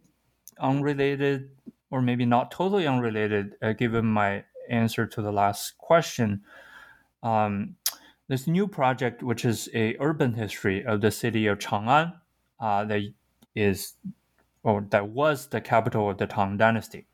unrelated, 0.59 1.51
or 1.91 2.01
maybe 2.01 2.26
not 2.26 2.51
totally 2.51 2.86
unrelated, 2.86 3.57
given 3.76 4.07
my 4.07 4.45
answer 4.68 5.07
to 5.07 5.22
the 5.22 5.32
last 5.32 5.78
question. 5.78 6.45
Um, 7.22 7.76
this 8.31 8.47
new 8.47 8.68
project, 8.68 9.24
which 9.24 9.45
is 9.45 9.68
a 9.74 9.97
urban 9.99 10.33
history 10.35 10.85
of 10.85 11.01
the 11.01 11.11
city 11.11 11.49
of 11.49 11.59
Chang'an, 11.59 12.14
uh, 12.61 12.85
that 12.85 13.01
is, 13.57 13.95
or 14.62 14.87
that 14.91 15.09
was 15.09 15.49
the 15.49 15.61
capital 15.61 16.09
of 16.09 16.18
the 16.18 16.28
Tang 16.28 16.57
Dynasty. 16.57 17.07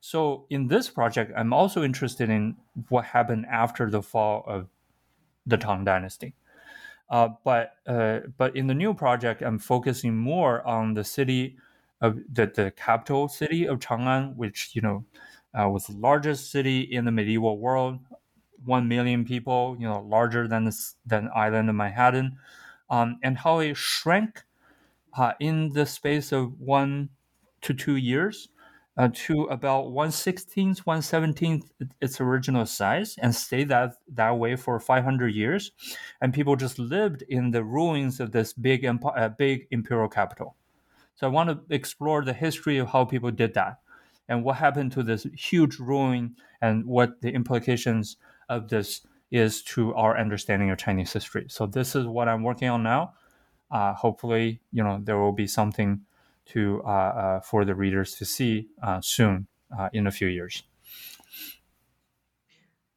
So 0.00 0.46
in 0.48 0.68
this 0.68 0.88
project, 0.88 1.32
I'm 1.36 1.52
also 1.52 1.82
interested 1.82 2.30
in 2.30 2.54
what 2.90 3.06
happened 3.06 3.46
after 3.50 3.90
the 3.90 4.02
fall 4.02 4.44
of 4.46 4.68
the 5.46 5.56
Tang 5.56 5.84
Dynasty. 5.84 6.34
Uh, 7.10 7.30
but 7.42 7.72
uh, 7.88 8.20
but 8.38 8.54
in 8.54 8.68
the 8.68 8.74
new 8.74 8.94
project, 8.94 9.42
I'm 9.42 9.58
focusing 9.58 10.16
more 10.16 10.64
on 10.64 10.94
the 10.94 11.02
city 11.04 11.56
of 12.00 12.18
the, 12.32 12.46
the 12.46 12.70
capital 12.70 13.26
city 13.26 13.66
of 13.66 13.80
Chang'an, 13.80 14.36
which 14.36 14.70
you 14.74 14.82
know 14.82 15.04
uh, 15.54 15.68
was 15.68 15.86
the 15.86 15.96
largest 15.96 16.52
city 16.52 16.82
in 16.82 17.04
the 17.04 17.10
medieval 17.10 17.58
world, 17.58 17.98
one 18.64 18.88
million 18.88 19.24
people, 19.24 19.76
you 19.78 19.86
know, 19.86 20.00
larger 20.00 20.48
than 20.48 20.64
the 20.64 20.76
than 21.04 21.30
island 21.34 21.68
of 21.68 21.74
Manhattan, 21.76 22.38
um, 22.90 23.18
and 23.22 23.38
how 23.38 23.58
it 23.60 23.76
shrank 23.76 24.44
uh, 25.16 25.32
in 25.40 25.72
the 25.72 25.86
space 25.86 26.32
of 26.32 26.58
one 26.60 27.10
to 27.62 27.74
two 27.74 27.96
years. 27.96 28.48
uh, 28.98 29.10
to 29.12 29.42
about 29.44 29.92
116th, 29.92 30.84
117th 30.84 31.64
its 32.00 32.18
original 32.20 32.64
size 32.64 33.16
and 33.20 33.34
stayed 33.34 33.68
that, 33.68 33.94
that 34.08 34.38
way 34.38 34.56
for 34.56 34.80
500 34.80 35.34
years. 35.34 35.72
And 36.20 36.32
people 36.32 36.56
just 36.56 36.78
lived 36.78 37.22
in 37.28 37.50
the 37.50 37.62
ruins 37.62 38.20
of 38.20 38.32
this 38.32 38.54
big, 38.54 38.86
uh, 38.86 39.28
big 39.36 39.66
imperial 39.70 40.08
capital. 40.08 40.56
So 41.14 41.26
I 41.26 41.30
want 41.30 41.50
to 41.50 41.74
explore 41.74 42.24
the 42.24 42.32
history 42.32 42.78
of 42.78 42.88
how 42.88 43.04
people 43.04 43.30
did 43.30 43.54
that 43.54 43.80
and 44.28 44.44
what 44.44 44.56
happened 44.56 44.92
to 44.92 45.02
this 45.02 45.26
huge 45.36 45.78
ruin 45.78 46.36
and 46.60 46.86
what 46.86 47.20
the 47.20 47.30
implications 47.32 48.16
of 48.48 48.68
this 48.68 49.06
is 49.30 49.62
to 49.62 49.94
our 49.94 50.18
understanding 50.18 50.70
of 50.70 50.78
Chinese 50.78 51.12
history. 51.12 51.46
So 51.48 51.66
this 51.66 51.94
is 51.94 52.06
what 52.06 52.28
I'm 52.28 52.42
working 52.42 52.68
on 52.68 52.82
now. 52.82 53.14
Uh, 53.70 53.94
hopefully, 53.94 54.60
you 54.72 54.82
know, 54.84 55.00
there 55.02 55.18
will 55.18 55.32
be 55.32 55.46
something 55.46 56.02
to 56.46 56.80
uh, 56.84 56.88
uh, 56.88 57.40
for 57.40 57.64
the 57.64 57.74
readers 57.74 58.14
to 58.14 58.24
see 58.24 58.68
uh, 58.82 59.00
soon 59.00 59.48
in 59.92 60.06
a 60.06 60.12
few 60.12 60.28
years. 60.28 60.62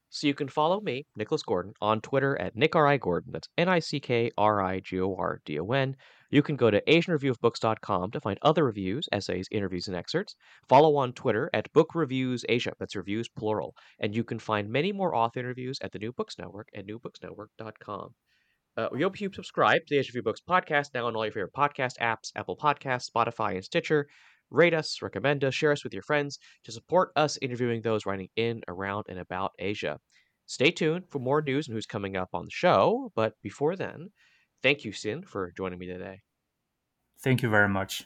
So 0.09 0.27
you 0.27 0.33
can 0.33 0.49
follow 0.49 0.81
me, 0.81 1.05
Nicholas 1.15 1.43
Gordon, 1.43 1.73
on 1.81 2.01
Twitter 2.01 2.39
at 2.39 2.55
Nick 2.55 2.75
R. 2.75 2.87
I. 2.87 2.97
Gordon. 2.97 3.31
That's 3.31 3.47
N 3.57 3.69
I 3.69 3.79
C 3.79 3.99
K 3.99 4.31
R 4.37 4.61
I 4.61 4.79
G 4.79 4.99
O 4.99 5.15
R 5.15 5.41
D 5.45 5.59
O 5.59 5.71
N. 5.71 5.95
You 6.29 6.43
can 6.43 6.55
go 6.55 6.69
to 6.69 6.81
AsianReviewOfBooks.com 6.81 8.11
to 8.11 8.21
find 8.21 8.37
other 8.41 8.63
reviews, 8.63 9.09
essays, 9.11 9.47
interviews, 9.51 9.87
and 9.87 9.95
excerpts. 9.95 10.35
Follow 10.67 10.95
on 10.95 11.13
Twitter 11.13 11.49
at 11.53 11.73
Book 11.73 11.95
Reviews 11.95 12.45
Asia. 12.47 12.73
That's 12.79 12.95
reviews 12.95 13.27
plural. 13.29 13.73
And 13.99 14.15
you 14.15 14.23
can 14.23 14.37
find 14.37 14.69
many 14.69 14.91
more 14.91 15.15
author 15.15 15.39
interviews 15.39 15.79
at 15.81 15.91
the 15.91 15.99
New 15.99 16.13
Books 16.13 16.37
Network 16.37 16.69
at 16.75 16.85
newbooksnetwork.com. 16.85 18.13
Uh, 18.77 18.87
we 18.91 19.01
hope 19.01 19.19
you 19.19 19.31
subscribe 19.33 19.81
to 19.87 19.95
the 19.95 19.99
Asian 19.99 20.11
Review 20.13 20.23
Books 20.23 20.41
podcast 20.47 20.93
now 20.93 21.07
on 21.07 21.15
all 21.15 21.25
your 21.25 21.33
favorite 21.33 21.53
podcast 21.53 21.97
apps, 21.99 22.31
Apple 22.35 22.55
Podcasts, 22.55 23.09
Spotify, 23.09 23.55
and 23.55 23.65
Stitcher. 23.65 24.07
Rate 24.51 24.73
us, 24.73 25.01
recommend 25.01 25.43
us, 25.43 25.53
share 25.53 25.71
us 25.71 25.83
with 25.83 25.93
your 25.93 26.03
friends 26.03 26.39
to 26.63 26.71
support 26.71 27.11
us 27.15 27.37
interviewing 27.41 27.81
those 27.81 28.05
writing 28.05 28.29
in, 28.35 28.61
around, 28.67 29.05
and 29.09 29.19
about 29.19 29.51
Asia. 29.59 29.99
Stay 30.45 30.71
tuned 30.71 31.05
for 31.09 31.19
more 31.19 31.41
news 31.41 31.67
and 31.67 31.75
who's 31.75 31.85
coming 31.85 32.15
up 32.15 32.29
on 32.33 32.45
the 32.45 32.51
show. 32.51 33.11
But 33.15 33.33
before 33.43 33.75
then, 33.75 34.09
Thank 34.61 34.83
you, 34.83 34.91
Xin, 34.91 35.25
for 35.25 35.51
joining 35.51 35.79
me 35.79 35.87
today. 35.87 36.21
Thank 37.21 37.41
you 37.41 37.49
very 37.49 37.69
much. 37.69 38.05